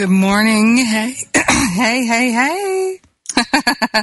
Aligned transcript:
Good 0.00 0.08
morning. 0.08 0.78
Hey, 0.78 1.14
hey, 1.34 2.06
hey, 2.06 2.32
hey. 2.32 3.00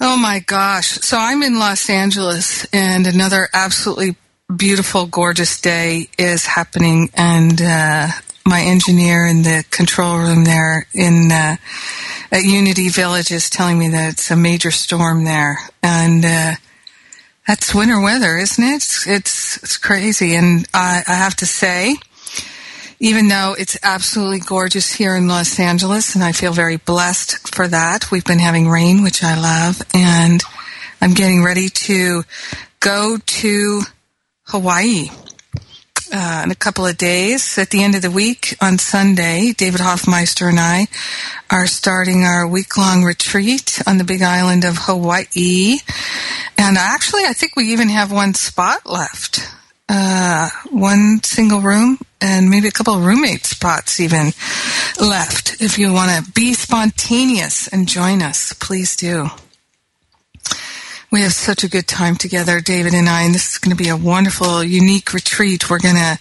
oh 0.00 0.16
my 0.16 0.44
gosh. 0.46 0.90
So 1.00 1.18
I'm 1.18 1.42
in 1.42 1.58
Los 1.58 1.90
Angeles 1.90 2.64
and 2.72 3.04
another 3.08 3.48
absolutely 3.52 4.14
beautiful, 4.56 5.06
gorgeous 5.06 5.60
day 5.60 6.06
is 6.16 6.46
happening. 6.46 7.10
And, 7.14 7.60
uh, 7.60 8.06
my 8.46 8.60
engineer 8.60 9.26
in 9.26 9.42
the 9.42 9.64
control 9.72 10.18
room 10.18 10.44
there 10.44 10.86
in, 10.94 11.32
uh, 11.32 11.56
at 12.30 12.44
Unity 12.44 12.90
Village 12.90 13.32
is 13.32 13.50
telling 13.50 13.76
me 13.76 13.88
that 13.88 14.12
it's 14.12 14.30
a 14.30 14.36
major 14.36 14.70
storm 14.70 15.24
there. 15.24 15.58
And, 15.82 16.24
uh, 16.24 16.52
that's 17.48 17.74
winter 17.74 18.00
weather, 18.00 18.38
isn't 18.38 18.62
it? 18.62 18.76
It's, 18.76 19.04
it's, 19.08 19.56
it's 19.64 19.76
crazy. 19.78 20.36
And 20.36 20.64
I, 20.72 21.02
I 21.08 21.14
have 21.14 21.34
to 21.38 21.46
say, 21.46 21.96
even 23.04 23.28
though 23.28 23.54
it's 23.58 23.76
absolutely 23.82 24.38
gorgeous 24.38 24.90
here 24.90 25.14
in 25.14 25.28
Los 25.28 25.60
Angeles, 25.60 26.14
and 26.14 26.24
I 26.24 26.32
feel 26.32 26.54
very 26.54 26.78
blessed 26.78 27.54
for 27.54 27.68
that. 27.68 28.10
We've 28.10 28.24
been 28.24 28.38
having 28.38 28.66
rain, 28.66 29.02
which 29.02 29.22
I 29.22 29.38
love, 29.38 29.82
and 29.92 30.42
I'm 31.02 31.12
getting 31.12 31.44
ready 31.44 31.68
to 31.68 32.22
go 32.80 33.18
to 33.18 33.82
Hawaii 34.44 35.10
uh, 36.14 36.40
in 36.44 36.50
a 36.50 36.54
couple 36.54 36.86
of 36.86 36.96
days. 36.96 37.58
At 37.58 37.68
the 37.68 37.82
end 37.82 37.94
of 37.94 38.00
the 38.00 38.10
week 38.10 38.56
on 38.62 38.78
Sunday, 38.78 39.52
David 39.52 39.80
Hoffmeister 39.80 40.48
and 40.48 40.58
I 40.58 40.86
are 41.50 41.66
starting 41.66 42.24
our 42.24 42.46
week 42.46 42.78
long 42.78 43.04
retreat 43.04 43.82
on 43.86 43.98
the 43.98 44.04
big 44.04 44.22
island 44.22 44.64
of 44.64 44.78
Hawaii. 44.78 45.76
And 46.56 46.78
actually, 46.78 47.24
I 47.26 47.34
think 47.34 47.54
we 47.54 47.70
even 47.70 47.90
have 47.90 48.10
one 48.10 48.32
spot 48.32 48.86
left. 48.86 49.46
Uh, 49.88 50.48
one 50.70 51.20
single 51.22 51.60
room 51.60 51.98
and 52.20 52.48
maybe 52.48 52.68
a 52.68 52.72
couple 52.72 52.94
of 52.94 53.04
roommate 53.04 53.44
spots 53.44 54.00
even 54.00 54.32
left. 54.98 55.60
If 55.60 55.78
you 55.78 55.92
want 55.92 56.10
to 56.24 56.32
be 56.32 56.54
spontaneous 56.54 57.68
and 57.68 57.86
join 57.86 58.22
us, 58.22 58.54
please 58.54 58.96
do. 58.96 59.28
We 61.12 61.20
have 61.20 61.32
such 61.32 61.62
a 61.62 61.68
good 61.68 61.86
time 61.86 62.16
together, 62.16 62.60
David 62.60 62.94
and 62.94 63.08
I, 63.08 63.22
and 63.22 63.34
this 63.34 63.52
is 63.52 63.58
going 63.58 63.76
to 63.76 63.80
be 63.80 63.88
a 63.88 63.96
wonderful, 63.96 64.64
unique 64.64 65.12
retreat. 65.12 65.70
We're 65.70 65.78
going 65.78 65.94
to, 65.94 66.18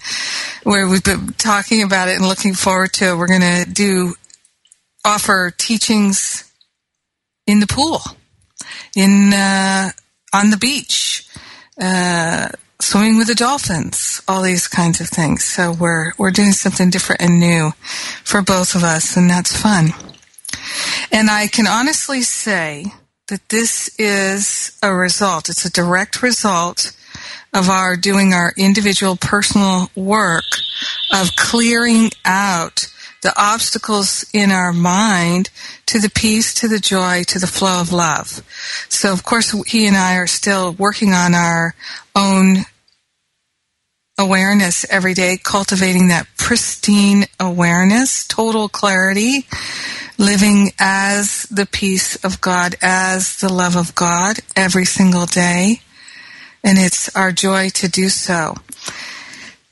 where 0.63 0.87
we've 0.87 1.03
been 1.03 1.33
talking 1.33 1.81
about 1.81 2.09
it 2.09 2.17
and 2.17 2.27
looking 2.27 2.53
forward 2.53 2.93
to 2.93 3.09
it. 3.09 3.15
We're 3.15 3.27
going 3.27 3.65
to 3.65 3.65
do, 3.71 4.13
offer 5.03 5.51
teachings 5.57 6.51
in 7.47 7.59
the 7.59 7.65
pool, 7.65 8.01
in, 8.95 9.33
uh, 9.33 9.89
on 10.31 10.51
the 10.51 10.57
beach, 10.57 11.27
uh, 11.81 12.49
swimming 12.83 13.17
with 13.17 13.27
the 13.27 13.35
dolphins, 13.35 14.21
all 14.27 14.41
these 14.41 14.67
kinds 14.67 14.99
of 14.99 15.07
things. 15.07 15.43
So 15.43 15.71
we're 15.71 16.11
we're 16.17 16.31
doing 16.31 16.51
something 16.51 16.89
different 16.89 17.21
and 17.21 17.39
new 17.39 17.71
for 18.23 18.41
both 18.41 18.75
of 18.75 18.83
us, 18.83 19.15
and 19.15 19.29
that's 19.29 19.55
fun. 19.55 19.89
And 21.11 21.29
I 21.29 21.47
can 21.47 21.65
honestly 21.65 22.21
say 22.21 22.85
that 23.27 23.49
this 23.49 23.89
is 23.97 24.77
a 24.83 24.93
result. 24.93 25.49
It's 25.49 25.65
a 25.65 25.71
direct 25.71 26.21
result 26.21 26.95
of 27.53 27.69
our 27.69 27.95
doing 27.95 28.33
our 28.33 28.53
individual 28.57 29.15
personal 29.15 29.89
work 29.95 30.43
of 31.13 31.35
clearing 31.35 32.09
out 32.25 32.87
the 33.21 33.33
obstacles 33.37 34.25
in 34.33 34.51
our 34.51 34.73
mind 34.73 35.49
to 35.85 35.99
the 35.99 36.09
peace, 36.09 36.53
to 36.55 36.67
the 36.67 36.79
joy, 36.79 37.23
to 37.23 37.39
the 37.39 37.47
flow 37.47 37.79
of 37.79 37.93
love. 37.93 38.43
So 38.89 39.13
of 39.13 39.23
course 39.23 39.51
he 39.65 39.87
and 39.87 39.95
I 39.95 40.17
are 40.17 40.27
still 40.27 40.73
working 40.73 41.13
on 41.13 41.33
our 41.33 41.73
own 42.15 42.65
awareness 44.23 44.85
every 44.89 45.13
day, 45.13 45.37
cultivating 45.41 46.07
that 46.07 46.27
pristine 46.37 47.25
awareness, 47.39 48.25
total 48.27 48.69
clarity, 48.69 49.45
living 50.17 50.71
as 50.79 51.43
the 51.43 51.65
peace 51.65 52.15
of 52.23 52.41
God, 52.41 52.75
as 52.81 53.37
the 53.37 53.51
love 53.51 53.75
of 53.75 53.95
God 53.95 54.39
every 54.55 54.85
single 54.85 55.25
day. 55.25 55.81
And 56.63 56.77
it's 56.77 57.13
our 57.15 57.31
joy 57.31 57.69
to 57.69 57.89
do 57.89 58.09
so. 58.09 58.55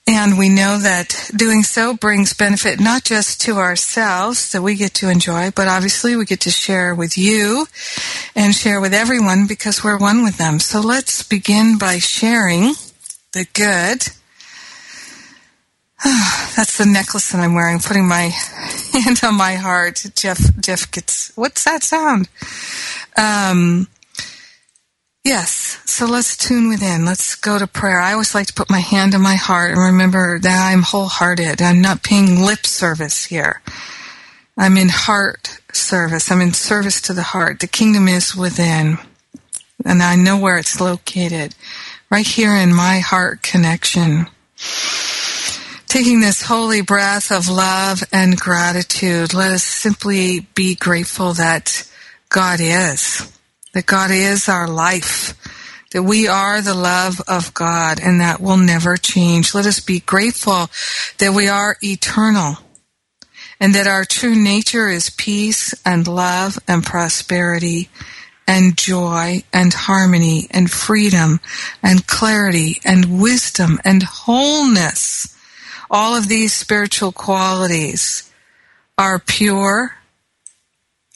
And 0.07 0.37
we 0.37 0.49
know 0.49 0.77
that 0.79 1.29
doing 1.35 1.63
so 1.63 1.95
brings 1.95 2.33
benefit 2.33 2.79
not 2.79 3.03
just 3.03 3.39
to 3.41 3.57
ourselves 3.57 4.51
that 4.51 4.61
we 4.61 4.75
get 4.75 4.93
to 4.95 5.09
enjoy, 5.09 5.51
but 5.51 5.67
obviously 5.67 6.15
we 6.15 6.25
get 6.25 6.41
to 6.41 6.49
share 6.49 6.93
with 6.93 7.17
you 7.17 7.67
and 8.35 8.53
share 8.53 8.81
with 8.81 8.93
everyone 8.93 9.47
because 9.47 9.83
we're 9.83 9.97
one 9.97 10.23
with 10.23 10.37
them. 10.37 10.59
So 10.59 10.81
let's 10.81 11.23
begin 11.23 11.77
by 11.77 11.99
sharing 11.99 12.73
the 13.31 13.45
good 13.53 14.11
That's 16.55 16.79
the 16.79 16.87
necklace 16.87 17.31
that 17.31 17.41
I'm 17.41 17.53
wearing. 17.53 17.79
Putting 17.79 18.07
my 18.07 18.31
hand 18.93 19.19
on 19.23 19.35
my 19.35 19.53
heart. 19.53 20.03
Jeff, 20.15 20.39
Jeff 20.59 20.89
gets, 20.89 21.31
what's 21.35 21.63
that 21.65 21.83
sound? 21.83 22.27
Um, 23.15 23.87
yes. 25.23 25.79
So 25.85 26.07
let's 26.07 26.35
tune 26.35 26.69
within. 26.69 27.05
Let's 27.05 27.35
go 27.35 27.59
to 27.59 27.67
prayer. 27.67 27.99
I 27.99 28.13
always 28.13 28.33
like 28.33 28.47
to 28.47 28.53
put 28.53 28.69
my 28.69 28.79
hand 28.79 29.13
on 29.13 29.21
my 29.21 29.35
heart 29.35 29.71
and 29.71 29.79
remember 29.79 30.39
that 30.39 30.71
I'm 30.71 30.81
wholehearted. 30.81 31.61
I'm 31.61 31.81
not 31.81 32.01
paying 32.01 32.43
lip 32.43 32.65
service 32.65 33.25
here. 33.25 33.61
I'm 34.57 34.77
in 34.77 34.89
heart 34.89 35.59
service. 35.71 36.31
I'm 36.31 36.41
in 36.41 36.53
service 36.53 36.99
to 37.01 37.13
the 37.13 37.21
heart. 37.21 37.59
The 37.59 37.67
kingdom 37.67 38.07
is 38.07 38.35
within. 38.35 38.97
And 39.85 40.01
I 40.01 40.15
know 40.15 40.39
where 40.39 40.57
it's 40.57 40.81
located. 40.81 41.53
Right 42.09 42.25
here 42.25 42.55
in 42.55 42.73
my 42.73 42.99
heart 42.99 43.43
connection 43.43 44.27
taking 45.91 46.21
this 46.21 46.41
holy 46.41 46.79
breath 46.79 47.33
of 47.33 47.49
love 47.49 48.01
and 48.13 48.39
gratitude, 48.39 49.33
let 49.33 49.51
us 49.51 49.61
simply 49.61 50.39
be 50.55 50.73
grateful 50.73 51.33
that 51.33 51.85
God 52.29 52.61
is, 52.61 53.29
that 53.73 53.87
God 53.87 54.09
is 54.09 54.47
our 54.47 54.69
life, 54.69 55.33
that 55.91 56.03
we 56.03 56.29
are 56.29 56.61
the 56.61 56.73
love 56.73 57.19
of 57.27 57.53
God 57.53 57.99
and 58.01 58.21
that 58.21 58.39
will 58.39 58.55
never 58.55 58.95
change. 58.95 59.53
Let 59.53 59.65
us 59.65 59.81
be 59.81 59.99
grateful 59.99 60.69
that 61.17 61.33
we 61.35 61.49
are 61.49 61.75
eternal 61.83 62.55
and 63.59 63.75
that 63.75 63.87
our 63.87 64.05
true 64.05 64.41
nature 64.41 64.87
is 64.87 65.09
peace 65.09 65.75
and 65.85 66.07
love 66.07 66.57
and 66.69 66.85
prosperity 66.85 67.89
and 68.47 68.77
joy 68.77 69.43
and 69.51 69.73
harmony 69.73 70.47
and 70.51 70.71
freedom 70.71 71.41
and 71.83 72.07
clarity 72.07 72.79
and 72.85 73.21
wisdom 73.21 73.77
and 73.83 74.03
wholeness 74.03 75.35
all 75.91 76.15
of 76.15 76.29
these 76.29 76.53
spiritual 76.53 77.11
qualities 77.11 78.31
are 78.97 79.19
pure, 79.19 79.97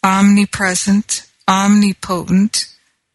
omnipresent, 0.04 1.26
omnipotent, 1.48 2.68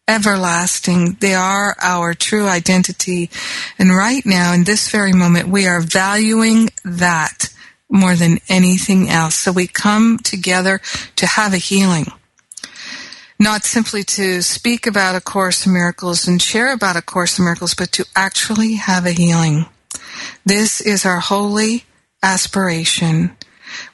everlasting. 0.07 1.17
They 1.19 1.35
are 1.35 1.75
our 1.79 2.15
true 2.15 2.47
identity. 2.47 3.29
And 3.77 3.95
right 3.95 4.25
now, 4.25 4.53
in 4.53 4.63
this 4.63 4.89
very 4.89 5.13
moment, 5.13 5.49
we 5.49 5.67
are 5.67 5.81
valuing 5.81 6.69
that 6.83 7.53
more 7.89 8.15
than 8.15 8.39
anything 8.49 9.09
else. 9.09 9.35
So 9.35 9.51
we 9.51 9.67
come 9.67 10.17
together 10.17 10.81
to 11.17 11.27
have 11.27 11.53
a 11.53 11.57
healing. 11.57 12.07
Not 13.39 13.65
simply 13.65 14.03
to 14.03 14.41
speak 14.41 14.87
about 14.87 15.15
A 15.15 15.21
Course 15.21 15.65
in 15.65 15.73
Miracles 15.73 16.27
and 16.27 16.41
share 16.41 16.73
about 16.73 16.95
A 16.95 17.01
Course 17.01 17.37
in 17.37 17.45
Miracles, 17.45 17.73
but 17.73 17.91
to 17.93 18.05
actually 18.15 18.75
have 18.75 19.05
a 19.05 19.11
healing. 19.11 19.65
This 20.45 20.81
is 20.81 21.05
our 21.05 21.19
holy 21.19 21.85
aspiration. 22.23 23.35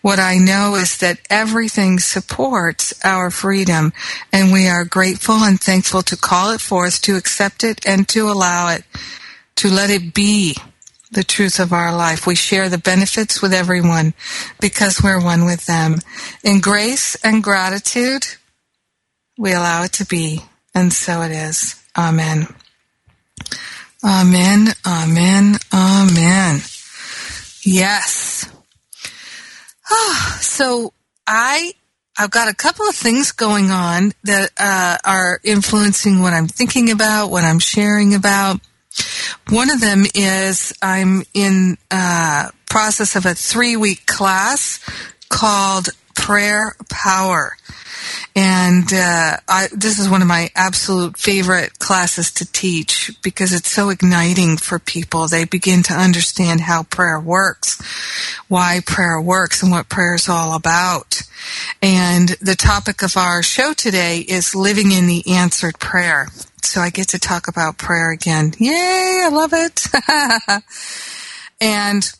What 0.02 0.20
I 0.20 0.38
know 0.38 0.76
is 0.76 0.98
that 0.98 1.20
everything 1.30 2.00
supports 2.00 2.94
our 3.06 3.30
freedom, 3.30 3.94
and 4.34 4.52
we 4.52 4.68
are 4.68 4.86
grateful 4.86 5.36
and 5.36 5.60
thankful 5.60 6.02
to 6.04 6.18
call 6.18 6.52
it 6.52 6.62
forth, 6.62 7.02
to 7.04 7.16
accept 7.16 7.64
it, 7.64 7.86
and 7.86 8.08
to 8.10 8.30
allow 8.30 8.70
it, 8.70 8.84
to 9.58 9.70
let 9.70 9.90
it 9.90 10.14
be 10.14 10.58
the 11.12 11.24
truth 11.24 11.60
of 11.60 11.74
our 11.74 11.96
life. 11.96 12.26
We 12.26 12.36
share 12.36 12.70
the 12.70 12.78
benefits 12.78 13.42
with 13.42 13.54
everyone 13.54 14.14
because 14.60 15.02
we're 15.02 15.24
one 15.24 15.46
with 15.46 15.66
them. 15.66 16.00
In 16.44 16.60
grace 16.60 17.16
and 17.24 17.44
gratitude, 17.44 18.26
we 19.38 19.54
allow 19.54 19.84
it 19.84 19.94
to 19.94 20.06
be, 20.06 20.42
and 20.74 20.92
so 20.92 21.22
it 21.22 21.32
is. 21.32 21.82
Amen. 21.96 22.48
Amen, 24.07 24.69
amen, 24.88 25.57
amen. 25.74 26.62
Yes. 27.63 28.50
Oh, 29.92 30.38
so 30.39 30.94
I 31.27 31.74
I've 32.18 32.31
got 32.31 32.48
a 32.48 32.56
couple 32.56 32.88
of 32.88 32.95
things 32.95 33.33
going 33.33 33.69
on 33.69 34.13
that 34.24 34.51
uh, 34.57 34.98
are 35.04 35.42
influencing 35.44 36.21
what 36.21 36.31
I'm 36.31 36.48
thinking 36.48 36.89
about, 36.89 37.31
what 37.31 37.44
I'm 37.44 37.59
sharing 37.59 38.15
about. 38.15 38.62
One 39.50 39.69
of 39.69 39.81
them 39.81 40.06
is 40.15 40.71
I'm 40.81 41.24
in 41.33 41.77
uh, 41.92 42.51
process 42.69 43.18
of 43.18 43.25
a 43.25 43.36
three 43.36 43.75
week 43.75 44.06
class 44.06 44.80
called 45.27 45.89
Prayer 46.15 46.77
Power. 46.89 47.57
And 48.36 48.92
uh, 48.94 49.38
I, 49.48 49.68
this 49.71 50.00
is 50.00 50.09
one 50.09 50.21
of 50.21 50.27
my 50.27 50.50
absolute 50.56 51.18
favorite 51.18 51.80
classes 51.80 52.31
to 52.33 52.51
teach 52.51 53.12
because 53.24 53.54
it's 53.54 53.71
so 53.71 53.89
igniting 53.89 54.57
for 54.57 54.80
people. 54.80 55.27
They 55.27 55.45
begin 55.45 55.83
to 55.83 55.94
understand 55.94 56.62
how 56.62 56.83
prayer 56.83 57.19
works, 57.19 57.81
why 58.48 58.81
prayer 58.86 59.19
works, 59.19 59.63
and 59.63 59.71
what 59.71 59.89
prayer 59.89 60.15
is 60.15 60.30
all 60.30 60.56
about. 60.56 61.21
And 61.81 62.30
the 62.42 62.56
topic 62.56 63.01
of 63.01 63.18
our 63.18 63.42
show 63.42 63.74
today 63.74 64.19
is 64.19 64.56
living 64.56 64.92
in 64.92 65.07
the 65.07 65.24
answered 65.36 65.80
prayer. 65.80 66.27
So 66.62 66.81
I 66.81 66.89
get 66.89 67.10
to 67.10 67.19
talk 67.19 67.48
about 67.48 67.77
prayer 67.77 68.12
again. 68.12 68.53
Yay, 68.60 69.24
I 69.25 69.30
love 69.30 69.53
it. 69.53 69.88
and 71.62 72.12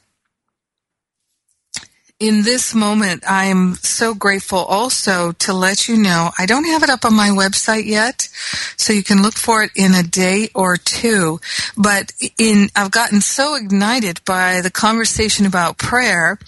in 2.20 2.42
this 2.42 2.74
moment, 2.74 3.24
I'm 3.28 3.76
so 3.76 4.16
grateful 4.16 4.58
also 4.58 5.34
to 5.34 5.54
let 5.54 5.88
you 5.88 5.96
know 5.98 6.32
I 6.40 6.48
don't 6.48 6.66
have 6.66 6.82
it 6.82 6.90
up 6.90 7.06
on 7.06 7.14
my 7.14 7.30
website 7.30 7.86
yet, 7.86 8.28
so 8.76 8.92
you 8.92 9.04
can 9.04 9.22
look 9.22 9.36
for 9.36 9.62
it 9.62 9.70
in 9.76 9.94
a 9.94 10.02
day 10.02 10.50
or 10.56 10.78
two. 10.78 11.40
But 11.78 12.14
in, 12.40 12.70
I've 12.76 12.90
gotten 12.90 13.22
so 13.22 13.54
ignited 13.56 14.22
by 14.26 14.62
the 14.62 14.72
conversation 14.72 15.46
about 15.46 15.78
prayer 15.78 16.40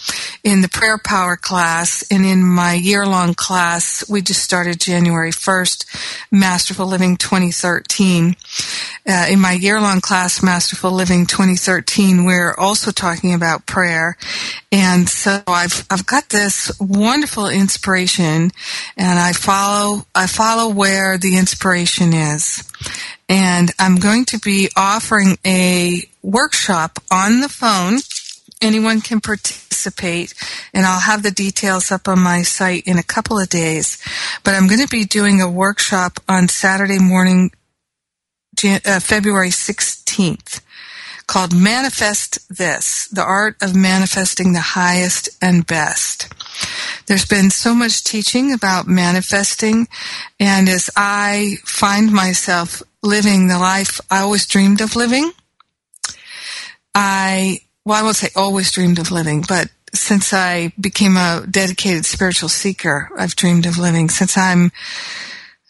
in 0.44 0.62
the 0.62 0.70
prayer 0.70 0.98
power 0.98 1.36
class 1.36 2.04
and 2.10 2.26
in 2.26 2.44
my 2.44 2.74
year 2.74 3.06
long 3.06 3.36
class. 3.36 4.10
We 4.10 4.22
just 4.24 4.44
started 4.44 4.80
January 4.80 5.32
1st, 5.32 5.86
Masterful 6.32 6.88
Living 6.88 7.16
2013. 7.16 8.36
Uh, 9.08 9.28
in 9.30 9.40
my 9.40 9.54
year 9.54 9.80
long 9.80 10.02
class, 10.02 10.42
Masterful 10.42 10.92
Living 10.92 11.28
2013, 11.28 12.26
we're 12.26 12.56
also 12.56 12.90
talking 12.90 13.36
about 13.36 13.68
prayer. 13.68 14.18
And 14.72 15.10
so 15.10 15.42
I've 15.48 15.84
I've 15.90 16.06
got 16.06 16.30
this 16.30 16.72
wonderful 16.80 17.48
inspiration, 17.48 18.52
and 18.96 19.20
I 19.20 19.34
follow 19.34 20.06
I 20.14 20.28
follow 20.28 20.72
where 20.72 21.18
the 21.18 21.38
inspiration 21.38 22.14
is, 22.14 22.72
and 23.28 23.72
I'm 23.80 23.96
going 23.96 24.26
to 24.26 24.38
be 24.38 24.70
offering 24.78 25.38
a 25.44 26.08
workshop 26.22 27.00
on 27.10 27.42
the 27.42 27.50
phone. 27.50 28.02
Anyone 28.62 29.02
can 29.02 29.22
participate, 29.22 30.36
and 30.72 30.86
I'll 30.86 31.00
have 31.00 31.24
the 31.24 31.32
details 31.32 31.92
up 31.92 32.08
on 32.08 32.20
my 32.20 32.44
site 32.44 32.84
in 32.86 33.00
a 33.00 33.04
couple 33.04 33.40
of 33.40 33.50
days. 33.50 33.98
But 34.44 34.54
I'm 34.54 34.68
going 34.68 34.82
to 34.82 34.88
be 34.88 35.06
doing 35.06 35.42
a 35.42 35.50
workshop 35.50 36.20
on 36.28 36.48
Saturday 36.48 37.00
morning, 37.00 37.52
uh, 38.64 39.00
February 39.00 39.50
16th 39.50 40.62
called 41.30 41.54
Manifest 41.54 42.40
This, 42.50 43.08
the 43.10 43.22
art 43.22 43.56
of 43.62 43.76
manifesting 43.76 44.54
the 44.54 44.74
highest 44.74 45.30
and 45.40 45.66
best. 45.68 46.28
There's 47.06 47.26
been 47.26 47.52
so 47.52 47.76
much 47.76 48.04
teaching 48.04 48.52
about 48.52 48.88
manifesting, 48.88 49.88
and 50.40 50.68
as 50.68 50.90
I 50.96 51.58
find 51.64 52.12
myself 52.12 52.82
living 53.04 53.46
the 53.46 53.60
life 53.60 54.02
I 54.10 54.22
always 54.22 54.48
dreamed 54.48 54.82
of 54.82 54.96
living, 54.96 55.32
I, 56.96 57.60
well, 57.86 58.00
I 58.00 58.02
won't 58.02 58.16
say 58.16 58.30
always 58.36 58.72
dreamed 58.72 58.98
of 58.98 59.12
living, 59.12 59.46
but 59.48 59.70
since 59.94 60.34
I 60.34 60.74
became 60.80 61.16
a 61.16 61.46
dedicated 61.48 62.06
spiritual 62.08 62.50
seeker, 62.50 63.08
I've 63.16 63.36
dreamed 63.36 63.68
of 63.68 63.78
living. 63.78 64.10
Since 64.10 64.36
I'm 64.36 64.72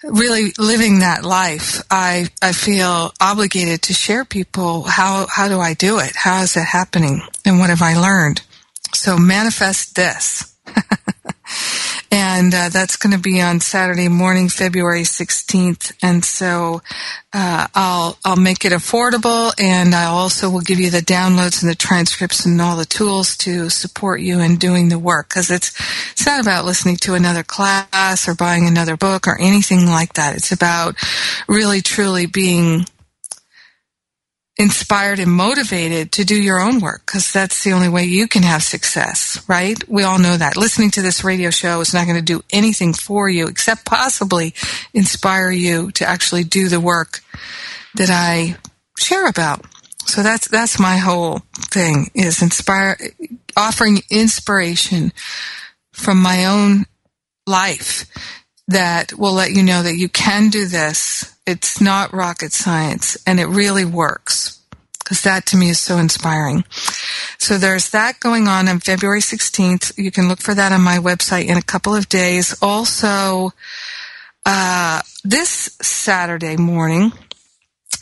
really 0.04 0.54
living 0.58 1.00
that 1.00 1.24
life, 1.26 1.82
I 1.92 2.28
I 2.42 2.52
feel 2.54 3.14
obligated 3.20 3.82
to 3.84 3.94
share 3.94 4.26
people 4.26 4.84
how 4.84 5.28
how 5.28 5.48
do 5.48 5.60
I 5.60 5.74
do 5.74 6.00
it? 6.00 6.16
How 6.16 6.42
is 6.42 6.56
it 6.58 6.66
happening? 6.66 7.22
And 7.46 7.60
what 7.60 7.70
have 7.70 7.82
I 7.82 7.98
learned? 7.98 8.42
So 8.94 9.18
manifest 9.18 9.96
this. 9.96 10.56
and 12.12 12.54
uh, 12.54 12.70
that's 12.70 12.96
going 12.96 13.14
to 13.14 13.20
be 13.20 13.42
on 13.42 13.60
Saturday 13.60 14.08
morning, 14.08 14.50
February 14.50 15.04
16th. 15.04 15.94
And 16.02 16.26
so 16.26 16.82
uh, 17.32 17.68
I'll 17.76 18.18
I'll 18.26 18.36
make 18.36 18.66
it 18.66 18.72
affordable, 18.72 19.54
and 19.60 19.94
I 19.94 20.06
also 20.06 20.50
will 20.50 20.62
give 20.62 20.80
you 20.80 20.90
the 20.90 21.02
downloads 21.02 21.62
and 21.62 21.70
the 21.70 21.76
transcripts 21.76 22.46
and 22.46 22.60
all 22.60 22.76
the 22.78 22.86
tools 22.86 23.38
to 23.38 23.70
support 23.70 24.22
you 24.22 24.40
in 24.40 24.58
doing 24.58 24.90
the 24.90 24.98
work. 24.98 25.30
Because 25.30 25.52
it's 25.52 25.72
it's 26.12 26.26
not 26.26 26.42
about 26.42 26.66
listening 26.66 26.98
to 26.98 27.14
another 27.14 27.44
class 27.44 28.28
or 28.28 28.34
buying 28.34 28.68
another 28.68 28.98
book 28.98 29.28
or 29.28 29.40
anything 29.40 29.86
like 29.86 30.14
that. 30.14 30.36
It's 30.36 30.52
about 30.52 30.96
really 31.48 31.82
truly 31.82 32.26
being 32.26 32.86
inspired 34.60 35.20
and 35.20 35.32
motivated 35.32 36.12
to 36.12 36.26
do 36.26 36.36
your 36.36 36.60
own 36.60 36.82
work 36.82 37.06
because 37.06 37.32
that's 37.32 37.64
the 37.64 37.72
only 37.72 37.88
way 37.88 38.04
you 38.04 38.28
can 38.28 38.44
have 38.44 38.62
success, 38.62 39.42
right? 39.48 39.82
We 39.88 40.04
all 40.04 40.20
know 40.20 40.36
that. 40.36 40.58
Listening 40.58 40.92
to 40.92 41.02
this 41.02 41.24
radio 41.24 41.50
show 41.50 41.80
is 41.80 41.94
not 41.94 42.06
going 42.06 42.18
to 42.18 42.22
do 42.22 42.44
anything 42.52 42.94
for 42.94 43.30
you 43.30 43.48
except 43.48 43.86
possibly 43.86 44.54
inspire 44.94 45.50
you 45.50 45.92
to 45.92 46.06
actually 46.06 46.44
do 46.44 46.68
the 46.68 46.82
work 46.82 47.22
that 47.96 48.10
I 48.10 48.58
share 48.98 49.28
about. 49.28 49.66
So 50.06 50.24
that's 50.24 50.50
that's 50.50 50.80
my 50.80 50.98
whole 50.98 51.40
thing 51.56 52.10
is 52.14 52.42
inspire 52.42 52.98
offering 53.56 54.02
inspiration 54.10 55.14
from 55.94 56.22
my 56.22 56.46
own 56.46 56.86
life 57.48 58.08
that 58.68 59.14
will 59.14 59.34
let 59.34 59.52
you 59.52 59.64
know 59.64 59.84
that 59.84 59.96
you 59.96 60.10
can 60.10 60.50
do 60.50 60.66
this 60.66 61.34
it's 61.50 61.82
not 61.82 62.14
rocket 62.14 62.54
science 62.54 63.18
and 63.26 63.40
it 63.40 63.48
really 63.48 63.86
works 63.86 64.60
because 65.10 65.24
that 65.24 65.48
to 65.48 65.58
me 65.58 65.70
is 65.70 65.80
so 65.80 65.98
inspiring. 65.98 66.64
So 67.40 67.58
there's 67.58 67.90
that 67.90 68.20
going 68.20 68.48
on 68.48 68.68
on 68.68 68.80
February 68.80 69.22
16th. 69.22 69.98
You 69.98 70.12
can 70.12 70.28
look 70.28 70.40
for 70.40 70.54
that 70.54 70.72
on 70.72 70.82
my 70.82 70.98
website 70.98 71.48
in 71.48 71.58
a 71.58 71.64
couple 71.64 71.96
of 71.96 72.08
days. 72.10 72.56
Also, 72.62 73.52
uh, 74.46 75.02
this 75.24 75.76
Saturday 75.82 76.58
morning, 76.58 77.12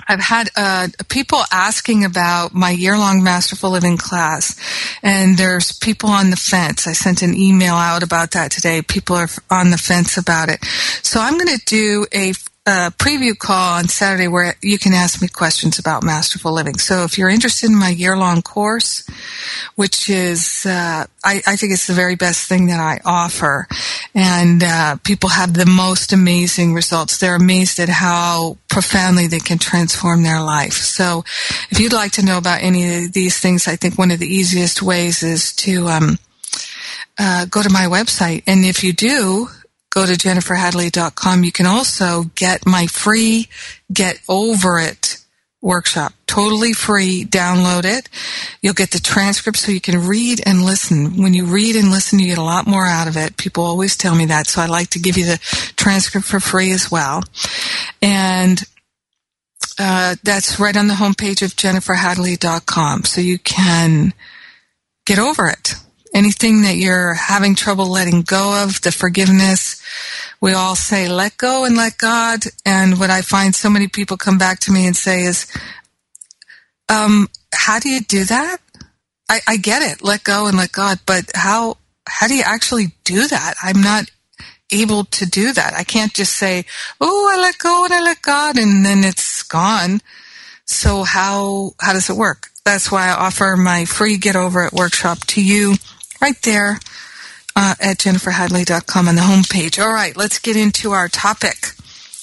I've 0.07 0.21
had 0.21 0.49
uh, 0.55 0.89
people 1.09 1.39
asking 1.51 2.05
about 2.05 2.53
my 2.53 2.71
year-long 2.71 3.23
Masterful 3.23 3.71
Living 3.71 3.97
class, 3.97 4.55
and 5.01 5.37
there's 5.37 5.77
people 5.77 6.09
on 6.09 6.29
the 6.29 6.37
fence. 6.37 6.87
I 6.87 6.93
sent 6.93 7.21
an 7.21 7.33
email 7.33 7.75
out 7.75 8.03
about 8.03 8.31
that 8.31 8.51
today. 8.51 8.81
People 8.81 9.15
are 9.15 9.29
on 9.49 9.71
the 9.71 9.77
fence 9.77 10.17
about 10.17 10.49
it. 10.49 10.63
So 11.03 11.19
I'm 11.19 11.37
going 11.37 11.57
to 11.57 11.65
do 11.65 12.05
a 12.13 12.33
a 12.67 12.91
preview 12.97 13.37
call 13.37 13.75
on 13.75 13.87
Saturday 13.87 14.27
where 14.27 14.55
you 14.61 14.77
can 14.77 14.91
ask 14.91 15.21
me 15.21 15.29
questions 15.29 15.79
about 15.79 16.03
masterful 16.03 16.51
living. 16.51 16.77
So 16.77 17.05
if 17.05 17.17
you're 17.17 17.29
interested 17.29 17.69
in 17.69 17.77
my 17.77 17.91
year 17.91 18.17
long 18.17 18.41
course, 18.41 19.07
which 19.75 20.09
is, 20.09 20.65
uh, 20.65 21.05
I, 21.23 21.41
I, 21.47 21.55
think 21.55 21.71
it's 21.71 21.87
the 21.87 21.93
very 21.93 22.15
best 22.15 22.49
thing 22.49 22.67
that 22.67 22.81
I 22.81 22.99
offer. 23.05 23.69
And, 24.13 24.61
uh, 24.61 24.97
people 24.97 25.29
have 25.29 25.53
the 25.53 25.65
most 25.65 26.11
amazing 26.11 26.73
results. 26.73 27.17
They're 27.17 27.35
amazed 27.35 27.79
at 27.79 27.87
how 27.87 28.57
profoundly 28.67 29.27
they 29.27 29.39
can 29.39 29.59
transform 29.59 30.23
their 30.23 30.41
life. 30.41 30.73
So 30.73 31.23
if 31.69 31.79
you'd 31.79 31.93
like 31.93 32.11
to 32.13 32.25
know 32.25 32.37
about 32.37 32.63
any 32.63 33.05
of 33.05 33.13
these 33.13 33.39
things, 33.39 33.69
I 33.69 33.77
think 33.77 33.97
one 33.97 34.11
of 34.11 34.19
the 34.19 34.27
easiest 34.27 34.81
ways 34.81 35.23
is 35.23 35.55
to, 35.57 35.87
um, 35.87 36.19
uh, 37.17 37.45
go 37.45 37.63
to 37.63 37.69
my 37.69 37.85
website. 37.85 38.43
And 38.45 38.65
if 38.65 38.83
you 38.83 38.91
do, 38.91 39.47
go 39.97 40.05
to 40.05 40.13
jenniferhadley.com. 40.13 41.43
You 41.43 41.51
can 41.51 41.65
also 41.65 42.25
get 42.35 42.67
my 42.67 42.85
free 42.85 43.47
Get 43.91 44.19
Over 44.29 44.77
It 44.77 45.17
workshop. 45.59 46.13
Totally 46.27 46.73
free. 46.73 47.25
Download 47.25 47.83
it. 47.83 48.07
You'll 48.61 48.75
get 48.75 48.91
the 48.91 48.99
transcript 48.99 49.57
so 49.57 49.71
you 49.71 49.81
can 49.81 50.05
read 50.05 50.39
and 50.45 50.63
listen. 50.63 51.19
When 51.19 51.33
you 51.33 51.45
read 51.45 51.75
and 51.75 51.89
listen, 51.89 52.19
you 52.19 52.27
get 52.27 52.37
a 52.37 52.43
lot 52.43 52.67
more 52.67 52.85
out 52.85 53.07
of 53.07 53.17
it. 53.17 53.37
People 53.37 53.63
always 53.63 53.97
tell 53.97 54.13
me 54.13 54.27
that. 54.27 54.45
So 54.45 54.61
I 54.61 54.67
like 54.67 54.89
to 54.89 54.99
give 54.99 55.17
you 55.17 55.25
the 55.25 55.39
transcript 55.77 56.27
for 56.27 56.39
free 56.39 56.71
as 56.71 56.91
well. 56.91 57.23
And 57.99 58.61
uh, 59.79 60.15
that's 60.21 60.59
right 60.59 60.77
on 60.77 60.87
the 60.87 60.93
homepage 60.93 61.41
of 61.41 61.55
jenniferhadley.com. 61.55 63.05
So 63.05 63.19
you 63.19 63.39
can 63.39 64.13
get 65.07 65.17
over 65.17 65.47
it 65.47 65.73
anything 66.17 66.63
that 66.63 66.77
you're 66.77 67.13
having 67.13 67.53
trouble 67.53 67.91
letting 67.91 68.23
go 68.23 68.63
of, 68.63 68.81
the 68.81 68.91
forgiveness, 68.91 69.81
we 70.41 70.51
all 70.51 70.75
say, 70.75 71.07
let 71.07 71.37
go 71.37 71.63
and 71.63 71.77
let 71.77 71.97
God. 71.99 72.43
And 72.65 72.99
what 72.99 73.11
I 73.11 73.21
find 73.21 73.53
so 73.53 73.69
many 73.69 73.87
people 73.87 74.17
come 74.17 74.39
back 74.39 74.59
to 74.61 74.71
me 74.71 74.87
and 74.87 74.95
say 74.95 75.21
is, 75.21 75.45
um, 76.89 77.27
how 77.53 77.77
do 77.79 77.89
you 77.89 78.01
do 78.01 78.23
that? 78.25 78.57
I, 79.29 79.41
I 79.47 79.57
get 79.57 79.83
it, 79.83 80.03
let 80.03 80.23
go 80.23 80.47
and 80.47 80.57
let 80.57 80.71
God, 80.71 80.99
but 81.05 81.25
how, 81.35 81.77
how 82.07 82.27
do 82.27 82.33
you 82.33 82.43
actually 82.45 82.93
do 83.03 83.27
that? 83.27 83.53
I'm 83.61 83.81
not 83.81 84.09
able 84.71 85.03
to 85.05 85.25
do 85.25 85.53
that. 85.53 85.73
I 85.75 85.83
can't 85.83 86.13
just 86.13 86.33
say, 86.33 86.65
oh, 86.99 87.31
I 87.31 87.39
let 87.39 87.59
go 87.59 87.85
and 87.85 87.93
I 87.93 88.01
let 88.01 88.21
God 88.23 88.57
and 88.57 88.83
then 88.83 89.03
it's 89.03 89.43
gone. 89.43 90.01
So 90.65 91.03
how, 91.03 91.73
how 91.79 91.93
does 91.93 92.09
it 92.09 92.15
work? 92.15 92.47
That's 92.65 92.91
why 92.91 93.07
I 93.07 93.13
offer 93.13 93.55
my 93.55 93.85
free 93.85 94.17
Get 94.17 94.35
Over 94.35 94.65
It 94.65 94.73
workshop 94.73 95.19
to 95.27 95.43
you 95.43 95.75
right 96.21 96.41
there 96.43 96.79
uh, 97.55 97.75
at 97.79 97.97
jenniferhadley.com 97.97 99.07
on 99.07 99.15
the 99.15 99.21
homepage. 99.21 99.81
All 99.81 99.93
right, 99.93 100.15
let's 100.15 100.39
get 100.39 100.55
into 100.55 100.91
our 100.91 101.07
topic. 101.07 101.73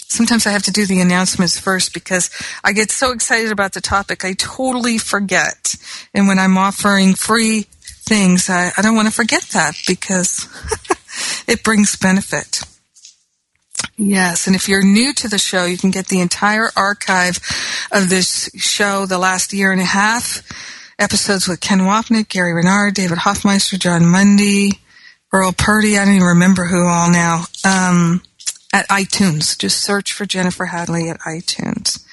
Sometimes 0.06 0.46
I 0.46 0.50
have 0.50 0.62
to 0.64 0.70
do 0.70 0.86
the 0.86 1.00
announcements 1.00 1.58
first 1.58 1.92
because 1.92 2.30
I 2.62 2.72
get 2.72 2.90
so 2.90 3.10
excited 3.10 3.50
about 3.50 3.72
the 3.72 3.80
topic, 3.80 4.24
I 4.24 4.34
totally 4.34 4.98
forget. 4.98 5.74
And 6.14 6.28
when 6.28 6.38
I'm 6.38 6.56
offering 6.56 7.14
free 7.14 7.62
things, 8.06 8.48
I, 8.48 8.70
I 8.76 8.82
don't 8.82 8.94
want 8.94 9.08
to 9.08 9.14
forget 9.14 9.42
that 9.54 9.74
because 9.88 10.46
it 11.48 11.64
brings 11.64 11.96
benefit. 11.96 12.62
Yes, 13.96 14.46
and 14.46 14.54
if 14.54 14.68
you're 14.68 14.84
new 14.84 15.12
to 15.14 15.28
the 15.28 15.38
show, 15.38 15.64
you 15.64 15.78
can 15.78 15.90
get 15.90 16.08
the 16.08 16.20
entire 16.20 16.68
archive 16.76 17.38
of 17.92 18.08
this 18.08 18.50
show 18.56 19.06
the 19.06 19.18
last 19.18 19.52
year 19.52 19.72
and 19.72 19.80
a 19.80 19.84
half. 19.84 20.42
Episodes 20.98 21.48
with 21.48 21.60
Ken 21.60 21.80
Wapnick, 21.80 22.28
Gary 22.28 22.52
Renard, 22.52 22.94
David 22.94 23.18
Hoffmeister, 23.18 23.76
Jon 23.78 24.06
Mundy, 24.06 24.72
Earl 25.32 25.52
Purdy, 25.52 25.98
I 25.98 26.04
don't 26.04 26.14
even 26.14 26.28
remember 26.28 26.64
who 26.64 26.86
all 26.86 27.10
now, 27.10 27.44
um, 27.64 28.22
at 28.72 28.88
iTunes. 28.88 29.58
Just 29.58 29.82
search 29.82 30.12
for 30.12 30.24
Jennifer 30.24 30.66
Hadley 30.66 31.10
at 31.10 31.18
iTunes. 31.20 32.04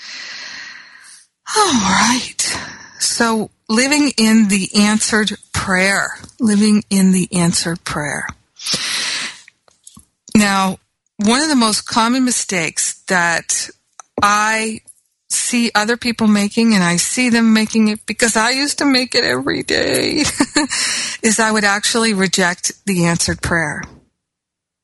All 1.56 1.74
right. 1.74 2.58
So 3.00 3.52
living 3.70 4.12
in 4.18 4.48
the 4.48 4.70
answered 4.76 5.34
prayer, 5.54 6.18
living 6.40 6.84
in 6.90 7.12
the 7.12 7.28
answered 7.32 7.84
prayer. 7.84 8.28
Now, 10.36 10.78
one 11.18 11.42
of 11.42 11.50
the 11.50 11.56
most 11.56 11.82
common 11.86 12.26
mistakes 12.26 13.04
that 13.08 13.70
I 14.22 14.82
see 15.32 15.72
other 15.76 15.98
people 15.98 16.28
making, 16.28 16.74
and 16.74 16.84
I 16.84 16.98
see 16.98 17.30
them 17.30 17.54
making 17.54 17.88
it 17.88 18.06
because 18.06 18.36
I 18.36 18.52
used 18.52 18.78
to 18.80 18.86
make 18.86 19.16
it 19.16 19.24
every 19.24 19.64
day, 19.64 20.24
is 21.24 21.40
I 21.40 21.52
would 21.52 21.64
actually 21.64 22.14
reject 22.14 22.86
the 22.86 23.06
answered 23.06 23.42
prayer. 23.42 23.84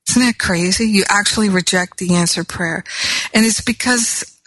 Isn't 0.09 0.21
that 0.21 0.37
crazy? 0.39 0.85
You 0.85 1.03
actually 1.09 1.49
reject 1.49 1.97
the 1.97 2.15
answered 2.15 2.47
prayer. 2.47 2.83
And 3.33 3.45
it's 3.45 3.61
because 3.61 4.37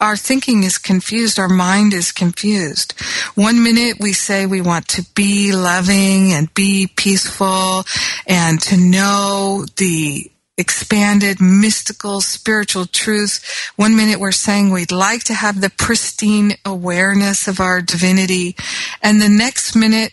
our 0.00 0.16
thinking 0.16 0.62
is 0.62 0.78
confused. 0.78 1.38
Our 1.38 1.48
mind 1.48 1.92
is 1.92 2.10
confused. 2.10 2.98
One 3.34 3.62
minute 3.62 3.98
we 4.00 4.12
say 4.12 4.46
we 4.46 4.60
want 4.60 4.88
to 4.88 5.04
be 5.14 5.52
loving 5.52 6.32
and 6.32 6.52
be 6.54 6.86
peaceful 6.86 7.84
and 8.26 8.60
to 8.62 8.76
know 8.76 9.66
the 9.76 10.30
expanded, 10.60 11.40
mystical, 11.40 12.20
spiritual 12.20 12.86
truths. 12.86 13.40
One 13.76 13.96
minute 13.96 14.20
we're 14.20 14.32
saying 14.32 14.70
we'd 14.70 14.92
like 14.92 15.24
to 15.24 15.34
have 15.34 15.60
the 15.60 15.70
pristine 15.70 16.52
awareness 16.64 17.48
of 17.48 17.58
our 17.58 17.80
divinity. 17.80 18.54
And 19.02 19.20
the 19.20 19.28
next 19.28 19.74
minute 19.74 20.12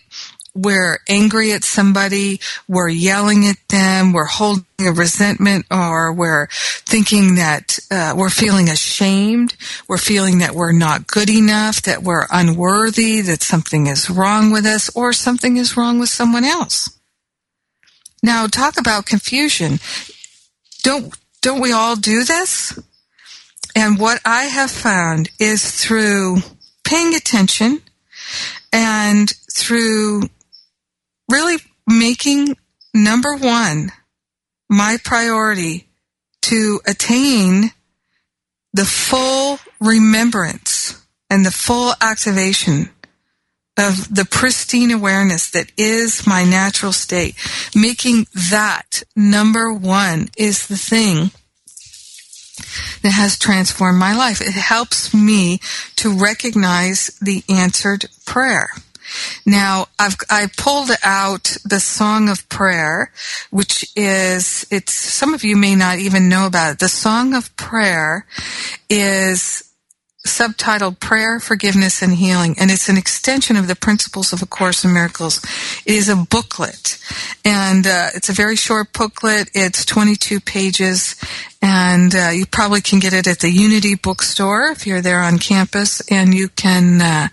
we're 0.57 0.99
angry 1.07 1.51
at 1.51 1.63
somebody, 1.63 2.39
we're 2.67 2.89
yelling 2.89 3.45
at 3.45 3.57
them, 3.69 4.11
we're 4.11 4.25
holding 4.25 4.65
a 4.79 4.91
resentment, 4.91 5.65
or 5.69 6.11
we're 6.11 6.47
thinking 6.51 7.35
that 7.35 7.77
uh, 7.91 8.15
we're 8.17 8.29
feeling 8.29 8.69
ashamed, 8.69 9.55
we're 9.87 9.97
feeling 9.97 10.39
that 10.39 10.55
we're 10.55 10.71
not 10.71 11.05
good 11.05 11.29
enough, 11.29 11.83
that 11.83 12.01
we're 12.01 12.25
unworthy, 12.31 13.21
that 13.21 13.43
something 13.43 13.85
is 13.87 14.09
wrong 14.09 14.51
with 14.51 14.65
us, 14.65 14.89
or 14.95 15.13
something 15.13 15.57
is 15.57 15.77
wrong 15.77 15.99
with 15.99 16.09
someone 16.09 16.43
else. 16.43 16.89
Now, 18.23 18.47
talk 18.47 18.79
about 18.79 19.05
confusion 19.05 19.79
don't 20.87 21.13
don't 21.41 21.59
we 21.59 21.73
all 21.73 21.97
do 21.97 22.23
this? 22.23 22.79
And 23.75 23.99
what 23.99 24.21
I 24.23 24.43
have 24.43 24.71
found 24.71 25.29
is 25.37 25.69
through 25.69 26.37
paying 26.85 27.13
attention 27.13 27.81
and 28.71 29.29
through 29.53 30.29
really 31.29 31.57
making 31.85 32.55
number 32.93 33.35
one 33.35 33.91
my 34.69 34.97
priority 35.03 35.89
to 36.43 36.79
attain 36.87 37.71
the 38.71 38.85
full 38.85 39.59
remembrance 39.81 41.05
and 41.29 41.45
the 41.45 41.51
full 41.51 41.93
activation 41.99 42.89
of 43.77 44.13
the 44.13 44.25
pristine 44.25 44.91
awareness 44.91 45.51
that 45.51 45.71
is 45.77 46.25
my 46.25 46.43
natural 46.43 46.91
state, 46.91 47.35
making 47.75 48.27
that 48.51 49.03
number 49.15 49.71
one 49.71 50.29
is 50.37 50.67
the 50.67 50.77
thing 50.77 51.31
that 53.03 53.11
has 53.11 53.37
transformed 53.37 53.99
my 53.99 54.15
life. 54.15 54.41
It 54.41 54.53
helps 54.53 55.13
me 55.13 55.59
to 55.97 56.09
recognize 56.09 57.07
the 57.21 57.43
answered 57.49 58.05
prayer. 58.25 58.69
Now, 59.45 59.87
I've, 59.97 60.17
I 60.29 60.47
pulled 60.57 60.91
out 61.03 61.55
the 61.63 61.79
Song 61.79 62.29
of 62.29 62.47
Prayer, 62.49 63.11
which 63.51 63.85
is, 63.95 64.65
it's, 64.69 64.93
some 64.93 65.33
of 65.33 65.43
you 65.43 65.55
may 65.55 65.75
not 65.75 65.99
even 65.99 66.27
know 66.27 66.45
about 66.45 66.73
it. 66.73 66.79
The 66.79 66.89
Song 66.89 67.33
of 67.33 67.55
Prayer 67.55 68.25
is 68.89 69.66
subtitled 70.27 70.99
Prayer, 70.99 71.39
Forgiveness, 71.39 72.01
and 72.01 72.13
Healing, 72.13 72.55
and 72.59 72.69
it's 72.69 72.89
an 72.89 72.97
extension 72.97 73.55
of 73.57 73.67
the 73.67 73.75
Principles 73.75 74.33
of 74.33 74.41
A 74.41 74.45
Course 74.45 74.85
in 74.85 74.93
Miracles. 74.93 75.43
It 75.85 75.95
is 75.95 76.09
a 76.09 76.15
booklet, 76.15 76.97
and 77.43 77.87
uh, 77.87 78.09
it's 78.13 78.29
a 78.29 78.33
very 78.33 78.55
short 78.55 78.93
booklet. 78.93 79.49
It's 79.53 79.85
22 79.85 80.39
pages, 80.39 81.15
and 81.61 82.13
uh, 82.13 82.29
you 82.29 82.45
probably 82.45 82.81
can 82.81 82.99
get 82.99 83.13
it 83.13 83.27
at 83.27 83.39
the 83.39 83.49
Unity 83.49 83.95
bookstore 83.95 84.67
if 84.67 84.85
you're 84.85 85.01
there 85.01 85.21
on 85.21 85.39
campus, 85.39 86.01
and 86.11 86.33
you 86.33 86.49
can 86.49 87.01
uh, 87.01 87.27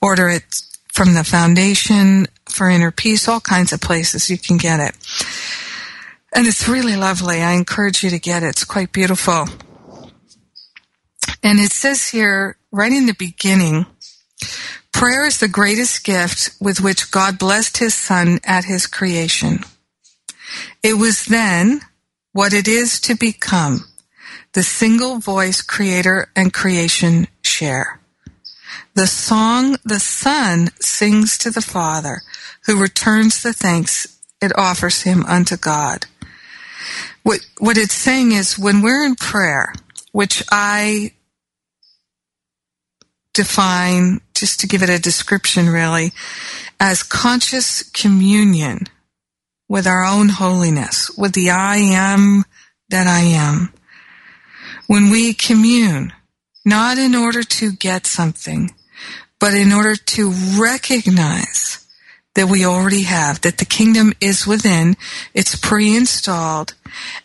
order 0.00 0.28
it 0.28 0.62
from 0.88 1.14
the 1.14 1.24
Foundation 1.24 2.26
for 2.48 2.68
Inner 2.68 2.90
Peace, 2.90 3.28
all 3.28 3.40
kinds 3.40 3.72
of 3.72 3.80
places 3.80 4.28
you 4.28 4.38
can 4.38 4.56
get 4.56 4.80
it. 4.80 4.94
And 6.34 6.46
it's 6.46 6.68
really 6.68 6.96
lovely. 6.96 7.42
I 7.42 7.52
encourage 7.52 8.02
you 8.02 8.10
to 8.10 8.18
get 8.18 8.42
it. 8.42 8.48
It's 8.48 8.64
quite 8.64 8.92
beautiful. 8.92 9.46
And 11.42 11.58
it 11.58 11.72
says 11.72 12.08
here, 12.08 12.56
right 12.70 12.92
in 12.92 13.06
the 13.06 13.14
beginning, 13.14 13.86
prayer 14.92 15.26
is 15.26 15.38
the 15.38 15.48
greatest 15.48 16.04
gift 16.04 16.50
with 16.60 16.80
which 16.80 17.10
God 17.10 17.38
blessed 17.38 17.78
his 17.78 17.94
son 17.94 18.38
at 18.44 18.64
his 18.64 18.86
creation. 18.86 19.60
It 20.82 20.94
was 20.94 21.24
then 21.24 21.80
what 22.32 22.52
it 22.52 22.68
is 22.68 23.00
to 23.00 23.14
become 23.14 23.84
the 24.52 24.62
single 24.62 25.18
voice 25.18 25.62
creator 25.62 26.30
and 26.36 26.52
creation 26.52 27.26
share. 27.42 28.00
The 28.94 29.06
song 29.06 29.78
the 29.84 30.00
son 30.00 30.68
sings 30.80 31.38
to 31.38 31.50
the 31.50 31.62
father 31.62 32.20
who 32.66 32.80
returns 32.80 33.42
the 33.42 33.52
thanks 33.52 34.20
it 34.40 34.56
offers 34.58 35.02
him 35.02 35.24
unto 35.24 35.56
God. 35.56 36.06
What, 37.22 37.40
what 37.58 37.78
it's 37.78 37.94
saying 37.94 38.32
is 38.32 38.58
when 38.58 38.82
we're 38.82 39.04
in 39.04 39.14
prayer, 39.14 39.72
which 40.10 40.42
I 40.50 41.12
define, 43.32 44.20
just 44.34 44.60
to 44.60 44.66
give 44.66 44.82
it 44.82 44.90
a 44.90 44.98
description 44.98 45.68
really, 45.68 46.12
as 46.78 47.02
conscious 47.02 47.82
communion 47.90 48.86
with 49.68 49.86
our 49.86 50.04
own 50.04 50.28
holiness, 50.28 51.10
with 51.16 51.32
the 51.32 51.50
I 51.50 51.76
am 51.76 52.44
that 52.90 53.06
I 53.06 53.20
am. 53.20 53.72
When 54.86 55.10
we 55.10 55.32
commune, 55.32 56.12
not 56.64 56.98
in 56.98 57.14
order 57.14 57.42
to 57.42 57.72
get 57.72 58.06
something, 58.06 58.74
but 59.40 59.54
in 59.54 59.72
order 59.72 59.96
to 59.96 60.30
recognize 60.58 61.86
that 62.34 62.48
we 62.48 62.66
already 62.66 63.02
have, 63.04 63.40
that 63.40 63.58
the 63.58 63.64
kingdom 63.64 64.12
is 64.20 64.46
within, 64.46 64.96
it's 65.32 65.56
pre-installed, 65.56 66.74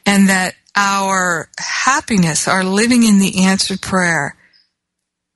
and 0.05 0.29
that 0.29 0.55
our 0.75 1.49
happiness, 1.57 2.47
our 2.47 2.63
living 2.63 3.03
in 3.03 3.19
the 3.19 3.43
answered 3.43 3.81
prayer, 3.81 4.36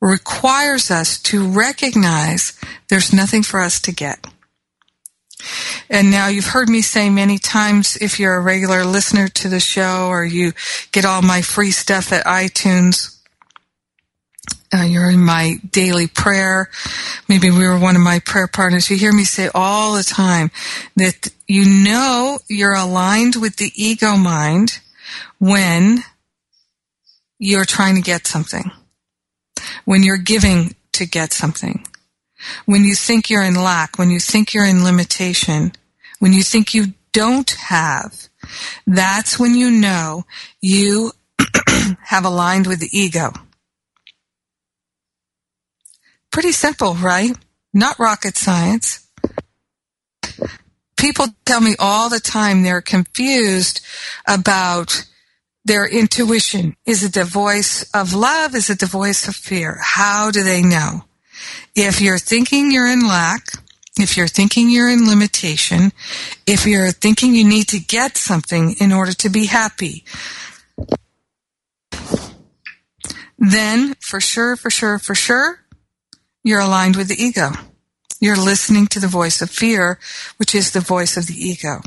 requires 0.01 0.89
us 0.89 1.21
to 1.21 1.47
recognize 1.47 2.59
there's 2.89 3.13
nothing 3.13 3.43
for 3.43 3.61
us 3.61 3.79
to 3.81 3.91
get. 3.91 4.25
And 5.89 6.11
now 6.11 6.27
you've 6.27 6.47
heard 6.47 6.69
me 6.69 6.81
say 6.81 7.09
many 7.09 7.37
times 7.37 7.97
if 7.97 8.19
you're 8.19 8.35
a 8.35 8.41
regular 8.41 8.83
listener 8.83 9.27
to 9.27 9.49
the 9.49 9.59
show 9.59 10.07
or 10.07 10.25
you 10.25 10.53
get 10.91 11.05
all 11.05 11.21
my 11.21 11.41
free 11.41 11.71
stuff 11.71 12.11
at 12.11 12.25
iTunes, 12.25 13.17
uh, 14.73 14.83
you're 14.83 15.09
in 15.09 15.23
my 15.23 15.55
daily 15.69 16.07
prayer. 16.07 16.69
Maybe 17.27 17.51
we 17.51 17.67
were 17.67 17.77
one 17.77 17.95
of 17.95 18.01
my 18.01 18.19
prayer 18.19 18.47
partners. 18.47 18.89
You 18.89 18.97
hear 18.97 19.11
me 19.11 19.25
say 19.25 19.49
all 19.53 19.95
the 19.95 20.03
time 20.03 20.49
that 20.95 21.29
you 21.47 21.65
know 21.65 22.39
you're 22.47 22.75
aligned 22.75 23.35
with 23.35 23.57
the 23.57 23.71
ego 23.75 24.15
mind 24.15 24.79
when 25.39 26.03
you're 27.37 27.65
trying 27.65 27.95
to 27.95 28.01
get 28.01 28.27
something 28.27 28.71
when 29.85 30.03
you're 30.03 30.17
giving 30.17 30.75
to 30.93 31.05
get 31.05 31.33
something, 31.33 31.85
when 32.65 32.83
you 32.83 32.95
think 32.95 33.29
you're 33.29 33.43
in 33.43 33.55
lack, 33.55 33.97
when 33.97 34.09
you 34.09 34.19
think 34.19 34.53
you're 34.53 34.65
in 34.65 34.83
limitation, 34.83 35.71
when 36.19 36.33
you 36.33 36.43
think 36.43 36.73
you 36.73 36.93
don't 37.11 37.51
have, 37.51 38.29
that's 38.87 39.39
when 39.39 39.55
you 39.55 39.69
know 39.69 40.25
you 40.61 41.11
have 42.03 42.25
aligned 42.25 42.67
with 42.67 42.79
the 42.79 42.89
ego. 42.91 43.31
Pretty 46.31 46.51
simple, 46.51 46.93
right? 46.95 47.35
Not 47.73 47.99
rocket 47.99 48.37
science. 48.37 49.07
people 50.97 51.27
tell 51.45 51.61
me 51.61 51.75
all 51.79 52.09
the 52.09 52.19
time 52.19 52.61
they're 52.63 52.81
confused 52.81 53.81
about 54.27 55.05
their 55.63 55.87
intuition. 55.87 56.75
Is 56.85 57.03
it 57.03 57.13
the 57.13 57.25
voice 57.25 57.89
of 57.93 58.13
love? 58.13 58.55
Is 58.55 58.69
it 58.69 58.79
the 58.79 58.85
voice 58.85 59.27
of 59.27 59.35
fear? 59.35 59.77
How 59.81 60.31
do 60.31 60.43
they 60.43 60.61
know? 60.61 61.05
If 61.75 62.01
you're 62.01 62.17
thinking 62.17 62.71
you're 62.71 62.91
in 62.91 63.07
lack, 63.07 63.47
if 63.99 64.17
you're 64.17 64.27
thinking 64.27 64.69
you're 64.69 64.89
in 64.89 65.07
limitation, 65.07 65.91
if 66.47 66.65
you're 66.65 66.91
thinking 66.91 67.35
you 67.35 67.43
need 67.43 67.67
to 67.69 67.79
get 67.79 68.17
something 68.17 68.75
in 68.79 68.91
order 68.91 69.13
to 69.13 69.29
be 69.29 69.45
happy, 69.45 70.03
then 73.37 73.95
for 73.99 74.21
sure, 74.21 74.55
for 74.55 74.69
sure, 74.69 74.99
for 74.99 75.15
sure, 75.15 75.59
you're 76.43 76.59
aligned 76.59 76.95
with 76.95 77.07
the 77.07 77.21
ego. 77.21 77.51
You're 78.19 78.37
listening 78.37 78.87
to 78.87 78.99
the 78.99 79.07
voice 79.07 79.41
of 79.41 79.49
fear, 79.49 79.99
which 80.37 80.53
is 80.53 80.71
the 80.71 80.79
voice 80.79 81.17
of 81.17 81.25
the 81.25 81.33
ego. 81.33 81.81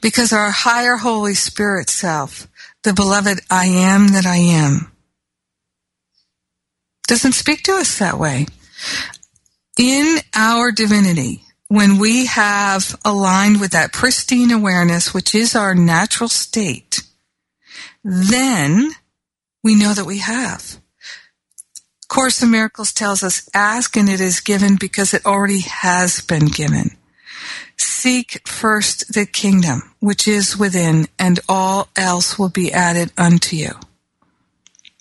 Because 0.00 0.32
our 0.32 0.50
higher 0.50 0.96
Holy 0.96 1.34
Spirit 1.34 1.90
self, 1.90 2.46
the 2.82 2.92
beloved 2.92 3.40
I 3.50 3.66
am 3.66 4.08
that 4.08 4.26
I 4.26 4.36
am, 4.36 4.92
doesn't 7.06 7.32
speak 7.32 7.62
to 7.64 7.72
us 7.72 7.98
that 7.98 8.18
way. 8.18 8.46
In 9.78 10.18
our 10.34 10.70
divinity, 10.72 11.42
when 11.68 11.98
we 11.98 12.26
have 12.26 12.98
aligned 13.04 13.60
with 13.60 13.72
that 13.72 13.92
pristine 13.92 14.50
awareness, 14.50 15.14
which 15.14 15.34
is 15.34 15.54
our 15.54 15.74
natural 15.74 16.28
state, 16.28 17.02
then 18.04 18.90
we 19.62 19.74
know 19.74 19.94
that 19.94 20.04
we 20.06 20.18
have. 20.18 20.78
Course 22.08 22.42
in 22.42 22.50
Miracles 22.50 22.92
tells 22.92 23.22
us, 23.22 23.48
ask 23.52 23.96
and 23.96 24.08
it 24.08 24.20
is 24.20 24.40
given 24.40 24.76
because 24.76 25.12
it 25.12 25.26
already 25.26 25.60
has 25.60 26.20
been 26.22 26.46
given. 26.46 26.97
Seek 27.78 28.46
first 28.46 29.12
the 29.12 29.26
kingdom 29.26 29.94
which 30.00 30.28
is 30.28 30.56
within 30.56 31.06
and 31.18 31.40
all 31.48 31.88
else 31.96 32.38
will 32.38 32.48
be 32.48 32.72
added 32.72 33.12
unto 33.16 33.56
you. 33.56 33.72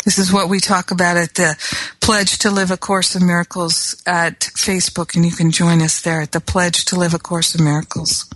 This 0.06 0.18
is 0.18 0.32
what 0.32 0.50
we 0.50 0.60
talk 0.60 0.92
about 0.92 1.18
at 1.18 1.36
the 1.36 1.58
Pledge 2.00 2.38
to 2.40 2.50
Live 2.50 2.72
a 2.72 2.78
Course 2.78 3.16
of 3.16 3.22
Miracles 3.22 4.02
at 4.06 4.40
Facebook 4.40 5.16
and 5.16 5.26
you 5.26 5.32
can 5.32 5.52
join 5.52 5.82
us 5.82 6.02
there 6.02 6.22
at 6.22 6.32
the 6.32 6.40
Pledge 6.40 6.86
to 6.86 6.96
Live 6.98 7.14
a 7.14 7.20
Course 7.20 7.54
of 7.56 7.62
Miracles. 7.62 8.30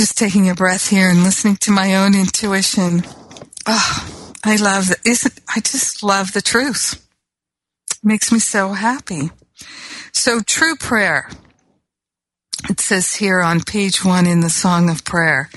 just 0.00 0.16
taking 0.16 0.48
a 0.48 0.54
breath 0.54 0.88
here 0.88 1.10
and 1.10 1.22
listening 1.24 1.56
to 1.56 1.70
my 1.70 1.94
own 1.94 2.14
intuition. 2.14 3.02
Oh, 3.66 4.32
I 4.42 4.56
love 4.56 4.88
that. 4.88 4.96
Isn't 5.04 5.38
I 5.54 5.60
just 5.60 6.02
love 6.02 6.32
the 6.32 6.40
truth. 6.40 7.06
Makes 8.02 8.32
me 8.32 8.38
so 8.38 8.72
happy. 8.72 9.30
So 10.12 10.40
true 10.40 10.76
prayer. 10.76 11.28
It 12.68 12.80
says 12.80 13.14
here 13.14 13.40
on 13.40 13.60
page 13.60 14.04
one 14.04 14.26
in 14.26 14.40
the 14.40 14.50
Song 14.50 14.90
of 14.90 15.04
Prayer. 15.04 15.50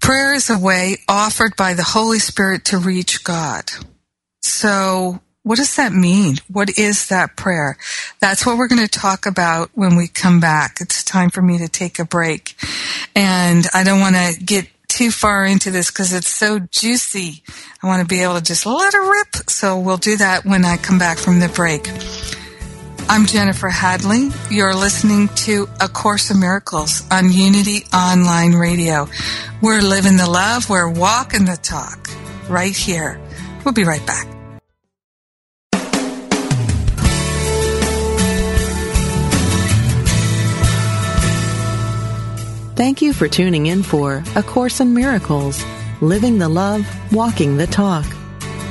Prayer 0.00 0.34
is 0.34 0.50
a 0.50 0.58
way 0.58 0.98
offered 1.08 1.54
by 1.56 1.74
the 1.74 1.82
Holy 1.82 2.18
Spirit 2.18 2.64
to 2.66 2.78
reach 2.78 3.24
God. 3.24 3.70
So 4.40 5.20
what 5.44 5.56
does 5.56 5.74
that 5.76 5.92
mean? 5.92 6.36
What 6.48 6.78
is 6.78 7.08
that 7.08 7.36
prayer? 7.36 7.76
That's 8.20 8.46
what 8.46 8.56
we're 8.56 8.68
going 8.68 8.86
to 8.86 8.88
talk 8.88 9.26
about 9.26 9.70
when 9.74 9.96
we 9.96 10.06
come 10.06 10.38
back. 10.38 10.78
It's 10.80 11.02
time 11.02 11.30
for 11.30 11.42
me 11.42 11.58
to 11.58 11.68
take 11.68 11.98
a 11.98 12.04
break. 12.04 12.56
And 13.16 13.66
I 13.74 13.82
don't 13.82 14.00
want 14.00 14.14
to 14.14 14.44
get 14.44 14.68
too 14.92 15.10
far 15.10 15.46
into 15.46 15.70
this 15.70 15.90
because 15.90 16.12
it's 16.12 16.28
so 16.28 16.58
juicy. 16.58 17.42
I 17.82 17.86
want 17.86 18.02
to 18.02 18.06
be 18.06 18.22
able 18.22 18.34
to 18.34 18.42
just 18.42 18.66
let 18.66 18.92
it 18.92 18.98
rip. 18.98 19.48
So 19.48 19.78
we'll 19.78 19.96
do 19.96 20.18
that 20.18 20.44
when 20.44 20.64
I 20.64 20.76
come 20.76 20.98
back 20.98 21.18
from 21.18 21.40
the 21.40 21.48
break. 21.48 21.88
I'm 23.08 23.26
Jennifer 23.26 23.68
Hadley. 23.68 24.28
You're 24.50 24.74
listening 24.74 25.28
to 25.46 25.66
A 25.80 25.88
Course 25.88 26.30
in 26.30 26.40
Miracles 26.40 27.02
on 27.10 27.32
Unity 27.32 27.84
Online 27.92 28.52
Radio. 28.52 29.08
We're 29.62 29.82
living 29.82 30.16
the 30.16 30.28
love, 30.28 30.68
we're 30.68 30.90
walking 30.90 31.46
the 31.46 31.56
talk 31.56 32.08
right 32.48 32.76
here. 32.76 33.20
We'll 33.64 33.74
be 33.74 33.84
right 33.84 34.06
back. 34.06 34.26
Thank 42.82 43.00
you 43.00 43.12
for 43.12 43.28
tuning 43.28 43.66
in 43.66 43.84
for 43.84 44.24
A 44.34 44.42
Course 44.42 44.80
in 44.80 44.92
Miracles, 44.92 45.64
Living 46.00 46.38
the 46.38 46.48
Love, 46.48 46.84
Walking 47.12 47.56
the 47.56 47.68
Talk. 47.68 48.04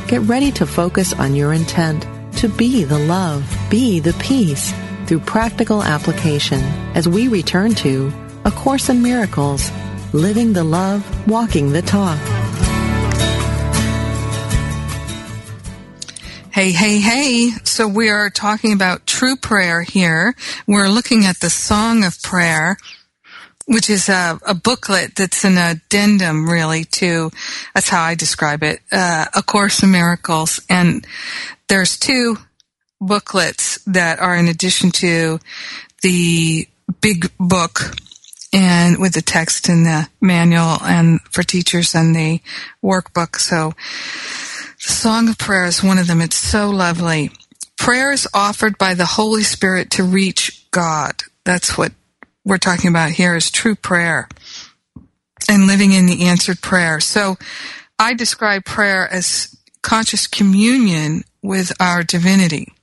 Get 0.09 0.19
ready 0.23 0.51
to 0.51 0.65
focus 0.65 1.13
on 1.13 1.33
your 1.33 1.53
intent 1.53 2.05
to 2.35 2.49
be 2.49 2.83
the 2.83 2.99
love, 2.99 3.41
be 3.69 4.01
the 4.01 4.11
peace 4.15 4.73
through 5.05 5.21
practical 5.21 5.81
application 5.81 6.59
as 6.93 7.07
we 7.07 7.29
return 7.29 7.73
to 7.75 8.11
A 8.43 8.51
Course 8.51 8.89
in 8.89 9.01
Miracles, 9.01 9.71
Living 10.11 10.51
the 10.51 10.65
Love, 10.65 11.01
Walking 11.25 11.71
the 11.71 11.81
Talk. 11.81 12.19
Hey, 16.51 16.73
hey, 16.73 16.99
hey. 16.99 17.51
So 17.63 17.87
we 17.87 18.09
are 18.09 18.29
talking 18.29 18.73
about 18.73 19.07
true 19.07 19.37
prayer 19.37 19.83
here. 19.83 20.35
We're 20.67 20.89
looking 20.89 21.25
at 21.25 21.39
the 21.39 21.49
Song 21.49 22.03
of 22.03 22.21
Prayer 22.21 22.75
which 23.65 23.89
is 23.89 24.09
a, 24.09 24.39
a, 24.45 24.53
booklet 24.53 25.15
that's 25.15 25.43
an 25.43 25.57
addendum 25.57 26.49
really 26.49 26.83
to 26.83 27.31
that's 27.73 27.89
how 27.89 28.01
i 28.01 28.15
describe 28.15 28.63
it 28.63 28.81
uh, 28.91 29.25
a 29.35 29.41
course 29.41 29.83
in 29.83 29.91
miracles. 29.91 30.59
And 30.69 31.05
there's 31.67 31.97
two 31.97 32.37
booklets 32.99 33.79
that 33.85 34.19
are 34.19 34.35
in 34.35 34.47
addition 34.47 34.91
to 34.91 35.39
the 36.01 36.67
big 37.01 37.31
book 37.39 37.95
and 38.53 38.97
with 38.99 39.13
the 39.13 39.21
text 39.21 39.69
and 39.69 39.85
the 39.85 40.09
manual 40.19 40.77
and 40.83 41.21
for 41.31 41.43
teachers 41.43 41.95
and 41.95 42.15
the 42.15 42.41
workbook. 42.83 43.37
So 43.37 43.73
the 44.85 44.93
song 44.93 45.29
of 45.29 45.37
prayer 45.37 45.65
is 45.65 45.83
one 45.83 45.97
of 45.97 46.07
them. 46.07 46.21
It's 46.21 46.35
so 46.35 46.69
lovely. 46.69 47.31
Prayer 47.77 48.11
is 48.11 48.27
offered 48.33 48.77
by 48.77 48.93
the 48.93 49.05
holy 49.05 49.43
spirit 49.43 49.91
to 49.91 50.03
reach 50.03 50.69
god. 50.71 51.23
That's 51.43 51.77
what 51.77 51.93
we're 52.45 52.57
talking 52.57 52.89
about 52.89 53.11
here 53.11 53.35
is 53.35 53.51
true 53.51 53.75
prayer 53.75 54.27
and 55.49 55.67
living 55.67 55.91
in 55.91 56.05
the 56.05 56.25
answered 56.25 56.61
prayer. 56.61 56.99
So 56.99 57.37
I 57.99 58.13
describe 58.13 58.65
prayer 58.65 59.07
as 59.11 59.55
conscious 59.81 60.27
communion 60.27 61.23
with 61.41 61.71
our 61.79 62.03
divinity. 62.03 62.73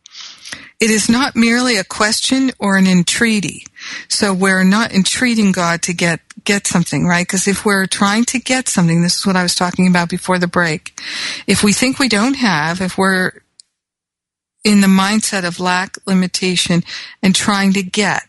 It 0.81 0.91
is 0.91 1.09
not 1.09 1.35
merely 1.35 1.77
a 1.77 1.85
question 1.85 2.53
or 2.61 2.77
an 2.77 2.87
entreaty. 2.87 3.67
So 4.09 4.33
we're 4.33 4.63
not 4.63 4.93
entreating 4.93 5.51
God 5.51 5.83
to 5.83 5.93
get, 5.93 6.21
get 6.45 6.69
something, 6.69 7.05
right? 7.05 7.27
Because 7.27 7.49
if 7.49 7.65
we're 7.65 7.87
trying 7.87 8.25
to 8.27 8.39
get 8.39 8.69
something, 8.69 9.03
this 9.03 9.19
is 9.19 9.27
what 9.27 9.35
I 9.35 9.43
was 9.43 9.57
talking 9.57 9.89
about 9.89 10.09
before 10.09 10.39
the 10.39 10.47
break. 10.47 11.01
If 11.49 11.65
we 11.65 11.73
think 11.73 11.99
we 11.99 12.09
don't 12.09 12.35
have, 12.35 12.81
if 12.81 12.97
we're 12.97 13.43
in 14.65 14.81
the 14.81 14.87
mindset 14.87 15.47
of 15.47 15.59
lack, 15.59 15.97
limitation, 16.07 16.85
and 17.23 17.35
trying 17.35 17.73
to 17.73 17.83
get, 17.83 18.28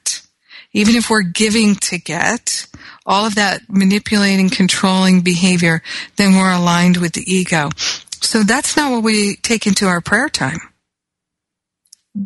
even 0.74 0.96
if 0.96 1.10
we're 1.10 1.24
giving 1.24 1.76
to 1.76 1.98
get, 1.98 2.68
all 3.06 3.26
of 3.26 3.36
that 3.36 3.62
manipulating, 3.68 4.50
controlling 4.50 5.22
behavior, 5.22 5.82
then 6.18 6.36
we're 6.36 6.52
aligned 6.52 6.98
with 6.98 7.14
the 7.14 7.24
ego. 7.32 7.70
So 8.22 8.44
that's 8.44 8.78
not 8.78 8.92
what 8.92 9.04
we 9.04 9.36
take 9.38 9.66
into 9.66 9.88
our 9.88 10.02
prayer 10.02 10.30
time. 10.30 10.60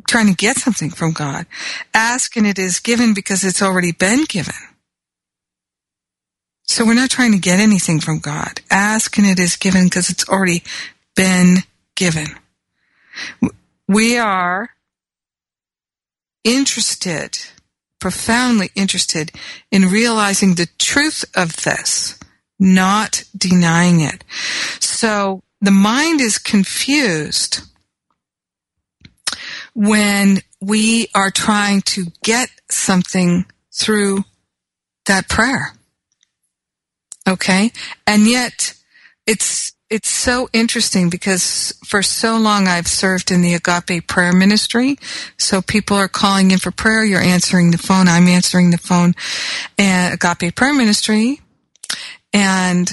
Trying 0.07 0.27
to 0.27 0.35
get 0.35 0.57
something 0.57 0.89
from 0.89 1.13
God. 1.13 1.45
Ask 1.93 2.35
and 2.35 2.47
it 2.47 2.59
is 2.59 2.79
given 2.79 3.13
because 3.13 3.43
it's 3.43 3.61
already 3.61 3.91
been 3.91 4.25
given. 4.25 4.55
So 6.63 6.85
we're 6.85 6.93
not 6.95 7.11
trying 7.11 7.33
to 7.33 7.37
get 7.37 7.59
anything 7.59 7.99
from 7.99 8.19
God. 8.19 8.61
Ask 8.69 9.17
and 9.17 9.27
it 9.27 9.39
is 9.39 9.55
given 9.55 9.85
because 9.85 10.09
it's 10.09 10.27
already 10.27 10.63
been 11.15 11.57
given. 11.95 12.27
We 13.87 14.17
are 14.17 14.69
interested 16.43 17.37
profoundly 18.03 18.69
interested 18.75 19.31
in 19.71 19.89
realizing 19.89 20.55
the 20.55 20.67
truth 20.77 21.23
of 21.37 21.55
this, 21.63 22.19
not 22.59 23.23
denying 23.33 24.01
it. 24.01 24.25
So 24.81 25.41
the 25.61 25.71
mind 25.71 26.19
is 26.19 26.37
confused 26.37 27.61
when 29.73 30.39
we 30.59 31.07
are 31.15 31.31
trying 31.31 31.79
to 31.93 32.07
get 32.21 32.49
something 32.69 33.45
through 33.71 34.25
that 35.05 35.29
prayer. 35.29 35.71
Okay? 37.25 37.71
And 38.05 38.27
yet 38.27 38.73
it's 39.25 39.71
it's 39.93 40.09
so 40.09 40.49
interesting 40.53 41.11
because 41.11 41.71
for 41.85 42.01
so 42.01 42.35
long 42.37 42.67
I've 42.67 42.87
served 42.87 43.29
in 43.29 43.43
the 43.43 43.53
agape 43.53 44.07
prayer 44.07 44.33
ministry. 44.33 44.97
So 45.37 45.61
people 45.61 45.95
are 45.95 46.07
calling 46.07 46.49
in 46.49 46.57
for 46.57 46.71
prayer. 46.71 47.05
You're 47.05 47.21
answering 47.21 47.69
the 47.69 47.77
phone. 47.77 48.07
I'm 48.07 48.27
answering 48.27 48.71
the 48.71 48.79
phone 48.79 49.13
agape 49.77 50.55
prayer 50.55 50.73
ministry. 50.73 51.41
And 52.33 52.91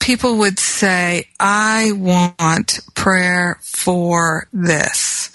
people 0.00 0.38
would 0.38 0.58
say, 0.58 1.28
I 1.38 1.92
want 1.92 2.80
prayer 2.96 3.58
for 3.62 4.48
this. 4.52 5.30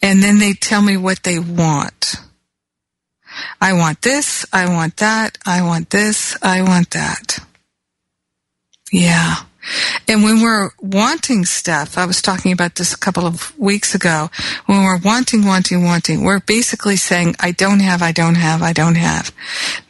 And 0.00 0.22
then 0.22 0.38
they 0.38 0.54
tell 0.54 0.80
me 0.80 0.96
what 0.96 1.24
they 1.24 1.38
want. 1.38 2.14
I 3.60 3.74
want 3.74 4.00
this, 4.00 4.46
I 4.50 4.66
want 4.66 4.96
that, 4.96 5.36
I 5.44 5.62
want 5.62 5.90
this, 5.90 6.38
I 6.42 6.62
want 6.62 6.90
that. 6.92 7.38
Yeah. 8.90 9.36
And 10.08 10.24
when 10.24 10.40
we're 10.40 10.70
wanting 10.80 11.44
stuff, 11.44 11.98
I 11.98 12.06
was 12.06 12.22
talking 12.22 12.52
about 12.52 12.76
this 12.76 12.92
a 12.92 12.98
couple 12.98 13.26
of 13.26 13.56
weeks 13.58 13.94
ago, 13.94 14.30
when 14.66 14.82
we're 14.82 14.98
wanting, 14.98 15.44
wanting, 15.44 15.84
wanting, 15.84 16.24
we're 16.24 16.40
basically 16.40 16.96
saying, 16.96 17.36
I 17.38 17.52
don't 17.52 17.80
have, 17.80 18.02
I 18.02 18.12
don't 18.12 18.36
have, 18.36 18.62
I 18.62 18.72
don't 18.72 18.96
have. 18.96 19.32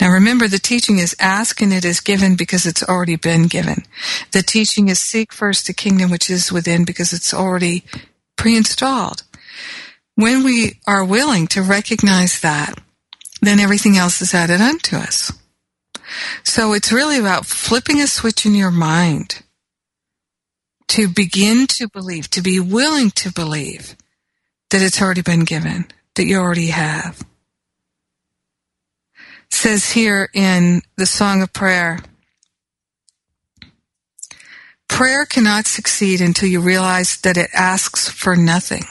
Now 0.01 0.11
remember, 0.11 0.49
the 0.49 0.59
teaching 0.59 0.99
is 0.99 1.17
ask 1.21 1.63
and 1.63 1.73
it 1.73 1.85
is 1.85 2.01
given 2.01 2.37
because 2.37 2.67
it's 2.67 2.83
already 2.83 3.17
been 3.17 3.47
given. 3.47 3.85
The 4.33 4.43
teaching 4.43 4.89
is 4.89 4.99
seek 4.99 5.33
first 5.33 5.67
the 5.67 5.73
kingdom 5.73 6.11
which 6.11 6.29
is 6.29 6.53
within 6.53 6.85
because 6.85 7.13
it's 7.13 7.33
already 7.33 7.85
pre-installed. 8.37 9.23
When 10.17 10.45
we 10.45 10.81
are 10.87 11.05
willing 11.05 11.47
to 11.49 11.63
recognize 11.63 12.41
that, 12.41 12.75
then 13.41 13.61
everything 13.61 13.97
else 13.97 14.21
is 14.21 14.35
added 14.35 14.61
unto 14.61 14.97
us. 14.97 15.33
So 16.45 16.73
it's 16.73 16.93
really 16.93 17.19
about 17.19 17.47
flipping 17.47 18.01
a 18.01 18.07
switch 18.07 18.45
in 18.45 18.55
your 18.55 18.73
mind 18.73 19.43
to 20.90 21.09
begin 21.09 21.68
to 21.68 21.88
believe, 21.88 22.29
to 22.31 22.42
be 22.42 22.59
willing 22.59 23.11
to 23.12 23.33
believe 23.33 23.94
that 24.70 24.83
it's 24.83 25.00
already 25.00 25.22
been 25.22 25.44
given, 25.44 25.87
that 26.16 26.26
you 26.26 26.37
already 26.37 26.66
have. 26.66 27.24
It 29.14 29.55
says 29.55 29.92
here 29.92 30.29
in 30.35 30.83
the 30.96 31.07
Song 31.07 31.42
of 31.42 31.53
Prayer, 31.53 32.00
prayer 34.88 35.26
cannot 35.26 35.66
succeed 35.66 36.20
until 36.20 36.48
you 36.48 36.61
realize 36.61 37.18
that 37.18 37.37
it 37.37 37.50
asks 37.55 38.09
for 38.09 38.35
nothing. 38.35 38.83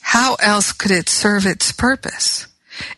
How 0.00 0.34
else 0.40 0.72
could 0.72 0.90
it 0.90 1.08
serve 1.08 1.46
its 1.46 1.70
purpose? 1.70 2.48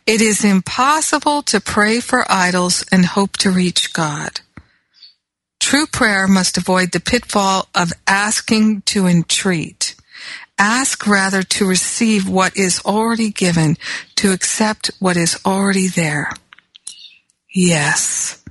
It 0.06 0.22
is 0.22 0.42
impossible 0.42 1.42
to 1.42 1.60
pray 1.60 2.00
for 2.00 2.24
idols 2.32 2.82
and 2.90 3.04
hope 3.04 3.36
to 3.38 3.50
reach 3.50 3.92
God. 3.92 4.40
True 5.60 5.86
prayer 5.86 6.26
must 6.26 6.56
avoid 6.56 6.90
the 6.90 7.00
pitfall 7.00 7.68
of 7.74 7.92
asking 8.06 8.82
to 8.82 9.06
entreat. 9.06 9.94
Ask 10.58 11.06
rather 11.06 11.42
to 11.42 11.66
receive 11.66 12.28
what 12.28 12.56
is 12.56 12.80
already 12.84 13.30
given, 13.30 13.76
to 14.16 14.32
accept 14.32 14.90
what 14.98 15.16
is 15.16 15.38
already 15.46 15.86
there. 15.86 16.32
Yes. 17.54 18.42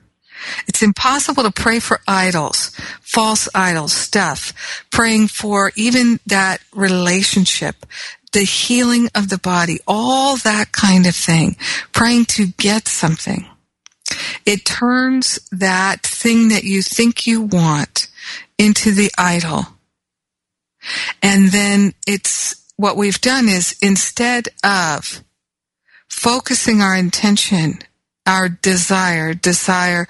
It's 0.67 0.81
impossible 0.81 1.43
to 1.43 1.51
pray 1.51 1.79
for 1.79 1.99
idols, 2.07 2.71
false 3.01 3.49
idols, 3.53 3.93
stuff, 3.93 4.53
praying 4.89 5.27
for 5.27 5.71
even 5.75 6.19
that 6.27 6.61
relationship, 6.73 7.85
the 8.31 8.43
healing 8.43 9.09
of 9.15 9.29
the 9.29 9.37
body, 9.37 9.79
all 9.87 10.37
that 10.37 10.71
kind 10.71 11.05
of 11.05 11.15
thing, 11.15 11.57
praying 11.91 12.25
to 12.25 12.47
get 12.57 12.87
something. 12.87 13.45
It 14.45 14.65
turns 14.65 15.39
that 15.51 16.01
thing 16.03 16.49
that 16.49 16.63
you 16.63 16.81
think 16.81 17.25
you 17.25 17.41
want 17.41 18.07
into 18.57 18.91
the 18.91 19.11
idol. 19.17 19.65
And 21.21 21.49
then 21.49 21.93
it's 22.07 22.65
what 22.77 22.97
we've 22.97 23.21
done 23.21 23.49
is 23.49 23.77
instead 23.81 24.47
of 24.63 25.23
focusing 26.07 26.81
our 26.81 26.95
intention, 26.95 27.79
our 28.25 28.49
desire, 28.49 29.33
desire 29.33 30.07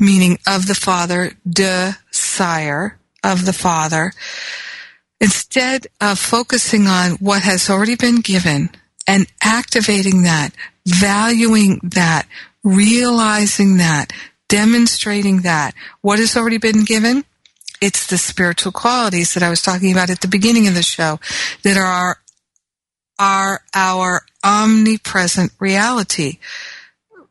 meaning 0.00 0.38
of 0.46 0.66
the 0.66 0.74
Father, 0.74 1.32
desire 1.48 2.98
of 3.22 3.44
the 3.44 3.52
Father, 3.52 4.12
instead 5.20 5.86
of 6.00 6.18
focusing 6.18 6.86
on 6.86 7.12
what 7.12 7.42
has 7.42 7.70
already 7.70 7.96
been 7.96 8.20
given 8.20 8.70
and 9.06 9.26
activating 9.42 10.22
that, 10.22 10.50
valuing 10.86 11.80
that, 11.82 12.26
realizing 12.66 13.76
that, 13.76 14.12
demonstrating 14.48 15.42
that, 15.42 15.74
what 16.00 16.18
has 16.18 16.36
already 16.36 16.58
been 16.58 16.84
given, 16.84 17.24
it's 17.80 18.08
the 18.08 18.18
spiritual 18.18 18.72
qualities 18.72 19.34
that 19.34 19.42
I 19.42 19.50
was 19.50 19.62
talking 19.62 19.92
about 19.92 20.10
at 20.10 20.20
the 20.20 20.28
beginning 20.28 20.66
of 20.66 20.74
the 20.74 20.82
show 20.82 21.20
that 21.62 21.76
are 21.76 22.18
are 23.18 23.62
our 23.72 24.22
omnipresent 24.44 25.52
reality 25.58 26.38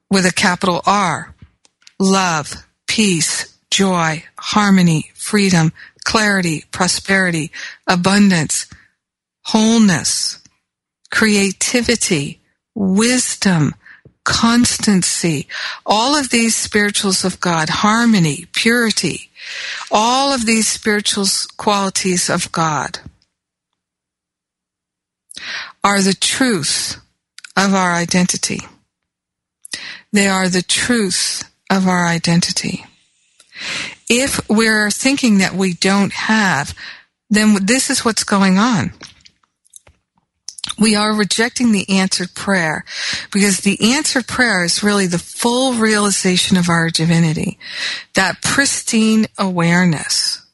with 0.09 0.25
a 0.25 0.33
capital 0.33 0.81
R. 0.85 1.35
Love, 1.99 2.65
peace, 2.87 3.55
joy, 3.69 4.23
harmony, 4.39 5.11
freedom, 5.13 5.73
clarity, 6.03 6.63
prosperity, 6.71 7.51
abundance, 7.87 8.67
wholeness, 9.43 10.41
creativity, 11.11 12.41
wisdom, 12.73 13.75
constancy, 14.25 15.47
all 15.85 16.15
of 16.15 16.29
these 16.29 16.55
spirituals 16.55 17.23
of 17.23 17.39
God, 17.39 17.69
harmony, 17.69 18.47
purity, 18.51 19.29
all 19.89 20.33
of 20.33 20.45
these 20.45 20.67
spiritual 20.67 21.27
qualities 21.55 22.29
of 22.29 22.51
God 22.51 22.99
are 25.83 26.01
the 26.01 26.13
truth 26.13 26.99
of 27.55 27.73
our 27.73 27.93
identity. 27.93 28.59
They 30.11 30.27
are 30.27 30.49
the 30.49 30.63
truth 30.63 31.49
of 31.69 31.87
our 31.87 32.07
identity. 32.07 32.85
If 34.09 34.49
we're 34.49 34.91
thinking 34.91 35.37
that 35.37 35.53
we 35.53 35.73
don't 35.73 36.13
have, 36.13 36.73
then 37.29 37.65
this 37.65 37.89
is 37.89 38.03
what's 38.03 38.23
going 38.23 38.57
on 38.57 38.93
we 40.79 40.95
are 40.95 41.13
rejecting 41.13 41.71
the 41.71 41.89
answered 41.89 42.33
prayer 42.33 42.83
because 43.31 43.59
the 43.59 43.93
answered 43.93 44.27
prayer 44.27 44.63
is 44.63 44.83
really 44.83 45.07
the 45.07 45.19
full 45.19 45.73
realization 45.73 46.57
of 46.57 46.69
our 46.69 46.89
divinity, 46.89 47.57
that 48.13 48.41
pristine 48.41 49.27
awareness. 49.37 50.45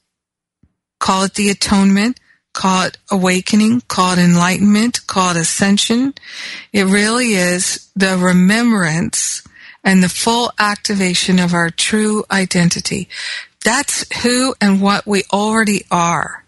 Call 1.00 1.24
it 1.24 1.34
the 1.34 1.50
atonement, 1.50 2.20
call 2.54 2.84
it 2.84 2.98
awakening, 3.10 3.82
call 3.88 4.14
it 4.14 4.20
enlightenment, 4.20 5.08
call 5.08 5.32
it 5.32 5.38
ascension. 5.38 6.14
It 6.72 6.84
really 6.84 7.34
is 7.34 7.90
the 7.96 8.18
remembrance 8.18 9.44
and 9.84 10.04
the 10.04 10.10
full 10.10 10.52
activation 10.60 11.40
of 11.40 11.54
our 11.54 11.72
true 11.72 12.24
identity. 12.30 13.10
That's 13.64 14.06
who 14.24 14.54
and 14.62 14.82
what 14.82 15.08
we 15.08 15.24
already 15.32 15.86
are. 15.90 16.41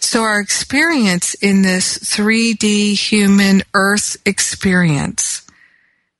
So 0.00 0.22
our 0.22 0.40
experience 0.40 1.34
in 1.34 1.62
this 1.62 1.98
3D 1.98 2.94
human 2.94 3.62
earth 3.74 4.16
experience 4.26 5.46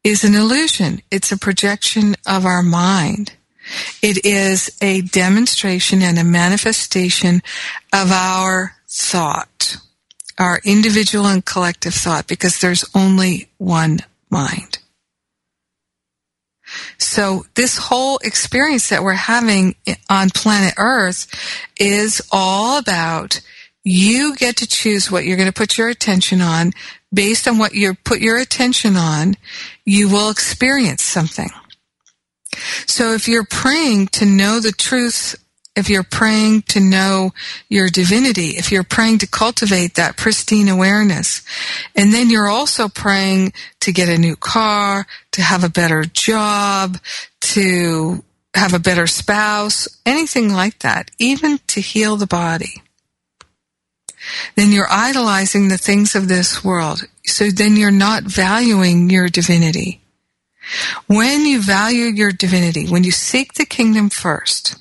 is 0.02 0.24
an 0.24 0.34
illusion. 0.34 1.02
It's 1.10 1.32
a 1.32 1.38
projection 1.38 2.16
of 2.26 2.44
our 2.46 2.62
mind. 2.62 3.32
It 4.02 4.24
is 4.24 4.76
a 4.80 5.02
demonstration 5.02 6.02
and 6.02 6.18
a 6.18 6.24
manifestation 6.24 7.42
of 7.92 8.10
our 8.10 8.76
thought, 8.88 9.76
our 10.38 10.60
individual 10.64 11.26
and 11.26 11.44
collective 11.44 11.94
thought, 11.94 12.26
because 12.26 12.58
there's 12.58 12.84
only 12.94 13.48
one 13.58 14.00
mind. 14.30 14.78
So 16.98 17.46
this 17.54 17.76
whole 17.76 18.18
experience 18.18 18.88
that 18.88 19.02
we're 19.02 19.14
having 19.14 19.74
on 20.08 20.30
planet 20.30 20.74
Earth 20.78 21.26
is 21.78 22.22
all 22.30 22.78
about 22.78 23.40
you 23.84 24.36
get 24.36 24.56
to 24.56 24.66
choose 24.66 25.10
what 25.10 25.24
you're 25.24 25.36
going 25.36 25.48
to 25.48 25.52
put 25.52 25.76
your 25.76 25.88
attention 25.88 26.40
on. 26.40 26.72
Based 27.12 27.46
on 27.46 27.58
what 27.58 27.74
you 27.74 27.94
put 27.94 28.20
your 28.20 28.38
attention 28.38 28.96
on, 28.96 29.34
you 29.84 30.08
will 30.08 30.30
experience 30.30 31.02
something. 31.02 31.50
So 32.86 33.12
if 33.12 33.28
you're 33.28 33.44
praying 33.44 34.08
to 34.08 34.24
know 34.24 34.60
the 34.60 34.72
truth 34.72 35.41
if 35.74 35.88
you're 35.88 36.02
praying 36.02 36.62
to 36.62 36.80
know 36.80 37.32
your 37.68 37.88
divinity, 37.88 38.50
if 38.50 38.70
you're 38.70 38.84
praying 38.84 39.18
to 39.18 39.26
cultivate 39.26 39.94
that 39.94 40.16
pristine 40.16 40.68
awareness, 40.68 41.42
and 41.96 42.12
then 42.12 42.28
you're 42.28 42.48
also 42.48 42.88
praying 42.88 43.52
to 43.80 43.92
get 43.92 44.08
a 44.08 44.18
new 44.18 44.36
car, 44.36 45.06
to 45.32 45.42
have 45.42 45.64
a 45.64 45.70
better 45.70 46.04
job, 46.04 46.98
to 47.40 48.22
have 48.54 48.74
a 48.74 48.78
better 48.78 49.06
spouse, 49.06 49.88
anything 50.04 50.52
like 50.52 50.80
that, 50.80 51.10
even 51.18 51.58
to 51.66 51.80
heal 51.80 52.16
the 52.16 52.26
body, 52.26 52.82
then 54.56 54.72
you're 54.72 54.90
idolizing 54.90 55.68
the 55.68 55.78
things 55.78 56.14
of 56.14 56.28
this 56.28 56.62
world. 56.62 57.06
So 57.24 57.50
then 57.50 57.76
you're 57.76 57.90
not 57.90 58.24
valuing 58.24 59.10
your 59.10 59.28
divinity. 59.28 60.00
When 61.06 61.44
you 61.44 61.62
value 61.62 62.04
your 62.04 62.30
divinity, 62.30 62.88
when 62.88 63.04
you 63.04 63.10
seek 63.10 63.54
the 63.54 63.66
kingdom 63.66 64.10
first, 64.10 64.76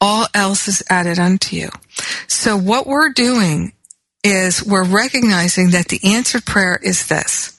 all 0.00 0.26
else 0.34 0.68
is 0.68 0.82
added 0.88 1.18
unto 1.18 1.56
you. 1.56 1.68
So 2.26 2.56
what 2.56 2.86
we're 2.86 3.10
doing 3.10 3.72
is 4.22 4.64
we're 4.64 4.84
recognizing 4.84 5.70
that 5.70 5.88
the 5.88 6.00
answered 6.04 6.44
prayer 6.44 6.78
is 6.82 7.06
this. 7.08 7.58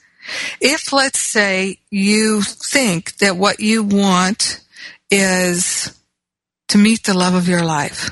If 0.60 0.94
let's 0.94 1.20
say 1.20 1.80
you 1.90 2.42
think 2.42 3.18
that 3.18 3.38
what 3.38 3.60
you 3.60 3.84
want 3.84 4.62
is 5.10 5.98
to 6.70 6.78
meet 6.78 7.04
the 7.04 7.18
love 7.18 7.34
of 7.34 7.48
your 7.48 7.64
life, 7.64 8.12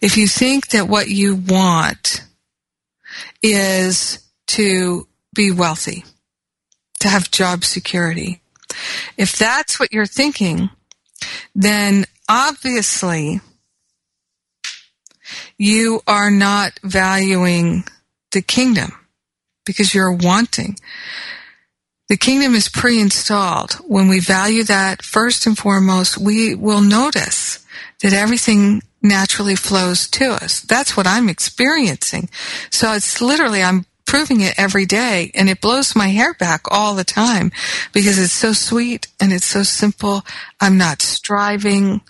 if 0.00 0.16
you 0.16 0.28
think 0.28 0.68
that 0.68 0.88
what 0.88 1.08
you 1.08 1.36
want 1.36 2.24
is 3.42 4.18
to 4.48 5.06
be 5.34 5.50
wealthy, 5.50 6.04
to 7.00 7.08
have 7.08 7.30
job 7.30 7.64
security. 7.64 8.40
If 9.16 9.36
that's 9.36 9.80
what 9.80 9.92
you're 9.92 10.06
thinking, 10.06 10.70
then 11.54 12.06
obviously 12.32 13.42
you 15.58 16.00
are 16.06 16.30
not 16.30 16.80
valuing 16.82 17.84
the 18.32 18.40
kingdom 18.40 18.90
because 19.66 19.94
you're 19.94 20.12
wanting. 20.12 20.76
The 22.08 22.16
kingdom 22.16 22.54
is 22.54 22.70
pre-installed. 22.70 23.74
When 23.86 24.08
we 24.08 24.18
value 24.18 24.64
that 24.64 25.02
first 25.02 25.46
and 25.46 25.58
foremost, 25.58 26.16
we 26.16 26.54
will 26.54 26.80
notice 26.80 27.64
that 28.02 28.14
everything 28.14 28.82
naturally 29.02 29.56
flows 29.56 30.08
to 30.08 30.30
us. 30.30 30.60
That's 30.60 30.96
what 30.96 31.06
I'm 31.06 31.28
experiencing. 31.28 32.30
So 32.70 32.92
it's 32.92 33.20
literally, 33.20 33.62
I'm 33.62 33.84
proving 34.06 34.40
it 34.40 34.54
every 34.58 34.86
day 34.86 35.30
and 35.34 35.50
it 35.50 35.60
blows 35.60 35.94
my 35.94 36.08
hair 36.08 36.32
back 36.34 36.62
all 36.70 36.94
the 36.94 37.04
time 37.04 37.52
because 37.92 38.18
it's 38.18 38.32
so 38.32 38.54
sweet 38.54 39.08
and 39.20 39.32
it's 39.34 39.46
so 39.46 39.62
simple. 39.62 40.22
I'm 40.60 40.78
not 40.78 41.02
striving. 41.02 42.00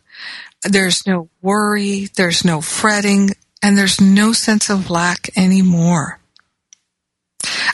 There's 0.65 1.07
no 1.07 1.29
worry. 1.41 2.09
There's 2.15 2.45
no 2.45 2.61
fretting 2.61 3.31
and 3.63 3.79
there's 3.79 4.01
no 4.01 4.33
sense 4.33 4.71
of 4.71 4.91
lack 4.91 5.31
anymore. 5.37 6.19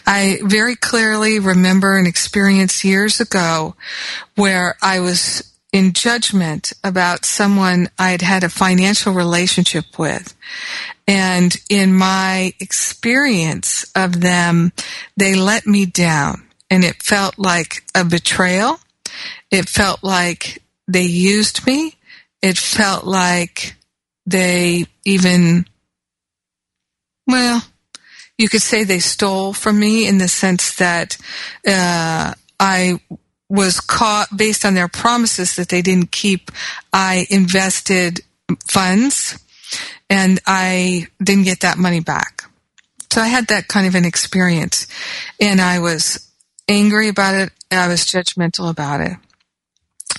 I 0.07 0.39
very 0.43 0.77
clearly 0.77 1.39
remember 1.39 1.99
an 1.99 2.07
experience 2.07 2.85
years 2.85 3.21
ago 3.21 3.75
where 4.37 4.77
I 4.81 5.01
was 5.01 5.53
in 5.73 5.93
judgment 5.93 6.73
about 6.83 7.27
someone 7.27 7.89
I'd 7.99 8.23
had 8.23 8.43
a 8.43 8.49
financial 8.49 9.13
relationship 9.13 9.99
with. 9.99 10.35
And 11.07 11.55
in 11.69 11.95
my 11.95 12.55
experience 12.59 13.91
of 13.95 14.21
them, 14.21 14.73
they 15.17 15.35
let 15.35 15.67
me 15.67 15.85
down 15.85 16.49
and 16.71 16.85
it 16.85 17.03
felt 17.03 17.39
like 17.39 17.85
a 17.95 18.05
betrayal. 18.05 18.81
It 19.51 19.69
felt 19.69 20.03
like 20.03 20.63
they 20.87 21.03
used 21.03 21.67
me. 21.67 21.98
It 22.43 22.59
felt 22.59 23.05
like 23.05 23.75
they 24.27 24.87
even, 25.05 25.67
well, 27.27 27.63
you 28.37 28.49
could 28.49 28.63
say 28.63 28.85
they 28.85 29.01
stole 29.01 29.53
from 29.53 29.79
me 29.79 30.07
in 30.07 30.19
the 30.19 30.29
sense 30.29 30.77
that 30.77 31.17
uh, 31.67 32.35
I 32.61 33.01
was 33.49 33.81
caught 33.81 34.37
based 34.37 34.65
on 34.65 34.75
their 34.75 34.89
promises 34.89 35.57
that 35.57 35.69
they 35.69 35.83
didn't 35.83 36.13
keep. 36.13 36.51
I 36.93 37.27
invested 37.31 38.21
funds 38.67 39.39
and 40.09 40.39
I 40.47 41.09
didn't 41.23 41.45
get 41.45 41.61
that 41.61 41.79
money 41.79 42.01
back. 42.01 42.45
So 43.11 43.21
I 43.21 43.27
had 43.27 43.49
that 43.49 43.69
kind 43.69 43.87
of 43.87 43.95
an 43.95 44.05
experience 44.05 44.87
and 45.41 45.61
I 45.61 45.81
was 45.81 46.31
angry 46.69 47.09
about 47.09 47.35
it. 47.35 47.51
I 47.71 47.89
was 47.89 48.05
judgmental 48.05 48.71
about 48.71 49.01
it. 49.01 49.17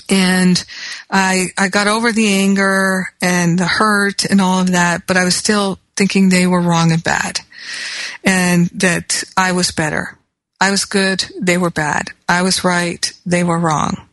And 0.10 0.64
I, 1.10 1.48
I 1.58 1.68
got 1.68 1.88
over 1.88 2.12
the 2.12 2.34
anger 2.34 3.10
and 3.22 3.60
the 3.60 3.68
hurt 3.68 4.26
and 4.26 4.42
all 4.42 4.60
of 4.60 4.72
that, 4.72 5.06
but 5.06 5.18
I 5.18 5.24
was 5.24 5.36
still 5.36 5.80
thinking 5.96 6.30
they 6.30 6.48
were 6.48 6.62
wrong 6.62 6.92
and 6.92 7.04
bad 7.04 7.42
and 8.24 8.68
that 8.70 9.24
I 9.38 9.52
was 9.52 9.72
better. 9.72 10.18
I 10.62 10.72
was 10.72 10.86
good, 10.86 11.26
they 11.40 11.58
were 11.58 11.70
bad. 11.70 12.10
I 12.28 12.42
was 12.42 12.64
right, 12.64 13.12
they 13.26 13.44
were 13.44 13.60
wrong. 13.60 14.08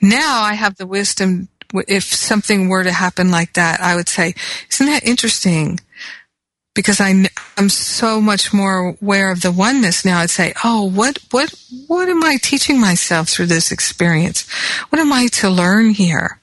Now 0.00 0.42
I 0.42 0.54
have 0.54 0.76
the 0.76 0.86
wisdom, 0.86 1.48
if 1.86 2.04
something 2.04 2.68
were 2.68 2.84
to 2.84 2.92
happen 2.92 3.30
like 3.30 3.54
that, 3.54 3.80
I 3.80 3.96
would 3.96 4.08
say, 4.08 4.34
isn't 4.70 4.86
that 4.86 5.04
interesting? 5.04 5.80
Because 6.78 7.00
I, 7.00 7.12
I'm 7.56 7.68
so 7.68 8.20
much 8.20 8.54
more 8.54 8.94
aware 9.02 9.32
of 9.32 9.40
the 9.40 9.50
oneness 9.50 10.04
now. 10.04 10.20
I'd 10.20 10.30
say, 10.30 10.52
oh, 10.62 10.84
what, 10.84 11.18
what, 11.32 11.52
what 11.88 12.08
am 12.08 12.22
I 12.22 12.36
teaching 12.40 12.80
myself 12.80 13.28
through 13.28 13.46
this 13.46 13.72
experience? 13.72 14.48
What 14.90 15.00
am 15.00 15.12
I 15.12 15.26
to 15.38 15.50
learn 15.50 15.90
here? 15.90 16.38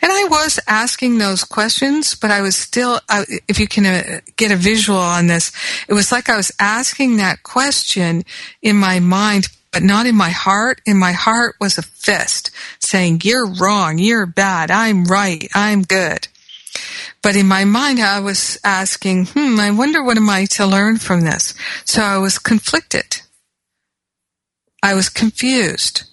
And 0.00 0.12
I 0.12 0.28
was 0.30 0.60
asking 0.68 1.18
those 1.18 1.42
questions, 1.42 2.14
but 2.14 2.30
I 2.30 2.40
was 2.40 2.54
still, 2.54 3.00
uh, 3.08 3.24
if 3.48 3.58
you 3.58 3.66
can 3.66 3.84
uh, 3.84 4.20
get 4.36 4.52
a 4.52 4.56
visual 4.56 4.96
on 4.96 5.26
this, 5.26 5.50
it 5.88 5.94
was 5.94 6.12
like 6.12 6.28
I 6.28 6.36
was 6.36 6.52
asking 6.60 7.16
that 7.16 7.42
question 7.42 8.22
in 8.62 8.76
my 8.76 9.00
mind, 9.00 9.48
but 9.72 9.82
not 9.82 10.06
in 10.06 10.14
my 10.14 10.30
heart. 10.30 10.82
In 10.86 10.98
my 10.98 11.10
heart 11.10 11.56
was 11.60 11.78
a 11.78 11.82
fist 11.82 12.52
saying, 12.78 13.22
you're 13.24 13.52
wrong, 13.54 13.98
you're 13.98 14.26
bad, 14.26 14.70
I'm 14.70 15.02
right, 15.06 15.48
I'm 15.52 15.82
good. 15.82 16.28
But 17.22 17.36
in 17.36 17.46
my 17.46 17.64
mind, 17.64 18.00
I 18.00 18.20
was 18.20 18.58
asking, 18.64 19.26
hmm, 19.26 19.58
I 19.58 19.70
wonder 19.70 20.02
what 20.02 20.16
am 20.16 20.28
I 20.28 20.44
to 20.52 20.66
learn 20.66 20.98
from 20.98 21.22
this? 21.22 21.54
So 21.84 22.02
I 22.02 22.18
was 22.18 22.38
conflicted. 22.38 23.22
I 24.82 24.94
was 24.94 25.08
confused 25.08 26.04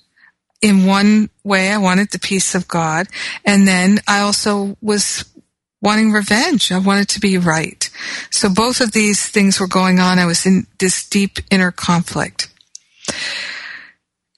in 0.62 0.86
one 0.86 1.30
way, 1.44 1.72
I 1.72 1.78
wanted 1.78 2.12
the 2.12 2.20
peace 2.20 2.54
of 2.56 2.68
God. 2.68 3.08
And 3.44 3.68
then 3.68 4.00
I 4.08 4.20
also 4.20 4.78
was 4.82 5.26
wanting 5.82 6.12
revenge. 6.12 6.72
I 6.72 6.78
wanted 6.78 7.10
to 7.10 7.20
be 7.20 7.38
right. 7.38 7.90
So 8.30 8.50
both 8.50 8.80
of 8.80 8.92
these 8.92 9.28
things 9.28 9.60
were 9.60 9.68
going 9.68 10.00
on. 10.00 10.20
I 10.20 10.26
was 10.26 10.46
in 10.46 10.68
this 10.80 11.08
deep 11.08 11.40
inner 11.50 11.72
conflict. 11.72 12.48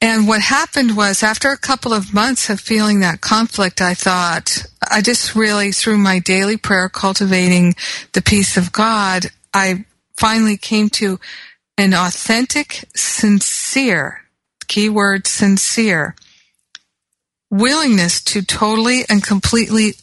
And 0.02 0.28
what 0.28 0.42
happened 0.42 0.98
was 0.98 1.24
after 1.24 1.50
a 1.50 1.58
couple 1.58 1.94
of 1.94 2.14
months 2.14 2.50
of 2.50 2.60
feeling 2.60 3.02
that 3.02 3.22
conflict, 3.22 3.82
I 3.82 3.94
thought, 3.94 4.66
I 4.90 5.02
just 5.02 5.36
really, 5.36 5.72
through 5.72 5.98
my 5.98 6.20
daily 6.20 6.58
prayer, 6.58 6.90
cultivating 6.90 7.76
the 8.14 8.22
peace 8.22 8.58
of 8.58 8.72
God, 8.72 9.28
I 9.54 9.86
finally 10.16 10.58
came 10.58 10.90
to 10.90 11.20
an 11.78 11.94
authentic, 11.94 12.86
sincere 12.96 14.24
keyword 14.68 15.28
sincere, 15.28 16.16
willingness 17.50 18.24
to 18.24 18.42
totally 18.42 19.04
and 19.10 19.24
completely 19.24 19.94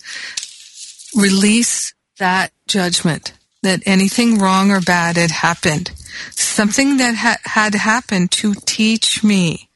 release 1.17 1.93
that 2.19 2.53
judgment 2.69 3.33
that 3.63 3.83
anything 3.85 4.39
wrong 4.39 4.71
or 4.71 4.81
bad 4.81 5.17
had 5.17 5.31
happened. 5.31 5.91
Something 6.31 6.99
that 6.99 7.17
ha- 7.17 7.39
had 7.45 7.75
happened 7.75 8.31
to 8.33 8.55
teach 8.65 9.23
me. 9.25 9.69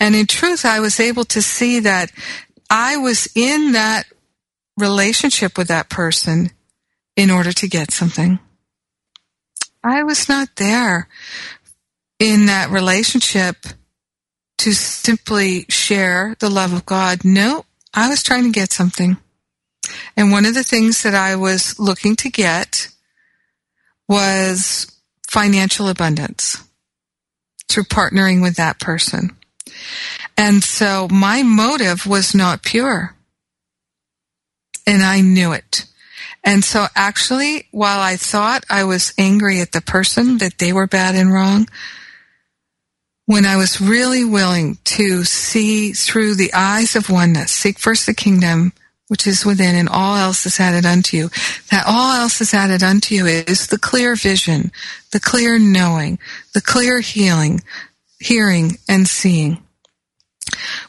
And 0.00 0.14
in 0.14 0.26
truth, 0.26 0.64
I 0.64 0.80
was 0.80 0.98
able 0.98 1.24
to 1.26 1.42
see 1.42 1.80
that 1.80 2.10
I 2.70 2.96
was 2.96 3.28
in 3.34 3.72
that 3.72 4.04
relationship 4.76 5.56
with 5.58 5.68
that 5.68 5.88
person 5.88 6.50
in 7.16 7.30
order 7.30 7.52
to 7.52 7.68
get 7.68 7.90
something. 7.90 8.38
I 9.82 10.02
was 10.02 10.28
not 10.28 10.56
there 10.56 11.08
in 12.18 12.46
that 12.46 12.70
relationship 12.70 13.56
to 14.58 14.72
simply 14.72 15.64
share 15.68 16.36
the 16.40 16.50
love 16.50 16.72
of 16.72 16.84
God. 16.84 17.24
No, 17.24 17.64
I 17.94 18.08
was 18.08 18.22
trying 18.22 18.44
to 18.44 18.50
get 18.50 18.72
something. 18.72 19.16
And 20.16 20.32
one 20.32 20.44
of 20.44 20.54
the 20.54 20.64
things 20.64 21.02
that 21.02 21.14
I 21.14 21.36
was 21.36 21.78
looking 21.78 22.16
to 22.16 22.30
get 22.30 22.88
was 24.08 24.92
financial 25.28 25.88
abundance 25.88 26.62
through 27.68 27.84
partnering 27.84 28.42
with 28.42 28.56
that 28.56 28.80
person. 28.80 29.37
And 30.36 30.62
so 30.62 31.08
my 31.10 31.42
motive 31.42 32.06
was 32.06 32.34
not 32.34 32.62
pure. 32.62 33.14
And 34.86 35.02
I 35.02 35.20
knew 35.20 35.52
it. 35.52 35.84
And 36.44 36.64
so 36.64 36.86
actually, 36.94 37.66
while 37.72 38.00
I 38.00 38.16
thought 38.16 38.64
I 38.70 38.84
was 38.84 39.12
angry 39.18 39.60
at 39.60 39.72
the 39.72 39.80
person 39.80 40.38
that 40.38 40.58
they 40.58 40.72
were 40.72 40.86
bad 40.86 41.14
and 41.14 41.32
wrong, 41.32 41.68
when 43.26 43.44
I 43.44 43.56
was 43.56 43.80
really 43.80 44.24
willing 44.24 44.78
to 44.84 45.24
see 45.24 45.92
through 45.92 46.36
the 46.36 46.54
eyes 46.54 46.96
of 46.96 47.10
oneness, 47.10 47.52
seek 47.52 47.78
first 47.78 48.06
the 48.06 48.14
kingdom 48.14 48.72
which 49.08 49.26
is 49.26 49.44
within 49.44 49.74
and 49.74 49.88
all 49.88 50.16
else 50.16 50.46
is 50.46 50.60
added 50.60 50.86
unto 50.86 51.16
you. 51.16 51.30
That 51.70 51.84
all 51.86 52.12
else 52.12 52.40
is 52.40 52.54
added 52.54 52.82
unto 52.82 53.14
you 53.14 53.26
is 53.26 53.66
the 53.66 53.78
clear 53.78 54.14
vision, 54.14 54.70
the 55.12 55.20
clear 55.20 55.58
knowing, 55.58 56.18
the 56.54 56.60
clear 56.60 57.00
healing, 57.00 57.62
hearing 58.20 58.78
and 58.88 59.08
seeing. 59.08 59.62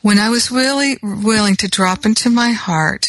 When 0.01 0.17
I 0.19 0.29
was 0.29 0.51
really 0.51 0.97
willing 1.01 1.55
to 1.57 1.67
drop 1.67 2.05
into 2.05 2.29
my 2.29 2.51
heart, 2.51 3.07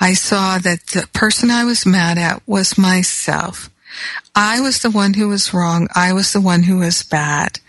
I 0.00 0.14
saw 0.14 0.58
that 0.58 0.86
the 0.88 1.08
person 1.12 1.50
I 1.50 1.64
was 1.64 1.86
mad 1.86 2.18
at 2.18 2.42
was 2.46 2.78
myself. 2.78 3.70
I 4.34 4.60
was 4.60 4.80
the 4.80 4.90
one 4.90 5.14
who 5.14 5.28
was 5.28 5.54
wrong. 5.54 5.88
I 5.94 6.12
was 6.12 6.32
the 6.32 6.40
one 6.40 6.64
who 6.64 6.78
was 6.78 7.02
bad 7.02 7.60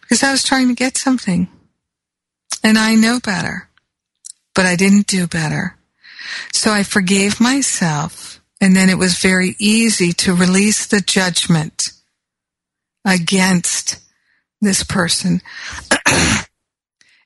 because 0.00 0.22
I 0.22 0.32
was 0.32 0.42
trying 0.42 0.68
to 0.68 0.74
get 0.74 0.96
something. 0.96 1.48
And 2.62 2.76
I 2.76 2.94
know 2.94 3.20
better, 3.20 3.68
but 4.54 4.66
I 4.66 4.76
didn't 4.76 5.06
do 5.06 5.26
better. 5.26 5.76
So 6.52 6.72
I 6.72 6.82
forgave 6.82 7.40
myself, 7.40 8.40
and 8.60 8.76
then 8.76 8.90
it 8.90 8.98
was 8.98 9.18
very 9.18 9.56
easy 9.58 10.12
to 10.14 10.34
release 10.34 10.86
the 10.86 11.00
judgment 11.00 11.92
against 13.04 13.98
this 14.60 14.82
person. 14.82 15.40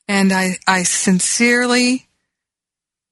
and 0.09 0.33
I, 0.33 0.57
I 0.67 0.83
sincerely, 0.83 2.07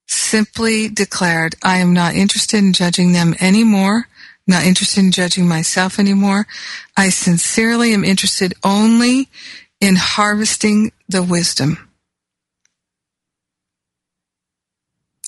simply 0.07 0.89
declared, 0.89 1.55
I 1.63 1.79
am 1.79 1.93
not 1.93 2.15
interested 2.15 2.59
in 2.59 2.73
judging 2.73 3.13
them 3.13 3.35
anymore. 3.41 4.09
not 4.47 4.65
interested 4.65 5.01
in 5.01 5.13
judging 5.13 5.47
myself 5.47 5.99
anymore. 5.99 6.47
I 6.97 7.11
sincerely 7.11 7.95
am 7.95 8.05
interested 8.05 8.55
only 8.65 9.29
in 9.81 9.97
harvesting 9.97 10.93
the 11.09 11.23
wisdom 11.23 11.89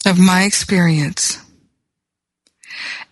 of 0.07 0.19
my 0.19 0.43
experience. 0.43 1.39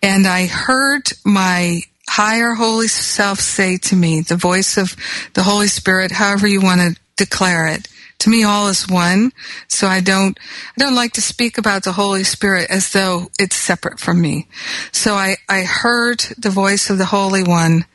And 0.01 0.27
I 0.27 0.45
heard 0.45 1.11
my 1.25 1.81
higher 2.07 2.53
holy 2.53 2.87
self 2.87 3.39
say 3.39 3.77
to 3.77 3.95
me, 3.95 4.21
the 4.21 4.35
voice 4.35 4.77
of 4.77 4.95
the 5.33 5.43
Holy 5.43 5.67
Spirit, 5.67 6.11
however 6.11 6.47
you 6.47 6.61
want 6.61 6.81
to 6.81 7.01
declare 7.15 7.67
it. 7.67 7.87
To 8.19 8.29
me, 8.29 8.43
all 8.43 8.69
is 8.69 8.87
one. 8.87 9.33
So 9.67 9.87
I 9.87 9.99
don't, 9.99 10.39
I 10.77 10.81
don't 10.81 10.95
like 10.95 11.13
to 11.13 11.21
speak 11.21 11.57
about 11.57 11.83
the 11.83 11.91
Holy 11.91 12.23
Spirit 12.23 12.69
as 12.69 12.91
though 12.91 13.29
it's 13.37 13.55
separate 13.55 13.99
from 13.99 14.21
me. 14.21 14.47
So 14.91 15.15
I, 15.15 15.35
I 15.49 15.61
heard 15.63 16.19
the 16.37 16.49
voice 16.49 16.89
of 16.89 16.97
the 16.97 17.05
Holy 17.05 17.43
One, 17.43 17.85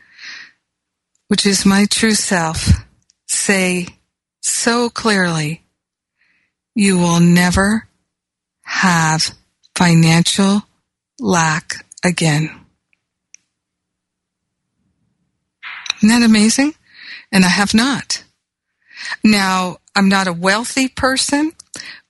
which 1.28 1.46
is 1.46 1.64
my 1.64 1.86
true 1.86 2.14
self, 2.14 2.68
say 3.26 3.86
so 4.40 4.90
clearly, 4.90 5.62
you 6.74 6.98
will 6.98 7.20
never 7.20 7.88
have 8.62 9.34
financial 9.74 10.62
lack 11.18 11.86
again. 12.04 12.57
Isn't 15.98 16.08
that 16.08 16.24
amazing? 16.24 16.74
And 17.32 17.44
I 17.44 17.48
have 17.48 17.74
not. 17.74 18.24
Now, 19.22 19.78
I'm 19.94 20.08
not 20.08 20.26
a 20.26 20.32
wealthy 20.32 20.88
person, 20.88 21.52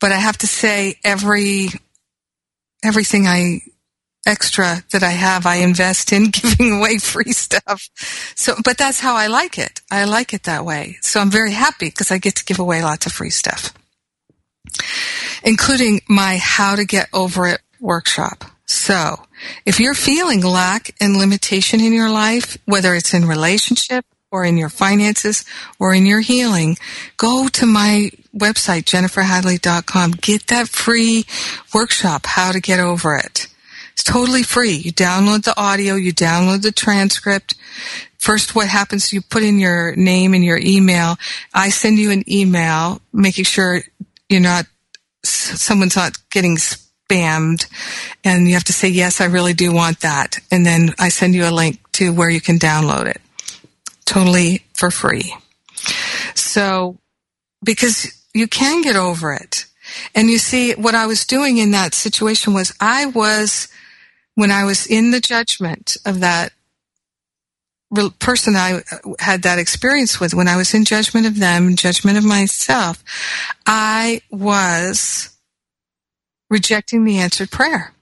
but 0.00 0.12
I 0.12 0.16
have 0.16 0.38
to 0.38 0.46
say 0.46 0.96
every, 1.04 1.68
everything 2.82 3.26
I, 3.26 3.60
extra 4.26 4.84
that 4.92 5.02
I 5.02 5.10
have, 5.10 5.46
I 5.46 5.56
invest 5.56 6.12
in 6.12 6.24
giving 6.30 6.78
away 6.78 6.98
free 6.98 7.32
stuff. 7.32 7.88
So, 8.34 8.54
but 8.64 8.78
that's 8.78 9.00
how 9.00 9.16
I 9.16 9.26
like 9.26 9.58
it. 9.58 9.80
I 9.90 10.04
like 10.04 10.34
it 10.34 10.44
that 10.44 10.64
way. 10.64 10.98
So 11.00 11.20
I'm 11.20 11.30
very 11.30 11.52
happy 11.52 11.86
because 11.86 12.10
I 12.10 12.18
get 12.18 12.36
to 12.36 12.44
give 12.44 12.58
away 12.58 12.82
lots 12.82 13.06
of 13.06 13.12
free 13.12 13.30
stuff, 13.30 13.72
including 15.42 16.02
my 16.08 16.36
how 16.36 16.76
to 16.76 16.84
get 16.84 17.08
over 17.12 17.48
it 17.48 17.60
workshop. 17.80 18.44
So 18.66 19.16
if 19.64 19.80
you're 19.80 19.94
feeling 19.94 20.42
lack 20.42 20.94
and 21.00 21.16
limitation 21.16 21.80
in 21.80 21.92
your 21.92 22.10
life, 22.10 22.58
whether 22.64 22.94
it's 22.94 23.14
in 23.14 23.24
relationship 23.24 24.04
or 24.30 24.44
in 24.44 24.56
your 24.56 24.68
finances 24.68 25.44
or 25.78 25.94
in 25.94 26.06
your 26.06 26.20
healing, 26.20 26.76
go 27.16 27.48
to 27.48 27.66
my 27.66 28.10
website, 28.36 28.84
jenniferhadley.com. 28.84 30.12
Get 30.12 30.46
that 30.48 30.68
free 30.68 31.24
workshop, 31.74 32.26
How 32.26 32.52
to 32.52 32.60
Get 32.60 32.80
Over 32.80 33.16
It. 33.16 33.46
It's 33.92 34.04
totally 34.04 34.42
free. 34.42 34.74
You 34.74 34.92
download 34.92 35.42
the 35.42 35.58
audio, 35.60 35.94
you 35.94 36.12
download 36.12 36.62
the 36.62 36.72
transcript. 36.72 37.54
First, 38.18 38.54
what 38.54 38.68
happens, 38.68 39.12
you 39.12 39.22
put 39.22 39.42
in 39.42 39.58
your 39.58 39.94
name 39.96 40.34
and 40.34 40.44
your 40.44 40.58
email. 40.58 41.16
I 41.54 41.70
send 41.70 41.98
you 41.98 42.10
an 42.10 42.24
email 42.30 43.00
making 43.12 43.44
sure 43.44 43.80
you're 44.28 44.40
not, 44.40 44.66
someone's 45.24 45.96
not 45.96 46.18
getting 46.30 46.58
spammed 47.08 47.66
and 48.24 48.46
you 48.46 48.54
have 48.54 48.64
to 48.64 48.72
say, 48.72 48.88
yes, 48.88 49.20
I 49.20 49.26
really 49.26 49.54
do 49.54 49.72
want 49.72 50.00
that. 50.00 50.38
And 50.50 50.64
then 50.64 50.94
I 50.98 51.08
send 51.08 51.34
you 51.34 51.46
a 51.46 51.50
link 51.50 51.80
to 51.92 52.12
where 52.12 52.30
you 52.30 52.40
can 52.40 52.58
download 52.58 53.06
it 53.06 53.20
totally 54.04 54.64
for 54.74 54.90
free. 54.90 55.34
So, 56.34 56.96
because 57.62 58.12
you 58.34 58.48
can 58.48 58.82
get 58.82 58.96
over 58.96 59.32
it. 59.32 59.66
And 60.14 60.28
you 60.28 60.38
see, 60.38 60.72
what 60.74 60.94
I 60.94 61.06
was 61.06 61.26
doing 61.26 61.58
in 61.58 61.70
that 61.72 61.94
situation 61.94 62.54
was 62.54 62.74
I 62.80 63.06
was, 63.06 63.68
when 64.34 64.50
I 64.50 64.64
was 64.64 64.86
in 64.86 65.10
the 65.10 65.20
judgment 65.20 65.96
of 66.04 66.20
that 66.20 66.52
person 68.18 68.54
I 68.54 68.82
uh, 68.92 69.14
had 69.18 69.42
that 69.42 69.58
experience 69.58 70.20
with, 70.20 70.34
when 70.34 70.46
I 70.46 70.56
was 70.56 70.74
in 70.74 70.84
judgment 70.84 71.26
of 71.26 71.38
them, 71.38 71.74
judgment 71.74 72.18
of 72.18 72.24
myself, 72.24 73.02
I 73.66 74.20
was 74.30 75.37
rejecting 76.48 77.04
the 77.04 77.18
answered 77.18 77.50
prayer. 77.50 77.92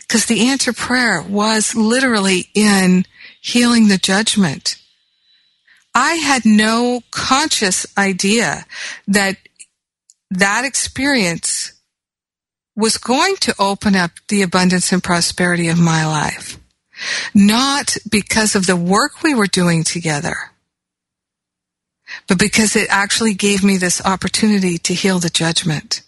Because 0.00 0.26
the 0.26 0.48
answered 0.48 0.76
prayer 0.76 1.22
was 1.22 1.74
literally 1.74 2.48
in 2.54 3.04
healing 3.40 3.88
the 3.88 3.98
judgment. 3.98 4.76
I 5.94 6.14
had 6.14 6.44
no 6.44 7.02
conscious 7.10 7.86
idea 7.96 8.66
that 9.08 9.36
that 10.30 10.64
experience 10.64 11.72
was 12.74 12.98
going 12.98 13.36
to 13.36 13.54
open 13.58 13.96
up 13.96 14.10
the 14.28 14.42
abundance 14.42 14.92
and 14.92 15.02
prosperity 15.02 15.68
of 15.68 15.78
my 15.78 16.06
life. 16.06 16.58
Not 17.34 17.96
because 18.10 18.54
of 18.54 18.66
the 18.66 18.76
work 18.76 19.22
we 19.22 19.34
were 19.34 19.46
doing 19.46 19.84
together, 19.84 20.36
but 22.28 22.38
because 22.38 22.76
it 22.76 22.88
actually 22.90 23.34
gave 23.34 23.62
me 23.62 23.76
this 23.76 24.04
opportunity 24.04 24.78
to 24.78 24.94
heal 24.94 25.18
the 25.18 25.30
judgment 25.30 26.02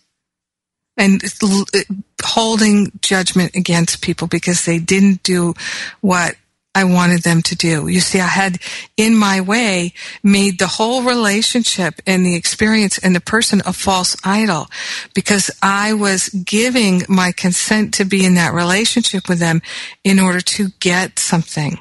and 0.98 1.22
uh, 1.24 1.78
holding 2.22 2.92
judgment 3.00 3.54
against 3.54 4.02
people 4.02 4.26
because 4.26 4.64
they 4.64 4.78
didn't 4.78 5.22
do 5.22 5.54
what 6.00 6.34
I 6.74 6.84
wanted 6.84 7.22
them 7.22 7.42
to 7.42 7.56
do. 7.56 7.88
You 7.88 8.00
see, 8.00 8.20
I 8.20 8.26
had 8.26 8.58
in 8.96 9.16
my 9.16 9.40
way 9.40 9.94
made 10.22 10.58
the 10.58 10.66
whole 10.66 11.02
relationship 11.02 11.94
and 12.06 12.24
the 12.24 12.36
experience 12.36 12.98
and 12.98 13.16
the 13.16 13.20
person 13.20 13.62
a 13.66 13.72
false 13.72 14.16
idol 14.22 14.68
because 15.14 15.50
I 15.62 15.94
was 15.94 16.28
giving 16.28 17.02
my 17.08 17.32
consent 17.32 17.94
to 17.94 18.04
be 18.04 18.24
in 18.24 18.34
that 18.34 18.54
relationship 18.54 19.28
with 19.28 19.40
them 19.40 19.60
in 20.04 20.20
order 20.20 20.40
to 20.40 20.68
get 20.78 21.18
something. 21.18 21.78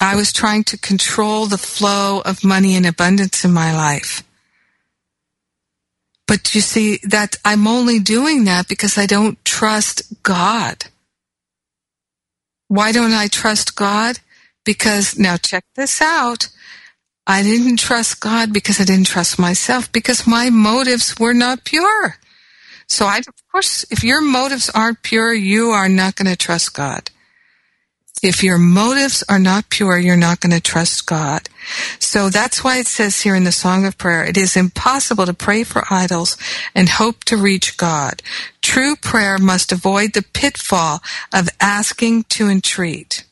I 0.00 0.14
was 0.14 0.32
trying 0.32 0.64
to 0.64 0.78
control 0.78 1.46
the 1.46 1.58
flow 1.58 2.20
of 2.20 2.44
money 2.44 2.76
and 2.76 2.86
abundance 2.86 3.44
in 3.44 3.52
my 3.52 3.74
life. 3.74 4.22
But 6.28 6.54
you 6.54 6.60
see 6.60 7.00
that 7.04 7.36
I'm 7.44 7.66
only 7.66 7.98
doing 7.98 8.44
that 8.44 8.68
because 8.68 8.98
I 8.98 9.06
don't 9.06 9.42
trust 9.44 10.22
God. 10.22 10.84
Why 12.68 12.92
don't 12.92 13.14
I 13.14 13.28
trust 13.28 13.74
God? 13.74 14.20
Because 14.64 15.18
now 15.18 15.38
check 15.38 15.64
this 15.74 16.02
out. 16.02 16.50
I 17.26 17.42
didn't 17.42 17.78
trust 17.78 18.20
God 18.20 18.52
because 18.52 18.78
I 18.80 18.84
didn't 18.84 19.06
trust 19.06 19.38
myself 19.38 19.90
because 19.90 20.26
my 20.26 20.50
motives 20.50 21.18
were 21.18 21.34
not 21.34 21.64
pure. 21.64 22.16
So 22.88 23.06
I, 23.06 23.18
of 23.18 23.34
course, 23.50 23.84
if 23.90 24.04
your 24.04 24.20
motives 24.20 24.70
aren't 24.70 25.02
pure, 25.02 25.32
you 25.32 25.70
are 25.70 25.88
not 25.88 26.16
going 26.16 26.28
to 26.28 26.36
trust 26.36 26.74
God. 26.74 27.10
If 28.22 28.42
your 28.42 28.58
motives 28.58 29.22
are 29.28 29.38
not 29.38 29.70
pure, 29.70 29.96
you're 29.96 30.16
not 30.16 30.40
going 30.40 30.52
to 30.52 30.60
trust 30.60 31.06
God. 31.06 31.48
So 32.00 32.30
that's 32.30 32.64
why 32.64 32.78
it 32.78 32.86
says 32.86 33.20
here 33.20 33.36
in 33.36 33.44
the 33.44 33.52
Song 33.52 33.86
of 33.86 33.98
Prayer, 33.98 34.24
it 34.24 34.36
is 34.36 34.56
impossible 34.56 35.26
to 35.26 35.34
pray 35.34 35.62
for 35.62 35.84
idols 35.90 36.36
and 36.74 36.88
hope 36.88 37.24
to 37.24 37.36
reach 37.36 37.76
God. 37.76 38.22
True 38.62 38.96
prayer 38.96 39.38
must 39.38 39.70
avoid 39.70 40.14
the 40.14 40.22
pitfall 40.22 41.00
of 41.32 41.48
asking 41.60 42.24
to 42.24 42.48
entreat. 42.48 43.24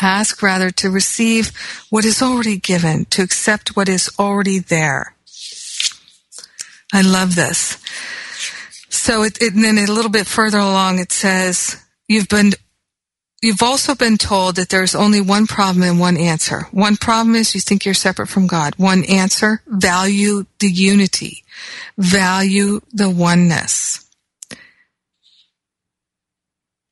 Ask 0.00 0.42
rather 0.42 0.70
to 0.70 0.90
receive 0.90 1.52
what 1.90 2.04
is 2.04 2.22
already 2.22 2.58
given, 2.58 3.04
to 3.06 3.22
accept 3.22 3.76
what 3.76 3.88
is 3.88 4.10
already 4.18 4.58
there. 4.58 5.14
I 6.92 7.02
love 7.02 7.34
this. 7.34 7.78
So 8.90 9.22
it, 9.22 9.40
it, 9.40 9.54
and 9.54 9.64
then 9.64 9.78
a 9.78 9.90
little 9.90 10.10
bit 10.10 10.26
further 10.26 10.58
along, 10.58 10.98
it 10.98 11.10
says, 11.10 11.82
you've 12.08 12.28
been 12.28 12.52
You've 13.42 13.62
also 13.62 13.96
been 13.96 14.18
told 14.18 14.54
that 14.54 14.68
there's 14.68 14.94
only 14.94 15.20
one 15.20 15.48
problem 15.48 15.82
and 15.82 15.98
one 15.98 16.16
answer. 16.16 16.68
One 16.70 16.96
problem 16.96 17.34
is 17.34 17.56
you 17.56 17.60
think 17.60 17.84
you're 17.84 17.92
separate 17.92 18.28
from 18.28 18.46
God. 18.46 18.74
One 18.76 19.02
answer, 19.04 19.62
value 19.66 20.46
the 20.60 20.68
unity. 20.68 21.42
Value 21.98 22.80
the 22.92 23.10
oneness. 23.10 24.08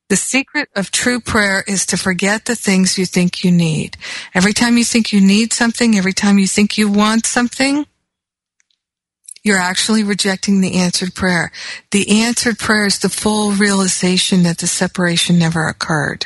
The 0.09 0.17
secret 0.17 0.67
of 0.75 0.91
true 0.91 1.21
prayer 1.21 1.63
is 1.65 1.85
to 1.85 1.95
forget 1.95 2.43
the 2.43 2.57
things 2.57 2.97
you 2.97 3.05
think 3.05 3.45
you 3.45 3.51
need. 3.51 3.95
Every 4.33 4.51
time 4.51 4.77
you 4.77 4.83
think 4.83 5.13
you 5.13 5.21
need 5.21 5.53
something, 5.53 5.97
every 5.97 6.11
time 6.11 6.37
you 6.37 6.47
think 6.47 6.77
you 6.77 6.91
want 6.91 7.25
something, 7.25 7.85
you're 9.41 9.57
actually 9.57 10.03
rejecting 10.03 10.59
the 10.59 10.75
answered 10.75 11.15
prayer. 11.15 11.49
The 11.91 12.23
answered 12.23 12.59
prayer 12.59 12.87
is 12.87 12.99
the 12.99 13.07
full 13.07 13.53
realization 13.53 14.43
that 14.43 14.57
the 14.57 14.67
separation 14.67 15.39
never 15.39 15.65
occurred. 15.69 16.25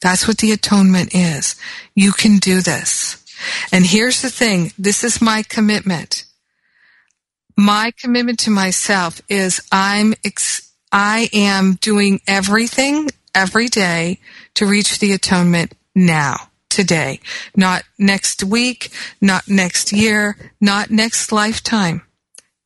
That's 0.00 0.26
what 0.26 0.38
the 0.38 0.52
atonement 0.52 1.14
is. 1.14 1.56
You 1.94 2.12
can 2.12 2.38
do 2.38 2.60
this. 2.60 3.22
And 3.72 3.86
here's 3.86 4.22
the 4.22 4.30
thing. 4.30 4.72
This 4.78 5.04
is 5.04 5.22
my 5.22 5.42
commitment. 5.42 6.24
My 7.56 7.92
commitment 7.98 8.38
to 8.40 8.50
myself 8.50 9.20
is 9.28 9.60
I'm, 9.70 10.14
ex- 10.24 10.72
I 10.92 11.28
am 11.32 11.74
doing 11.80 12.20
everything 12.26 13.10
every 13.34 13.68
day 13.68 14.18
to 14.54 14.66
reach 14.66 14.98
the 14.98 15.12
atonement 15.12 15.74
now, 15.94 16.48
today, 16.68 17.20
not 17.54 17.82
next 17.98 18.42
week, 18.42 18.90
not 19.20 19.48
next 19.48 19.92
year, 19.92 20.36
not 20.60 20.90
next 20.90 21.32
lifetime. 21.32 22.02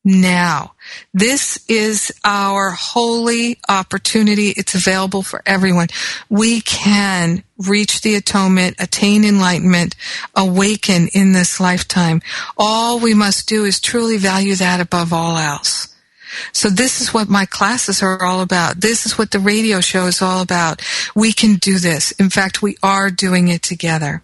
Now. 0.05 0.73
This 1.13 1.65
is 1.67 2.13
our 2.23 2.69
holy 2.69 3.57
opportunity. 3.67 4.49
It's 4.49 4.75
available 4.75 5.23
for 5.23 5.41
everyone. 5.45 5.87
We 6.29 6.61
can 6.61 7.43
reach 7.57 8.01
the 8.01 8.15
atonement, 8.15 8.75
attain 8.79 9.25
enlightenment, 9.25 9.95
awaken 10.35 11.09
in 11.13 11.33
this 11.33 11.59
lifetime. 11.59 12.21
All 12.57 12.99
we 12.99 13.13
must 13.13 13.49
do 13.49 13.65
is 13.65 13.81
truly 13.81 14.17
value 14.17 14.55
that 14.55 14.79
above 14.79 15.11
all 15.11 15.37
else. 15.37 15.93
So 16.51 16.69
this 16.69 17.01
is 17.01 17.13
what 17.13 17.29
my 17.29 17.45
classes 17.45 18.03
are 18.03 18.21
all 18.23 18.41
about. 18.41 18.81
This 18.81 19.05
is 19.05 19.17
what 19.17 19.31
the 19.31 19.39
radio 19.39 19.81
show 19.81 20.05
is 20.05 20.21
all 20.21 20.41
about. 20.41 20.81
We 21.15 21.31
can 21.33 21.55
do 21.55 21.79
this. 21.79 22.11
In 22.13 22.29
fact, 22.29 22.61
we 22.61 22.77
are 22.83 23.09
doing 23.09 23.47
it 23.47 23.61
together. 23.61 24.21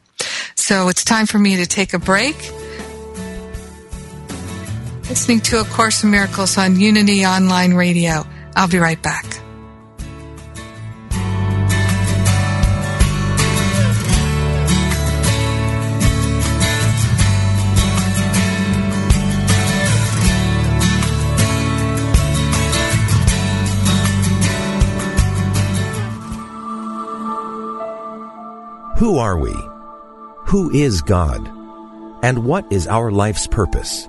So 0.56 0.90
it's 0.90 1.04
time 1.04 1.26
for 1.26 1.40
me 1.40 1.56
to 1.56 1.66
take 1.66 1.94
a 1.94 2.00
break. 2.00 2.36
Listening 5.12 5.42
to 5.42 5.60
A 5.60 5.66
Course 5.66 6.06
in 6.06 6.10
Miracles 6.10 6.58
on 6.58 6.80
Unity 6.80 7.26
Online 7.26 7.74
Radio. 7.74 8.26
I'll 8.56 8.70
be 8.70 8.78
right 8.78 9.00
back. 9.04 9.26
Who 28.98 29.18
are 29.18 29.38
we? 29.38 29.52
Who 30.46 30.72
is 30.72 31.02
God? 31.02 31.46
And 32.24 32.46
what 32.46 32.72
is 32.72 32.88
our 32.88 33.12
life's 33.12 33.46
purpose? 33.46 34.08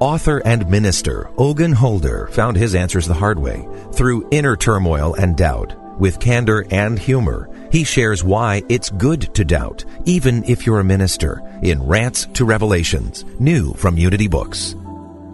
Author 0.00 0.40
and 0.44 0.70
minister 0.70 1.28
Ogun 1.36 1.72
Holder 1.72 2.28
found 2.28 2.56
his 2.56 2.76
answers 2.76 3.08
the 3.08 3.14
hard 3.14 3.36
way 3.36 3.66
through 3.92 4.28
inner 4.30 4.56
turmoil 4.56 5.14
and 5.14 5.36
doubt. 5.36 5.74
With 5.98 6.20
candor 6.20 6.64
and 6.70 6.96
humor, 6.96 7.50
he 7.72 7.82
shares 7.82 8.22
why 8.22 8.62
it's 8.68 8.90
good 8.90 9.34
to 9.34 9.44
doubt, 9.44 9.84
even 10.04 10.44
if 10.44 10.64
you're 10.64 10.78
a 10.78 10.84
minister, 10.84 11.42
in 11.62 11.82
Rants 11.82 12.26
to 12.34 12.44
Revelations, 12.44 13.24
new 13.40 13.74
from 13.74 13.98
Unity 13.98 14.28
Books. 14.28 14.76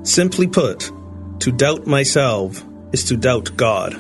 Simply 0.03 0.47
put, 0.47 0.91
to 1.41 1.53
doubt 1.53 1.87
myself 1.87 2.65
is 2.93 3.05
to 3.05 3.19
doubt 3.19 3.55
God. 3.59 3.93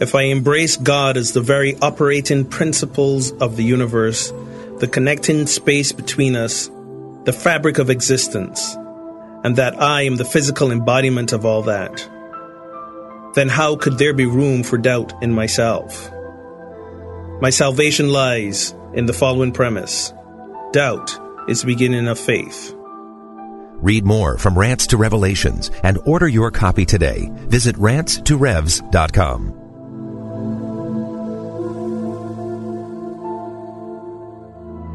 If 0.00 0.14
I 0.14 0.22
embrace 0.22 0.78
God 0.78 1.18
as 1.18 1.32
the 1.32 1.42
very 1.42 1.76
operating 1.76 2.46
principles 2.46 3.32
of 3.32 3.58
the 3.58 3.64
universe, 3.64 4.32
the 4.78 4.88
connecting 4.90 5.46
space 5.46 5.92
between 5.92 6.34
us, 6.34 6.70
the 7.24 7.34
fabric 7.34 7.78
of 7.78 7.90
existence, 7.90 8.78
and 9.44 9.56
that 9.56 9.80
I 9.80 10.02
am 10.02 10.16
the 10.16 10.24
physical 10.24 10.70
embodiment 10.70 11.32
of 11.32 11.44
all 11.44 11.62
that, 11.62 12.08
then 13.34 13.48
how 13.48 13.76
could 13.76 13.98
there 13.98 14.14
be 14.14 14.26
room 14.26 14.62
for 14.62 14.78
doubt 14.78 15.22
in 15.22 15.32
myself? 15.32 16.10
My 17.40 17.50
salvation 17.50 18.10
lies 18.10 18.74
in 18.92 19.06
the 19.06 19.12
following 19.12 19.52
premise 19.52 20.12
doubt 20.72 21.18
is 21.48 21.62
the 21.62 21.66
beginning 21.66 22.06
of 22.06 22.18
faith. 22.18 22.74
Read 23.82 24.04
more 24.04 24.36
from 24.36 24.58
Rants 24.58 24.86
to 24.88 24.96
Revelations 24.98 25.70
and 25.82 25.98
order 26.04 26.28
your 26.28 26.50
copy 26.50 26.84
today. 26.84 27.30
Visit 27.32 27.76
rantsterevs.com. 27.76 29.56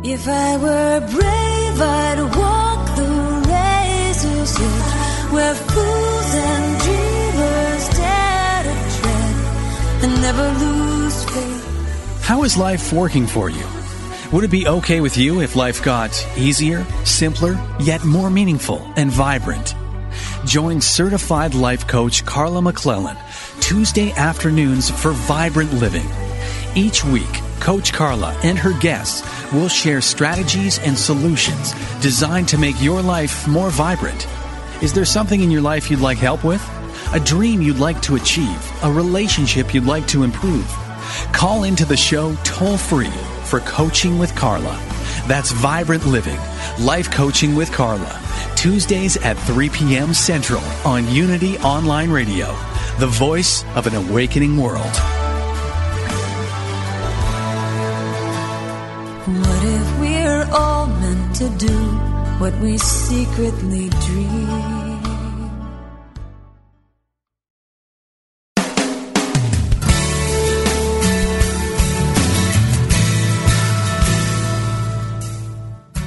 If 0.07 0.27
I 0.27 0.57
were 0.57 0.99
brave, 0.99 1.81
I'd 1.81 2.19
walk 2.19 2.31
the 2.31 2.44
edge 4.45 5.31
where 5.31 5.55
fools 5.55 6.35
and 6.35 6.81
dreamers 6.81 7.89
dare 7.89 8.63
to 8.63 8.99
tread 8.99 10.03
and 10.03 10.21
never 10.21 10.47
lose 10.59 11.23
faith. 11.25 12.21
How 12.21 12.43
is 12.43 12.57
life 12.57 12.93
working 12.93 13.27
for 13.27 13.49
you? 13.49 13.65
Would 14.31 14.43
it 14.43 14.51
be 14.51 14.67
okay 14.67 15.01
with 15.01 15.17
you 15.17 15.41
if 15.41 15.55
life 15.55 15.83
got 15.83 16.11
easier, 16.37 16.83
simpler, 17.05 17.59
yet 17.79 18.03
more 18.03 18.29
meaningful 18.29 18.81
and 18.95 19.11
vibrant? 19.11 19.75
Join 20.45 20.81
certified 20.81 21.53
life 21.53 21.87
coach 21.87 22.25
Carla 22.25 22.61
McClellan 22.61 23.17
Tuesday 23.59 24.11
afternoons 24.13 24.89
for 24.89 25.11
Vibrant 25.11 25.73
Living. 25.73 26.05
Each 26.75 27.03
week, 27.03 27.41
Coach 27.59 27.93
Carla 27.93 28.37
and 28.43 28.59
her 28.59 28.77
guests 28.79 29.23
will 29.53 29.69
share 29.69 30.01
strategies 30.01 30.77
and 30.79 30.97
solutions 30.97 31.73
designed 31.99 32.47
to 32.49 32.57
make 32.57 32.79
your 32.81 33.01
life 33.01 33.47
more 33.47 33.69
vibrant. 33.69 34.27
Is 34.81 34.91
there 34.91 35.05
something 35.05 35.41
in 35.41 35.51
your 35.51 35.61
life 35.61 35.89
you'd 35.89 36.01
like 36.01 36.17
help 36.17 36.43
with? 36.43 36.61
A 37.13 37.19
dream 37.19 37.61
you'd 37.61 37.79
like 37.79 38.01
to 38.01 38.15
achieve? 38.15 38.83
A 38.83 38.91
relationship 38.91 39.73
you'd 39.73 39.85
like 39.85 40.05
to 40.07 40.23
improve? 40.23 40.67
Call 41.31 41.63
into 41.63 41.85
the 41.85 41.95
show 41.95 42.35
toll 42.43 42.77
free 42.77 43.09
for 43.45 43.61
Coaching 43.61 44.19
with 44.19 44.35
Carla. 44.35 44.77
That's 45.27 45.51
Vibrant 45.53 46.05
Living, 46.05 46.37
Life 46.79 47.09
Coaching 47.09 47.55
with 47.55 47.71
Carla. 47.71 48.21
Tuesdays 48.57 49.15
at 49.17 49.37
3 49.37 49.69
p.m. 49.69 50.13
Central 50.13 50.61
on 50.83 51.07
Unity 51.09 51.57
Online 51.59 52.11
Radio, 52.11 52.47
the 52.99 53.07
voice 53.07 53.63
of 53.75 53.87
an 53.87 53.95
awakening 53.95 54.57
world. 54.57 54.95
What 59.25 59.63
if 59.63 59.99
we're 59.99 60.49
all 60.51 60.87
meant 60.87 61.35
to 61.35 61.49
do 61.57 62.14
what 62.39 62.53
we 62.59 62.77
secretly 62.77 63.89
dream? 63.89 64.75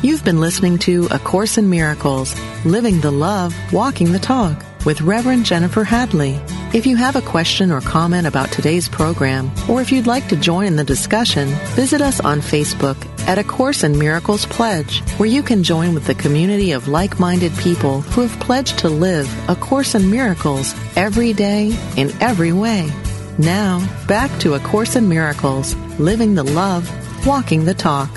You've 0.03 0.25
been 0.25 0.41
listening 0.41 0.79
to 0.81 1.09
A 1.11 1.19
Course 1.19 1.59
in 1.59 1.71
Miracles, 1.71 2.39
Living 2.65 3.01
the 3.01 3.11
Love, 3.11 3.55
Walking 3.73 4.13
the 4.13 4.19
Talk 4.19 4.65
with 4.85 5.01
Reverend 5.01 5.47
Jennifer 5.47 5.83
Hadley. 5.83 6.41
If 6.75 6.87
you 6.87 6.97
have 6.97 7.17
a 7.17 7.23
question 7.23 7.73
or 7.73 7.81
comment 7.81 8.27
about 8.27 8.53
today's 8.53 8.89
program, 8.89 9.51
or 9.69 9.81
if 9.81 9.91
you'd 9.91 10.07
like 10.07 10.29
to 10.29 10.37
join 10.37 10.67
in 10.67 10.77
the 10.77 10.85
discussion, 10.85 11.49
visit 11.75 12.01
us 12.01 12.21
on 12.21 12.41
Facebook 12.41 12.97
at 13.29 13.39
A 13.39 13.45
Course 13.45 13.85
in 13.85 13.99
Miracles 13.99 14.47
Pledge, 14.47 15.01
where 15.19 15.29
you 15.29 15.43
can 15.43 15.63
join 15.63 15.93
with 15.93 16.07
the 16.07 16.15
community 16.15 16.73
of 16.73 16.89
like-minded 16.89 17.55
people 17.59 18.01
who 18.01 18.23
have 18.23 18.41
pledged 18.41 18.79
to 18.79 18.89
live 18.89 19.29
A 19.51 19.55
Course 19.55 19.95
in 19.95 20.11
Miracles 20.11 20.75
every 20.97 21.35
day 21.35 21.79
in 21.97 22.11
every 22.23 22.53
way. 22.53 22.91
Now, 23.37 23.87
back 24.09 24.31
to 24.41 24.55
A 24.55 24.61
Course 24.61 24.97
in 24.97 25.09
Miracles, 25.09 25.75
Living 26.01 26.35
the 26.35 26.43
Love, 26.43 26.91
Walking 27.27 27.67
the 27.67 27.75
Talk. 27.75 28.09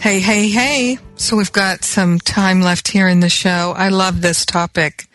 Hey, 0.00 0.20
hey, 0.20 0.48
hey. 0.48 0.98
So 1.16 1.36
we've 1.36 1.52
got 1.52 1.84
some 1.84 2.18
time 2.18 2.62
left 2.62 2.88
here 2.88 3.06
in 3.06 3.20
the 3.20 3.28
show. 3.28 3.74
I 3.76 3.90
love 3.90 4.22
this 4.22 4.44
topic. 4.44 5.06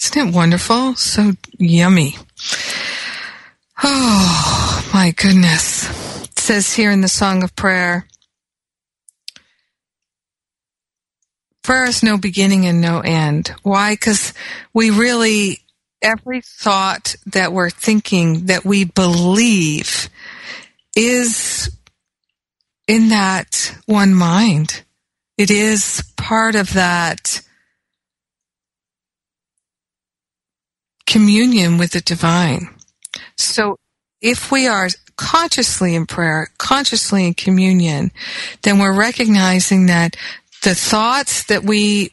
Isn't 0.00 0.28
it 0.28 0.34
wonderful? 0.34 0.94
So 0.94 1.32
yummy. 1.58 2.16
Oh, 3.82 4.75
my 4.92 5.12
goodness. 5.16 5.88
It 6.24 6.38
says 6.38 6.74
here 6.74 6.90
in 6.90 7.00
the 7.00 7.08
Song 7.08 7.42
of 7.42 7.54
Prayer, 7.56 8.06
prayer 11.62 11.86
is 11.86 12.02
no 12.02 12.16
beginning 12.18 12.66
and 12.66 12.80
no 12.80 13.00
end. 13.00 13.52
Why? 13.62 13.94
Because 13.94 14.32
we 14.72 14.90
really, 14.90 15.64
every 16.00 16.40
thought 16.40 17.16
that 17.26 17.52
we're 17.52 17.70
thinking 17.70 18.46
that 18.46 18.64
we 18.64 18.84
believe 18.84 20.08
is 20.94 21.70
in 22.86 23.08
that 23.08 23.76
one 23.86 24.14
mind. 24.14 24.82
It 25.36 25.50
is 25.50 26.02
part 26.16 26.54
of 26.54 26.72
that 26.74 27.42
communion 31.06 31.78
with 31.78 31.92
the 31.92 32.00
divine. 32.00 32.68
So 33.36 33.78
if 34.26 34.50
we 34.50 34.66
are 34.66 34.88
consciously 35.14 35.94
in 35.94 36.04
prayer, 36.04 36.50
consciously 36.58 37.26
in 37.26 37.34
communion, 37.34 38.10
then 38.62 38.78
we're 38.78 38.98
recognizing 38.98 39.86
that 39.86 40.16
the 40.62 40.74
thoughts 40.74 41.44
that 41.44 41.62
we 41.62 42.10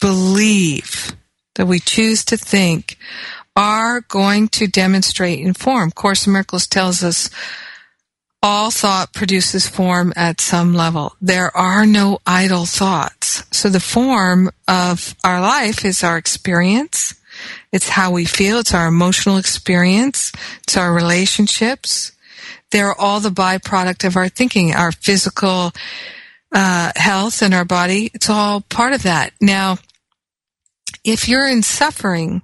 believe, 0.00 1.16
that 1.56 1.66
we 1.66 1.80
choose 1.80 2.24
to 2.26 2.36
think, 2.36 2.96
are 3.56 4.02
going 4.02 4.48
to 4.48 4.66
demonstrate 4.68 5.40
in 5.40 5.52
form. 5.52 5.90
Course 5.90 6.26
in 6.26 6.32
Miracles 6.32 6.66
tells 6.68 7.02
us 7.02 7.28
all 8.40 8.70
thought 8.70 9.12
produces 9.12 9.68
form 9.68 10.12
at 10.16 10.40
some 10.40 10.74
level. 10.74 11.16
There 11.20 11.54
are 11.56 11.86
no 11.86 12.20
idle 12.24 12.66
thoughts. 12.66 13.44
So 13.50 13.68
the 13.68 13.80
form 13.80 14.50
of 14.68 15.14
our 15.24 15.40
life 15.40 15.84
is 15.84 16.02
our 16.02 16.16
experience. 16.16 17.14
It's 17.72 17.88
how 17.88 18.10
we 18.10 18.24
feel. 18.24 18.58
It's 18.58 18.74
our 18.74 18.86
emotional 18.86 19.36
experience. 19.36 20.32
It's 20.62 20.76
our 20.76 20.92
relationships. 20.92 22.12
They're 22.70 22.94
all 22.94 23.20
the 23.20 23.30
byproduct 23.30 24.04
of 24.06 24.16
our 24.16 24.28
thinking, 24.28 24.74
our 24.74 24.92
physical 24.92 25.72
uh, 26.52 26.92
health 26.96 27.42
and 27.42 27.54
our 27.54 27.64
body. 27.64 28.10
It's 28.14 28.30
all 28.30 28.62
part 28.62 28.92
of 28.92 29.02
that. 29.04 29.32
Now, 29.40 29.78
if 31.04 31.28
you're 31.28 31.48
in 31.48 31.62
suffering, 31.62 32.42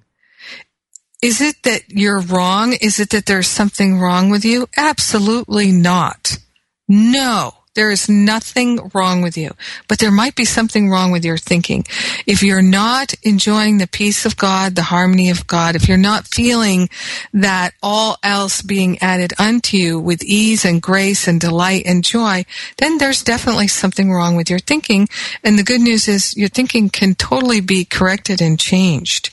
is 1.23 1.41
it 1.41 1.63
that 1.65 1.89
you're 1.89 2.21
wrong? 2.21 2.75
Is 2.75 3.01
it 3.01 3.11
that 3.11 3.27
there's 3.27 3.49
something 3.49 3.99
wrong 3.99 4.31
with 4.31 4.45
you? 4.45 4.69
Absolutely 4.77 5.73
not. 5.73 6.39
No. 6.87 7.58
There 7.79 7.93
is 7.93 8.09
nothing 8.09 8.91
wrong 8.93 9.23
with 9.23 9.39
you, 9.39 9.53
but 9.87 10.01
there 10.01 10.11
might 10.11 10.35
be 10.35 10.45
something 10.45 10.91
wrong 10.91 11.13
with 11.13 11.25
your 11.25 11.39
thinking. 11.39 11.87
If 12.27 12.43
you're 12.43 12.61
not 12.61 13.15
enjoying 13.23 13.79
the 13.79 13.87
peace 13.87 14.27
of 14.27 14.37
God, 14.37 14.75
the 14.75 14.91
harmony 14.91 15.31
of 15.31 15.47
God, 15.47 15.77
if 15.77 15.87
you're 15.87 15.97
not 15.97 16.27
feeling 16.27 16.91
that 17.33 17.75
all 17.81 18.17
else 18.25 18.63
being 18.63 18.99
added 18.99 19.33
unto 19.39 19.77
you 19.77 20.01
with 20.01 20.25
ease 20.25 20.65
and 20.65 20.83
grace 20.83 21.29
and 21.29 21.41
delight 21.41 21.85
and 21.87 22.03
joy, 22.03 22.45
then 22.79 22.99
there's 22.99 23.23
definitely 23.23 23.69
something 23.69 24.11
wrong 24.11 24.35
with 24.35 24.51
your 24.51 24.59
thinking. 24.59 25.09
And 25.45 25.57
the 25.57 25.63
good 25.63 25.81
news 25.81 26.09
is 26.09 26.37
your 26.37 26.49
thinking 26.49 26.89
can 26.89 27.15
totally 27.15 27.61
be 27.61 27.85
corrected 27.85 28.43
and 28.43 28.59
changed. 28.59 29.31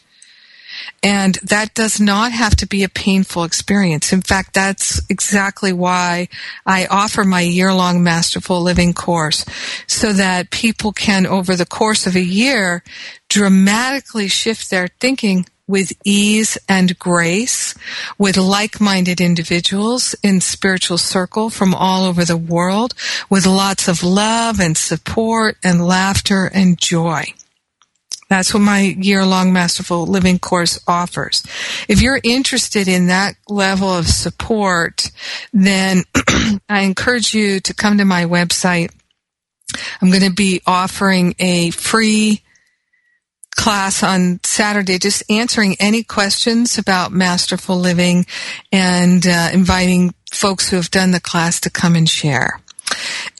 And 1.05 1.35
that 1.43 1.75
does 1.75 2.01
not 2.01 2.31
have 2.31 2.55
to 2.55 2.65
be 2.65 2.83
a 2.83 2.89
painful 2.89 3.43
experience. 3.43 4.11
In 4.11 4.21
fact, 4.21 4.55
that's 4.55 4.99
exactly 5.07 5.71
why 5.71 6.29
I 6.65 6.87
offer 6.87 7.23
my 7.23 7.41
year 7.41 7.71
long 7.71 8.01
masterful 8.01 8.59
living 8.63 8.91
course 8.91 9.45
so 9.85 10.13
that 10.13 10.49
people 10.49 10.93
can, 10.93 11.27
over 11.27 11.55
the 11.55 11.67
course 11.67 12.07
of 12.07 12.15
a 12.15 12.23
year, 12.23 12.81
dramatically 13.29 14.27
shift 14.27 14.71
their 14.71 14.87
thinking 14.99 15.45
with 15.67 15.93
ease 16.03 16.57
and 16.67 16.97
grace 16.97 17.75
with 18.17 18.35
like-minded 18.35 19.21
individuals 19.21 20.15
in 20.23 20.41
spiritual 20.41 20.97
circle 20.97 21.51
from 21.51 21.75
all 21.75 22.05
over 22.05 22.25
the 22.25 22.35
world 22.35 22.95
with 23.29 23.45
lots 23.45 23.87
of 23.87 24.01
love 24.01 24.59
and 24.59 24.75
support 24.75 25.55
and 25.63 25.85
laughter 25.85 26.49
and 26.51 26.79
joy. 26.79 27.25
That's 28.27 28.53
what 28.53 28.61
my 28.61 28.81
year-long 28.81 29.53
Masterful 29.53 30.07
Living 30.07 30.39
course 30.39 30.79
offers. 30.87 31.43
If 31.87 32.01
you're 32.01 32.19
interested 32.23 32.87
in 32.87 33.07
that 33.07 33.35
level 33.47 33.89
of 33.89 34.07
support, 34.07 35.11
then 35.53 36.03
I 36.69 36.81
encourage 36.81 37.35
you 37.35 37.59
to 37.59 37.73
come 37.73 37.99
to 37.99 38.05
my 38.05 38.25
website. 38.25 38.91
I'm 40.01 40.09
going 40.09 40.23
to 40.23 40.33
be 40.33 40.61
offering 40.65 41.35
a 41.37 41.69
free 41.71 42.41
class 43.55 44.03
on 44.03 44.39
Saturday, 44.43 44.99
just 44.99 45.23
answering 45.29 45.75
any 45.79 46.03
questions 46.03 46.77
about 46.77 47.11
masterful 47.11 47.77
living 47.77 48.25
and 48.71 49.25
uh, 49.25 49.49
inviting 49.53 50.13
folks 50.31 50.69
who 50.69 50.75
have 50.75 50.91
done 50.91 51.11
the 51.11 51.19
class 51.19 51.59
to 51.61 51.69
come 51.69 51.95
and 51.95 52.09
share 52.09 52.59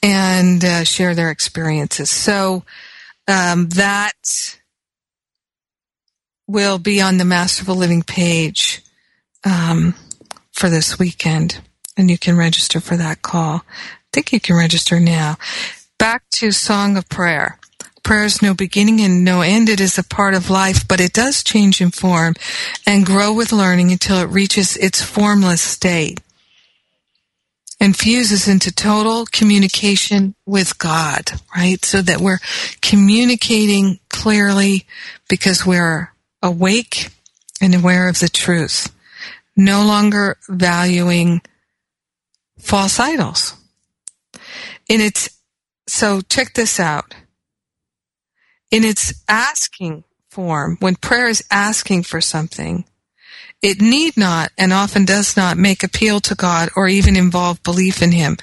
and 0.02 0.64
uh, 0.64 0.84
share 0.84 1.14
their 1.14 1.30
experiences. 1.30 2.10
So 2.10 2.64
um, 3.28 3.68
that 3.70 4.58
will 6.46 6.78
be 6.78 7.00
on 7.00 7.18
the 7.18 7.24
Masterful 7.24 7.74
Living 7.74 8.02
page 8.02 8.82
um, 9.44 9.94
for 10.52 10.68
this 10.68 10.98
weekend, 10.98 11.60
and 11.96 12.10
you 12.10 12.18
can 12.18 12.36
register 12.36 12.80
for 12.80 12.96
that 12.96 13.22
call. 13.22 13.64
I 13.68 14.08
think 14.12 14.32
you 14.32 14.40
can 14.40 14.56
register 14.56 15.00
now. 15.00 15.36
Back 15.98 16.24
to 16.36 16.52
Song 16.52 16.96
of 16.96 17.08
Prayer. 17.08 17.58
Prayer 18.02 18.24
is 18.24 18.40
no 18.40 18.54
beginning 18.54 19.00
and 19.00 19.24
no 19.24 19.40
end. 19.40 19.68
It 19.68 19.80
is 19.80 19.98
a 19.98 20.04
part 20.04 20.34
of 20.34 20.48
life, 20.48 20.86
but 20.86 21.00
it 21.00 21.12
does 21.12 21.42
change 21.42 21.80
in 21.80 21.90
form 21.90 22.34
and 22.86 23.04
grow 23.04 23.32
with 23.32 23.50
learning 23.50 23.90
until 23.90 24.18
it 24.18 24.26
reaches 24.26 24.76
its 24.76 25.02
formless 25.02 25.60
state 25.60 26.20
and 27.80 27.96
fuses 27.96 28.46
into 28.46 28.72
total 28.72 29.26
communication 29.32 30.34
with 30.46 30.78
God, 30.78 31.32
right? 31.54 31.84
So 31.84 32.00
that 32.02 32.20
we're 32.20 32.38
communicating 32.80 33.98
clearly 34.08 34.86
because 35.28 35.66
we're 35.66 36.12
awake 36.42 37.10
and 37.60 37.74
aware 37.74 38.08
of 38.08 38.18
the 38.18 38.28
truth, 38.28 38.94
no 39.56 39.84
longer 39.84 40.36
valuing 40.48 41.40
false 42.58 42.98
idols. 43.00 43.54
In 44.88 45.00
its, 45.00 45.28
so 45.86 46.20
check 46.20 46.54
this 46.54 46.78
out. 46.78 47.14
In 48.70 48.84
its 48.84 49.14
asking 49.28 50.04
form, 50.28 50.76
when 50.80 50.96
prayer 50.96 51.28
is 51.28 51.44
asking 51.50 52.02
for 52.02 52.20
something, 52.20 52.84
it 53.62 53.80
need 53.80 54.16
not 54.16 54.52
and 54.58 54.72
often 54.72 55.04
does 55.04 55.36
not 55.36 55.56
make 55.56 55.82
appeal 55.82 56.20
to 56.20 56.34
God 56.34 56.68
or 56.76 56.88
even 56.88 57.16
involve 57.16 57.62
belief 57.62 58.02
in 58.02 58.12
Him. 58.12 58.36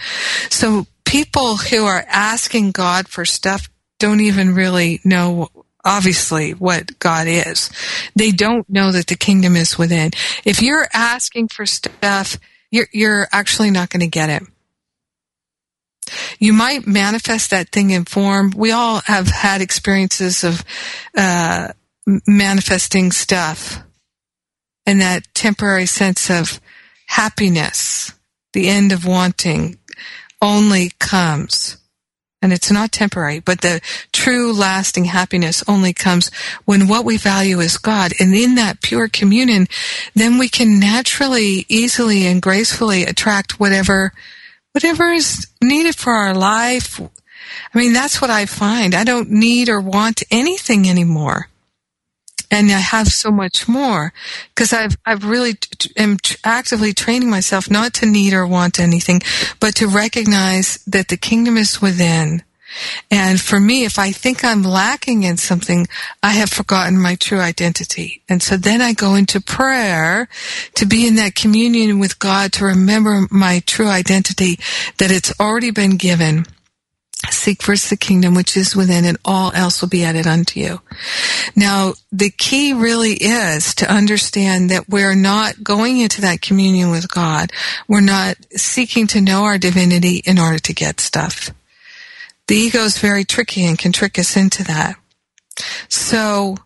So 0.49 0.87
people 1.05 1.57
who 1.57 1.85
are 1.85 2.03
asking 2.07 2.71
God 2.71 3.07
for 3.07 3.25
stuff 3.25 3.69
don't 3.99 4.21
even 4.21 4.55
really 4.55 4.99
know 5.03 5.49
obviously 5.85 6.51
what 6.51 6.97
God 6.99 7.27
is. 7.27 7.69
They 8.15 8.31
don't 8.31 8.69
know 8.69 8.91
that 8.91 9.07
the 9.07 9.15
kingdom 9.15 9.55
is 9.55 9.77
within. 9.77 10.11
If 10.45 10.61
you're 10.61 10.87
asking 10.93 11.49
for 11.49 11.65
stuff, 11.65 12.37
you're, 12.71 12.87
you're 12.91 13.27
actually 13.31 13.71
not 13.71 13.89
going 13.89 14.01
to 14.01 14.07
get 14.07 14.29
it. 14.29 14.43
You 16.39 16.53
might 16.53 16.85
manifest 16.85 17.51
that 17.51 17.69
thing 17.69 17.91
in 17.91 18.05
form. 18.05 18.51
We 18.55 18.71
all 18.71 19.01
have 19.05 19.27
had 19.27 19.61
experiences 19.61 20.43
of 20.43 20.63
uh, 21.15 21.69
manifesting 22.27 23.11
stuff 23.11 23.81
and 24.85 25.01
that 25.01 25.33
temporary 25.33 25.85
sense 25.85 26.29
of 26.29 26.59
happiness, 27.07 28.11
the 28.53 28.67
end 28.67 28.91
of 28.91 29.05
wanting, 29.05 29.77
only 30.41 30.91
comes 30.99 31.77
and 32.43 32.51
it's 32.51 32.69
not 32.69 32.91
temporary, 32.91 33.39
but 33.39 33.61
the 33.61 33.79
true 34.11 34.51
lasting 34.51 35.05
happiness 35.05 35.63
only 35.65 35.93
comes 35.93 36.29
when 36.65 36.89
what 36.89 37.05
we 37.05 37.15
value 37.15 37.61
is 37.61 37.77
God. 37.77 38.11
And 38.19 38.35
in 38.35 38.55
that 38.55 38.81
pure 38.81 39.07
communion, 39.07 39.67
then 40.13 40.37
we 40.37 40.49
can 40.49 40.77
naturally, 40.77 41.65
easily, 41.69 42.27
and 42.27 42.41
gracefully 42.41 43.03
attract 43.03 43.61
whatever, 43.61 44.11
whatever 44.73 45.13
is 45.13 45.47
needed 45.61 45.95
for 45.95 46.11
our 46.11 46.35
life. 46.35 46.99
I 47.73 47.77
mean, 47.77 47.93
that's 47.93 48.21
what 48.21 48.29
I 48.29 48.45
find. 48.45 48.93
I 48.93 49.05
don't 49.05 49.31
need 49.31 49.69
or 49.69 49.79
want 49.79 50.21
anything 50.29 50.89
anymore 50.89 51.47
and 52.53 52.71
I 52.71 52.77
have 52.77 53.07
so 53.07 53.31
much 53.31 53.67
more 53.67 54.13
because 54.49 54.73
I've 54.73 54.95
I've 55.05 55.25
really 55.25 55.53
t- 55.55 55.91
am 55.97 56.17
t- 56.17 56.35
actively 56.43 56.93
training 56.93 57.29
myself 57.29 57.69
not 57.69 57.93
to 57.95 58.05
need 58.05 58.33
or 58.33 58.45
want 58.45 58.79
anything, 58.79 59.21
but 59.59 59.75
to 59.75 59.87
recognize 59.87 60.77
that 60.85 61.07
the 61.07 61.17
kingdom 61.17 61.57
is 61.57 61.81
within. 61.81 62.43
And 63.11 63.39
for 63.39 63.59
me, 63.59 63.85
if 63.85 63.99
I 63.99 64.11
think 64.11 64.43
I'm 64.43 64.63
lacking 64.63 65.23
in 65.23 65.37
something, 65.37 65.87
I 66.23 66.31
have 66.31 66.49
forgotten 66.49 66.99
my 66.99 67.15
true 67.15 67.39
identity. 67.39 68.21
And 68.27 68.41
so 68.41 68.57
then 68.57 68.81
I 68.81 68.93
go 68.93 69.13
into 69.15 69.39
prayer 69.39 70.27
to 70.75 70.85
be 70.85 71.07
in 71.07 71.15
that 71.15 71.35
communion 71.35 71.99
with 71.99 72.17
God, 72.17 72.51
to 72.53 72.65
remember 72.65 73.27
my 73.29 73.61
true 73.65 73.87
identity, 73.87 74.59
that 74.97 75.11
it's 75.11 75.39
already 75.39 75.69
been 75.69 75.97
given 75.97 76.45
Seek 77.29 77.63
first 77.63 77.89
the 77.89 77.97
kingdom 77.97 78.35
which 78.35 78.55
is 78.57 78.75
within, 78.75 79.05
and 79.05 79.17
all 79.25 79.51
else 79.53 79.81
will 79.81 79.89
be 79.89 80.03
added 80.03 80.27
unto 80.27 80.59
you. 80.59 80.81
Now, 81.55 81.93
the 82.11 82.29
key 82.29 82.73
really 82.73 83.13
is 83.13 83.73
to 83.75 83.91
understand 83.91 84.69
that 84.69 84.89
we're 84.89 85.15
not 85.15 85.63
going 85.63 85.97
into 85.97 86.21
that 86.21 86.41
communion 86.41 86.91
with 86.91 87.09
God. 87.09 87.51
We're 87.87 88.01
not 88.01 88.37
seeking 88.51 89.07
to 89.07 89.21
know 89.21 89.43
our 89.43 89.57
divinity 89.57 90.21
in 90.25 90.37
order 90.37 90.59
to 90.59 90.73
get 90.73 90.99
stuff. 90.99 91.49
The 92.47 92.55
ego 92.55 92.83
is 92.83 92.97
very 92.97 93.23
tricky 93.23 93.65
and 93.65 93.79
can 93.79 93.91
trick 93.91 94.19
us 94.19 94.35
into 94.35 94.63
that. 94.65 94.95
So, 95.87 96.57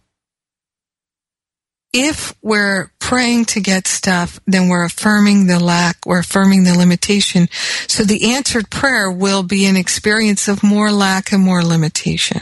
if 1.94 2.36
we're 2.42 2.92
praying 3.08 3.46
to 3.46 3.62
get 3.62 3.88
stuff, 3.88 4.38
then 4.46 4.68
we're 4.68 4.84
affirming 4.84 5.48
the 5.48 5.64
lack, 5.64 5.96
we're 6.06 6.20
affirming 6.20 6.66
the 6.66 6.78
limitation. 6.78 7.48
So 7.88 8.04
the 8.04 8.34
answered 8.34 8.70
prayer 8.70 9.10
will 9.10 9.44
be 9.44 9.66
an 9.66 9.78
experience 9.78 10.50
of 10.50 10.62
more 10.62 10.92
lack 10.92 11.32
and 11.32 11.42
more 11.42 11.64
limitation. 11.64 12.42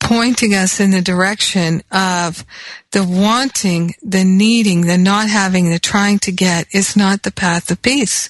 Pointing 0.00 0.52
us 0.54 0.80
in 0.80 0.90
the 0.90 1.00
direction 1.00 1.82
of 1.90 2.44
the 2.90 3.04
wanting, 3.04 3.94
the 4.02 4.22
needing, 4.22 4.82
the 4.82 4.98
not 4.98 5.30
having, 5.30 5.70
the 5.70 5.78
trying 5.78 6.18
to 6.18 6.30
get 6.30 6.66
is 6.74 6.94
not 6.94 7.22
the 7.22 7.32
path 7.32 7.70
of 7.70 7.80
peace. 7.80 8.28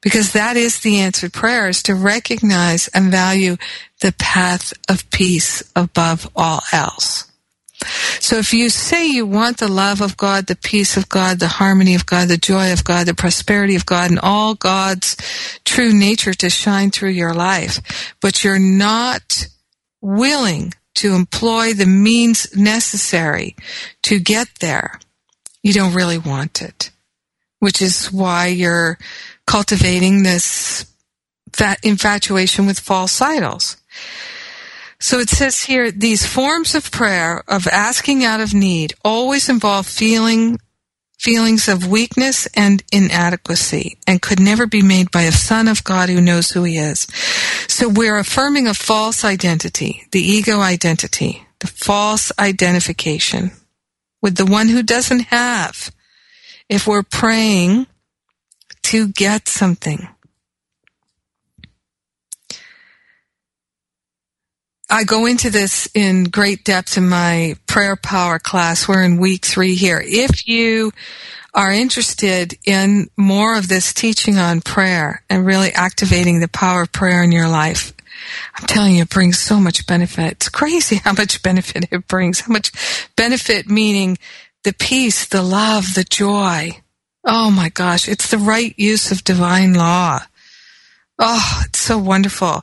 Because 0.00 0.32
that 0.32 0.56
is 0.56 0.80
the 0.80 0.98
answered 0.98 1.34
prayer 1.34 1.68
is 1.68 1.82
to 1.82 1.94
recognize 1.94 2.88
and 2.88 3.10
value 3.10 3.58
the 4.00 4.14
path 4.18 4.72
of 4.88 5.10
peace 5.10 5.62
above 5.76 6.26
all 6.34 6.62
else. 6.72 7.31
So 8.20 8.36
if 8.36 8.52
you 8.52 8.68
say 8.68 9.06
you 9.06 9.26
want 9.26 9.58
the 9.58 9.68
love 9.68 10.00
of 10.00 10.16
God, 10.16 10.46
the 10.46 10.56
peace 10.56 10.96
of 10.96 11.08
God, 11.08 11.38
the 11.38 11.48
harmony 11.48 11.94
of 11.94 12.06
God, 12.06 12.28
the 12.28 12.36
joy 12.36 12.72
of 12.72 12.84
God, 12.84 13.06
the 13.06 13.14
prosperity 13.14 13.76
of 13.76 13.86
God, 13.86 14.10
and 14.10 14.20
all 14.20 14.54
God's 14.54 15.16
true 15.64 15.92
nature 15.92 16.34
to 16.34 16.50
shine 16.50 16.90
through 16.90 17.10
your 17.10 17.34
life, 17.34 18.14
but 18.20 18.44
you're 18.44 18.58
not 18.58 19.48
willing 20.00 20.72
to 20.94 21.14
employ 21.14 21.72
the 21.72 21.86
means 21.86 22.54
necessary 22.56 23.56
to 24.02 24.18
get 24.18 24.48
there, 24.60 25.00
you 25.62 25.72
don't 25.72 25.94
really 25.94 26.18
want 26.18 26.60
it. 26.60 26.90
Which 27.60 27.80
is 27.80 28.12
why 28.12 28.48
you're 28.48 28.98
cultivating 29.46 30.22
this 30.22 30.86
that 31.58 31.78
infatuation 31.84 32.66
with 32.66 32.80
false 32.80 33.20
idols. 33.20 33.76
So 35.02 35.18
it 35.18 35.30
says 35.30 35.64
here, 35.64 35.90
these 35.90 36.24
forms 36.24 36.76
of 36.76 36.92
prayer, 36.92 37.42
of 37.48 37.66
asking 37.66 38.24
out 38.24 38.40
of 38.40 38.54
need, 38.54 38.94
always 39.04 39.48
involve 39.48 39.88
feeling, 39.88 40.60
feelings 41.18 41.66
of 41.66 41.88
weakness 41.88 42.46
and 42.54 42.84
inadequacy, 42.92 43.98
and 44.06 44.22
could 44.22 44.38
never 44.38 44.64
be 44.64 44.80
made 44.80 45.10
by 45.10 45.22
a 45.22 45.32
son 45.32 45.66
of 45.66 45.82
God 45.82 46.08
who 46.08 46.20
knows 46.20 46.52
who 46.52 46.62
he 46.62 46.78
is. 46.78 47.08
So 47.66 47.88
we're 47.88 48.16
affirming 48.16 48.68
a 48.68 48.74
false 48.74 49.24
identity, 49.24 50.04
the 50.12 50.22
ego 50.22 50.60
identity, 50.60 51.48
the 51.58 51.66
false 51.66 52.30
identification 52.38 53.50
with 54.22 54.36
the 54.36 54.46
one 54.46 54.68
who 54.68 54.84
doesn't 54.84 55.24
have. 55.26 55.90
If 56.68 56.86
we're 56.86 57.02
praying 57.02 57.88
to 58.84 59.08
get 59.08 59.48
something, 59.48 60.08
I 64.92 65.04
go 65.04 65.24
into 65.24 65.48
this 65.48 65.88
in 65.94 66.24
great 66.24 66.64
depth 66.64 66.98
in 66.98 67.08
my 67.08 67.56
prayer 67.66 67.96
power 67.96 68.38
class. 68.38 68.86
We're 68.86 69.02
in 69.02 69.16
week 69.16 69.42
three 69.42 69.74
here. 69.74 70.02
If 70.04 70.46
you 70.46 70.92
are 71.54 71.72
interested 71.72 72.58
in 72.66 73.08
more 73.16 73.56
of 73.56 73.68
this 73.68 73.94
teaching 73.94 74.36
on 74.36 74.60
prayer 74.60 75.24
and 75.30 75.46
really 75.46 75.72
activating 75.72 76.40
the 76.40 76.48
power 76.48 76.82
of 76.82 76.92
prayer 76.92 77.22
in 77.22 77.32
your 77.32 77.48
life, 77.48 77.94
I'm 78.54 78.66
telling 78.66 78.96
you, 78.96 79.04
it 79.04 79.08
brings 79.08 79.38
so 79.38 79.58
much 79.58 79.86
benefit. 79.86 80.32
It's 80.32 80.50
crazy 80.50 80.96
how 81.04 81.14
much 81.14 81.42
benefit 81.42 81.88
it 81.90 82.06
brings. 82.06 82.40
How 82.40 82.52
much 82.52 82.70
benefit 83.16 83.70
meaning 83.70 84.18
the 84.62 84.74
peace, 84.74 85.26
the 85.26 85.42
love, 85.42 85.94
the 85.94 86.04
joy. 86.04 86.82
Oh 87.24 87.50
my 87.50 87.70
gosh, 87.70 88.08
it's 88.08 88.30
the 88.30 88.36
right 88.36 88.74
use 88.76 89.10
of 89.10 89.24
divine 89.24 89.72
law. 89.72 90.20
Oh, 91.24 91.62
it's 91.66 91.78
so 91.78 91.98
wonderful. 91.98 92.62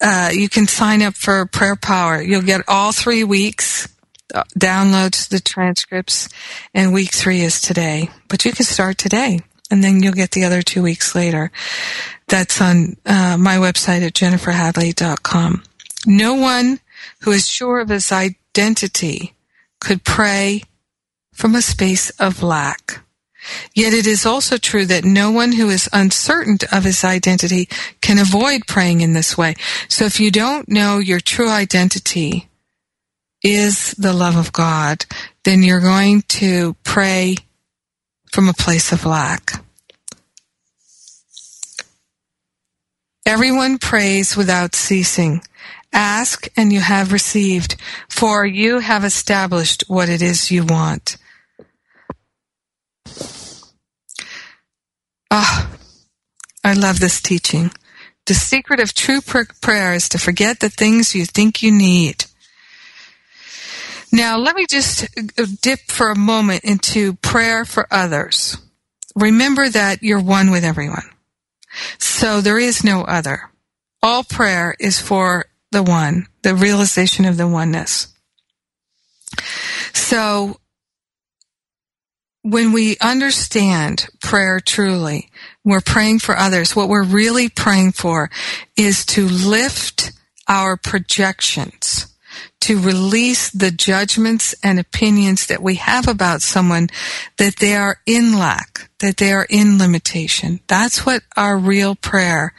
Uh, 0.00 0.30
you 0.32 0.48
can 0.48 0.66
sign 0.66 1.02
up 1.02 1.14
for 1.14 1.44
Prayer 1.44 1.76
Power. 1.76 2.22
You'll 2.22 2.40
get 2.40 2.62
all 2.66 2.90
three 2.90 3.22
weeks, 3.22 3.86
uh, 4.34 4.44
downloads 4.58 5.28
the 5.28 5.40
transcripts, 5.40 6.30
and 6.72 6.94
week 6.94 7.12
three 7.12 7.42
is 7.42 7.60
today. 7.60 8.08
But 8.28 8.46
you 8.46 8.52
can 8.52 8.64
start 8.64 8.96
today, 8.96 9.40
and 9.70 9.84
then 9.84 10.02
you'll 10.02 10.14
get 10.14 10.30
the 10.30 10.44
other 10.44 10.62
two 10.62 10.82
weeks 10.82 11.14
later. 11.14 11.52
That's 12.28 12.62
on 12.62 12.96
uh, 13.04 13.36
my 13.38 13.56
website 13.56 14.00
at 14.00 14.14
jenniferhadley.com. 14.14 15.62
No 16.06 16.32
one 16.32 16.80
who 17.20 17.32
is 17.32 17.46
sure 17.46 17.78
of 17.80 17.90
his 17.90 18.10
identity 18.10 19.34
could 19.80 20.02
pray 20.02 20.62
from 21.34 21.54
a 21.54 21.60
space 21.60 22.08
of 22.18 22.42
lack. 22.42 23.01
Yet 23.74 23.92
it 23.92 24.06
is 24.06 24.24
also 24.26 24.56
true 24.56 24.86
that 24.86 25.04
no 25.04 25.30
one 25.30 25.52
who 25.52 25.70
is 25.70 25.88
uncertain 25.92 26.58
of 26.70 26.84
his 26.84 27.04
identity 27.04 27.68
can 28.00 28.18
avoid 28.18 28.66
praying 28.66 29.00
in 29.00 29.12
this 29.12 29.36
way. 29.36 29.54
So 29.88 30.04
if 30.04 30.20
you 30.20 30.30
don't 30.30 30.68
know 30.68 30.98
your 30.98 31.20
true 31.20 31.48
identity 31.48 32.48
is 33.42 33.92
the 33.92 34.12
love 34.12 34.36
of 34.36 34.52
God, 34.52 35.04
then 35.44 35.62
you're 35.62 35.80
going 35.80 36.22
to 36.22 36.74
pray 36.84 37.36
from 38.30 38.48
a 38.48 38.54
place 38.54 38.92
of 38.92 39.04
lack. 39.04 39.62
Everyone 43.26 43.78
prays 43.78 44.36
without 44.36 44.74
ceasing. 44.74 45.42
Ask 45.92 46.48
and 46.56 46.72
you 46.72 46.80
have 46.80 47.12
received, 47.12 47.76
for 48.08 48.46
you 48.46 48.78
have 48.78 49.04
established 49.04 49.84
what 49.88 50.08
it 50.08 50.22
is 50.22 50.50
you 50.50 50.64
want. 50.64 51.16
Ah, 55.34 55.66
oh, 55.66 55.78
I 56.62 56.74
love 56.74 57.00
this 57.00 57.22
teaching. 57.22 57.70
The 58.26 58.34
secret 58.34 58.80
of 58.80 58.92
true 58.92 59.22
prayer 59.22 59.94
is 59.94 60.10
to 60.10 60.18
forget 60.18 60.60
the 60.60 60.68
things 60.68 61.14
you 61.14 61.24
think 61.24 61.62
you 61.62 61.72
need. 61.72 62.26
Now, 64.12 64.36
let 64.36 64.54
me 64.54 64.66
just 64.68 65.04
uh, 65.18 65.46
dip 65.62 65.80
for 65.88 66.10
a 66.10 66.18
moment 66.18 66.64
into 66.64 67.14
prayer 67.14 67.64
for 67.64 67.86
others. 67.90 68.58
Remember 69.16 69.70
that 69.70 70.02
you're 70.02 70.20
one 70.20 70.50
with 70.50 70.64
everyone. 70.64 71.08
So 71.96 72.42
there 72.42 72.58
is 72.58 72.84
no 72.84 73.00
other. 73.00 73.48
All 74.02 74.24
prayer 74.24 74.76
is 74.78 75.00
for 75.00 75.46
the 75.70 75.82
one, 75.82 76.26
the 76.42 76.54
realization 76.54 77.24
of 77.24 77.38
the 77.38 77.48
oneness. 77.48 78.08
So 79.94 80.60
when 82.42 82.72
we 82.72 82.96
understand 83.00 84.08
prayer 84.20 84.60
truly, 84.60 85.30
we're 85.64 85.80
praying 85.80 86.18
for 86.18 86.36
others. 86.36 86.74
What 86.74 86.88
we're 86.88 87.04
really 87.04 87.48
praying 87.48 87.92
for 87.92 88.30
is 88.76 89.06
to 89.06 89.26
lift 89.28 90.12
our 90.48 90.76
projections, 90.76 92.12
to 92.62 92.80
release 92.80 93.50
the 93.50 93.70
judgments 93.70 94.54
and 94.62 94.80
opinions 94.80 95.46
that 95.46 95.62
we 95.62 95.76
have 95.76 96.08
about 96.08 96.42
someone 96.42 96.88
that 97.38 97.56
they 97.56 97.76
are 97.76 98.00
in 98.06 98.36
lack, 98.36 98.90
that 98.98 99.18
they 99.18 99.32
are 99.32 99.46
in 99.48 99.78
limitation. 99.78 100.60
That's 100.66 101.06
what 101.06 101.22
our 101.36 101.56
real 101.56 101.94
prayer 101.94 102.54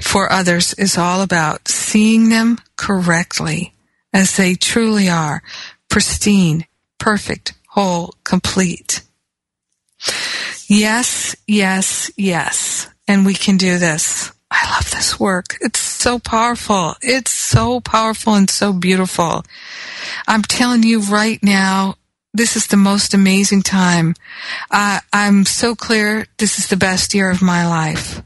for 0.00 0.30
others 0.32 0.74
is 0.74 0.98
all 0.98 1.22
about. 1.22 1.68
Seeing 1.68 2.30
them 2.30 2.58
correctly 2.76 3.74
as 4.12 4.36
they 4.36 4.54
truly 4.54 5.08
are, 5.08 5.42
pristine, 5.88 6.66
perfect, 6.98 7.52
whole, 7.78 8.12
complete. 8.24 9.02
Yes, 10.66 11.36
yes, 11.46 12.10
yes. 12.16 12.88
And 13.06 13.24
we 13.24 13.34
can 13.34 13.56
do 13.56 13.78
this. 13.78 14.32
I 14.50 14.68
love 14.72 14.90
this 14.90 15.20
work. 15.20 15.56
It's 15.60 15.78
so 15.78 16.18
powerful. 16.18 16.96
It's 17.02 17.30
so 17.30 17.80
powerful 17.80 18.34
and 18.34 18.50
so 18.50 18.72
beautiful. 18.72 19.44
I'm 20.26 20.42
telling 20.42 20.82
you 20.82 21.02
right 21.02 21.40
now, 21.40 21.94
this 22.34 22.56
is 22.56 22.66
the 22.66 22.76
most 22.76 23.14
amazing 23.14 23.62
time. 23.62 24.16
Uh, 24.72 24.98
I'm 25.12 25.44
so 25.44 25.76
clear 25.76 26.26
this 26.38 26.58
is 26.58 26.66
the 26.66 26.76
best 26.76 27.14
year 27.14 27.30
of 27.30 27.40
my 27.40 27.64
life. 27.64 28.20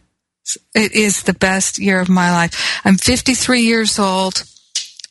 It 0.75 0.93
is 0.93 1.25
the 1.25 1.35
best 1.35 1.79
year 1.79 2.01
of 2.01 2.09
my 2.09 2.33
life. 2.33 2.81
I'm 2.87 2.97
53 2.97 3.61
years 3.61 3.99
old 3.99 4.45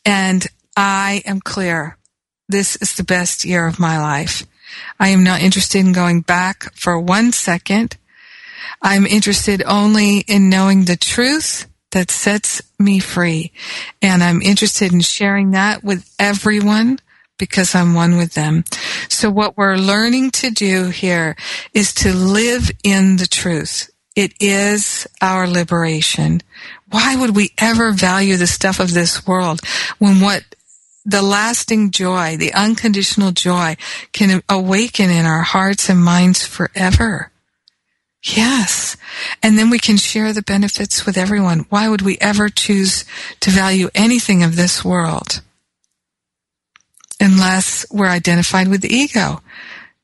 and 0.03 0.47
I 0.75 1.21
am 1.25 1.41
clear 1.41 1.99
this 2.51 2.75
is 2.77 2.95
the 2.95 3.03
best 3.03 3.45
year 3.45 3.65
of 3.65 3.79
my 3.79 3.99
life. 3.99 4.45
I 4.99 5.09
am 5.09 5.23
not 5.23 5.41
interested 5.41 5.79
in 5.79 5.93
going 5.93 6.21
back 6.21 6.73
for 6.73 6.99
one 6.99 7.31
second. 7.31 7.97
I'm 8.81 9.05
interested 9.05 9.63
only 9.65 10.19
in 10.19 10.49
knowing 10.49 10.85
the 10.85 10.97
truth 10.97 11.67
that 11.91 12.09
sets 12.09 12.61
me 12.79 12.99
free. 12.99 13.51
And 14.01 14.23
I'm 14.23 14.41
interested 14.41 14.93
in 14.93 15.01
sharing 15.01 15.51
that 15.51 15.83
with 15.83 16.09
everyone 16.17 16.99
because 17.37 17.75
I'm 17.75 17.93
one 17.93 18.17
with 18.17 18.33
them. 18.33 18.63
So 19.09 19.29
what 19.29 19.57
we're 19.57 19.75
learning 19.75 20.31
to 20.31 20.51
do 20.51 20.89
here 20.89 21.35
is 21.73 21.93
to 21.95 22.13
live 22.13 22.71
in 22.83 23.17
the 23.17 23.27
truth. 23.27 23.89
It 24.15 24.33
is 24.39 25.07
our 25.21 25.47
liberation. 25.47 26.41
Why 26.89 27.15
would 27.15 27.35
we 27.35 27.51
ever 27.57 27.91
value 27.91 28.37
the 28.37 28.47
stuff 28.47 28.79
of 28.79 28.93
this 28.93 29.25
world 29.25 29.61
when 29.97 30.21
what 30.21 30.43
the 31.05 31.21
lasting 31.21 31.91
joy, 31.91 32.37
the 32.37 32.53
unconditional 32.53 33.31
joy 33.31 33.75
can 34.11 34.41
awaken 34.47 35.09
in 35.09 35.25
our 35.25 35.41
hearts 35.41 35.89
and 35.89 36.03
minds 36.03 36.45
forever. 36.45 37.31
Yes. 38.23 38.97
And 39.41 39.57
then 39.57 39.69
we 39.69 39.79
can 39.79 39.97
share 39.97 40.31
the 40.31 40.43
benefits 40.43 41.05
with 41.05 41.17
everyone. 41.17 41.65
Why 41.69 41.89
would 41.89 42.03
we 42.03 42.17
ever 42.19 42.49
choose 42.49 43.03
to 43.39 43.49
value 43.49 43.89
anything 43.95 44.43
of 44.43 44.55
this 44.55 44.85
world? 44.85 45.41
Unless 47.19 47.85
we're 47.91 48.07
identified 48.07 48.67
with 48.67 48.81
the 48.81 48.93
ego 48.93 49.41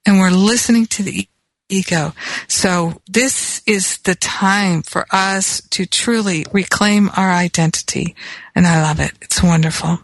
and 0.05 0.19
we're 0.19 0.31
listening 0.31 0.87
to 0.87 1.03
the 1.03 1.27
ego. 1.69 2.13
So 2.47 3.01
this 3.07 3.61
is 3.67 3.97
the 3.99 4.15
time 4.15 4.81
for 4.81 5.05
us 5.11 5.61
to 5.71 5.85
truly 5.85 6.45
reclaim 6.51 7.09
our 7.15 7.29
identity. 7.29 8.15
And 8.55 8.65
I 8.65 8.81
love 8.81 8.99
it. 8.99 9.11
It's 9.21 9.43
wonderful. 9.43 9.99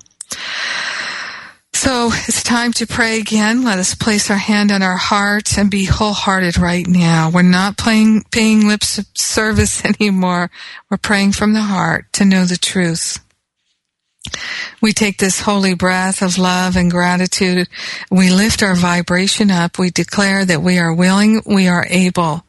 So 1.73 2.11
it's 2.13 2.43
time 2.43 2.71
to 2.73 2.87
pray 2.87 3.19
again. 3.19 3.63
Let 3.63 3.79
us 3.79 3.93
place 3.93 4.29
our 4.29 4.37
hand 4.37 4.71
on 4.71 4.81
our 4.81 4.95
heart 4.95 5.57
and 5.57 5.69
be 5.69 5.85
wholehearted 5.85 6.57
right 6.57 6.87
now. 6.87 7.29
We're 7.29 7.41
not 7.41 7.77
playing, 7.77 8.23
paying 8.31 8.67
lip 8.67 8.83
service 8.83 9.83
anymore. 9.99 10.49
We're 10.89 10.97
praying 10.97 11.33
from 11.33 11.53
the 11.53 11.61
heart 11.61 12.05
to 12.13 12.25
know 12.25 12.45
the 12.45 12.57
truth. 12.57 13.19
We 14.81 14.93
take 14.93 15.17
this 15.17 15.41
holy 15.41 15.73
breath 15.73 16.21
of 16.21 16.37
love 16.37 16.77
and 16.77 16.89
gratitude. 16.89 17.67
We 18.09 18.29
lift 18.29 18.63
our 18.63 18.75
vibration 18.75 19.51
up. 19.51 19.77
We 19.77 19.89
declare 19.89 20.45
that 20.45 20.61
we 20.61 20.77
are 20.77 20.93
willing, 20.93 21.41
we 21.45 21.67
are 21.67 21.85
able 21.89 22.45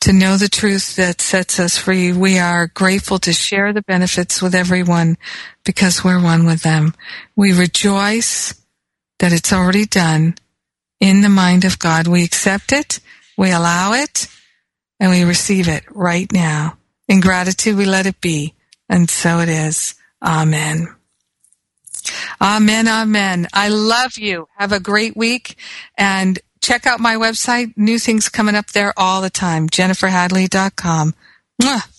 to 0.00 0.12
know 0.12 0.36
the 0.36 0.48
truth 0.48 0.96
that 0.96 1.20
sets 1.20 1.58
us 1.58 1.76
free. 1.76 2.12
We 2.12 2.38
are 2.38 2.68
grateful 2.68 3.18
to 3.20 3.32
share 3.32 3.72
the 3.72 3.82
benefits 3.82 4.40
with 4.40 4.54
everyone 4.54 5.16
because 5.64 6.04
we're 6.04 6.22
one 6.22 6.46
with 6.46 6.62
them. 6.62 6.94
We 7.34 7.52
rejoice 7.52 8.54
that 9.18 9.32
it's 9.32 9.52
already 9.52 9.86
done 9.86 10.36
in 11.00 11.22
the 11.22 11.28
mind 11.28 11.64
of 11.64 11.78
God. 11.78 12.06
We 12.06 12.24
accept 12.24 12.72
it, 12.72 13.00
we 13.36 13.50
allow 13.50 13.92
it, 13.92 14.28
and 15.00 15.10
we 15.10 15.24
receive 15.24 15.68
it 15.68 15.84
right 15.90 16.30
now. 16.32 16.78
In 17.08 17.20
gratitude, 17.20 17.76
we 17.76 17.84
let 17.84 18.06
it 18.06 18.20
be. 18.20 18.54
And 18.88 19.10
so 19.10 19.40
it 19.40 19.48
is. 19.48 19.94
Amen. 20.22 20.88
Amen. 22.40 22.88
Amen. 22.88 23.48
I 23.52 23.68
love 23.68 24.16
you. 24.16 24.48
Have 24.56 24.72
a 24.72 24.80
great 24.80 25.16
week 25.16 25.56
and 25.96 26.38
check 26.60 26.86
out 26.86 27.00
my 27.00 27.16
website. 27.16 27.72
New 27.76 27.98
things 27.98 28.28
coming 28.28 28.54
up 28.54 28.68
there 28.68 28.92
all 28.96 29.20
the 29.20 29.30
time. 29.30 29.68
JenniferHadley.com. 29.68 31.14
Mwah. 31.62 31.97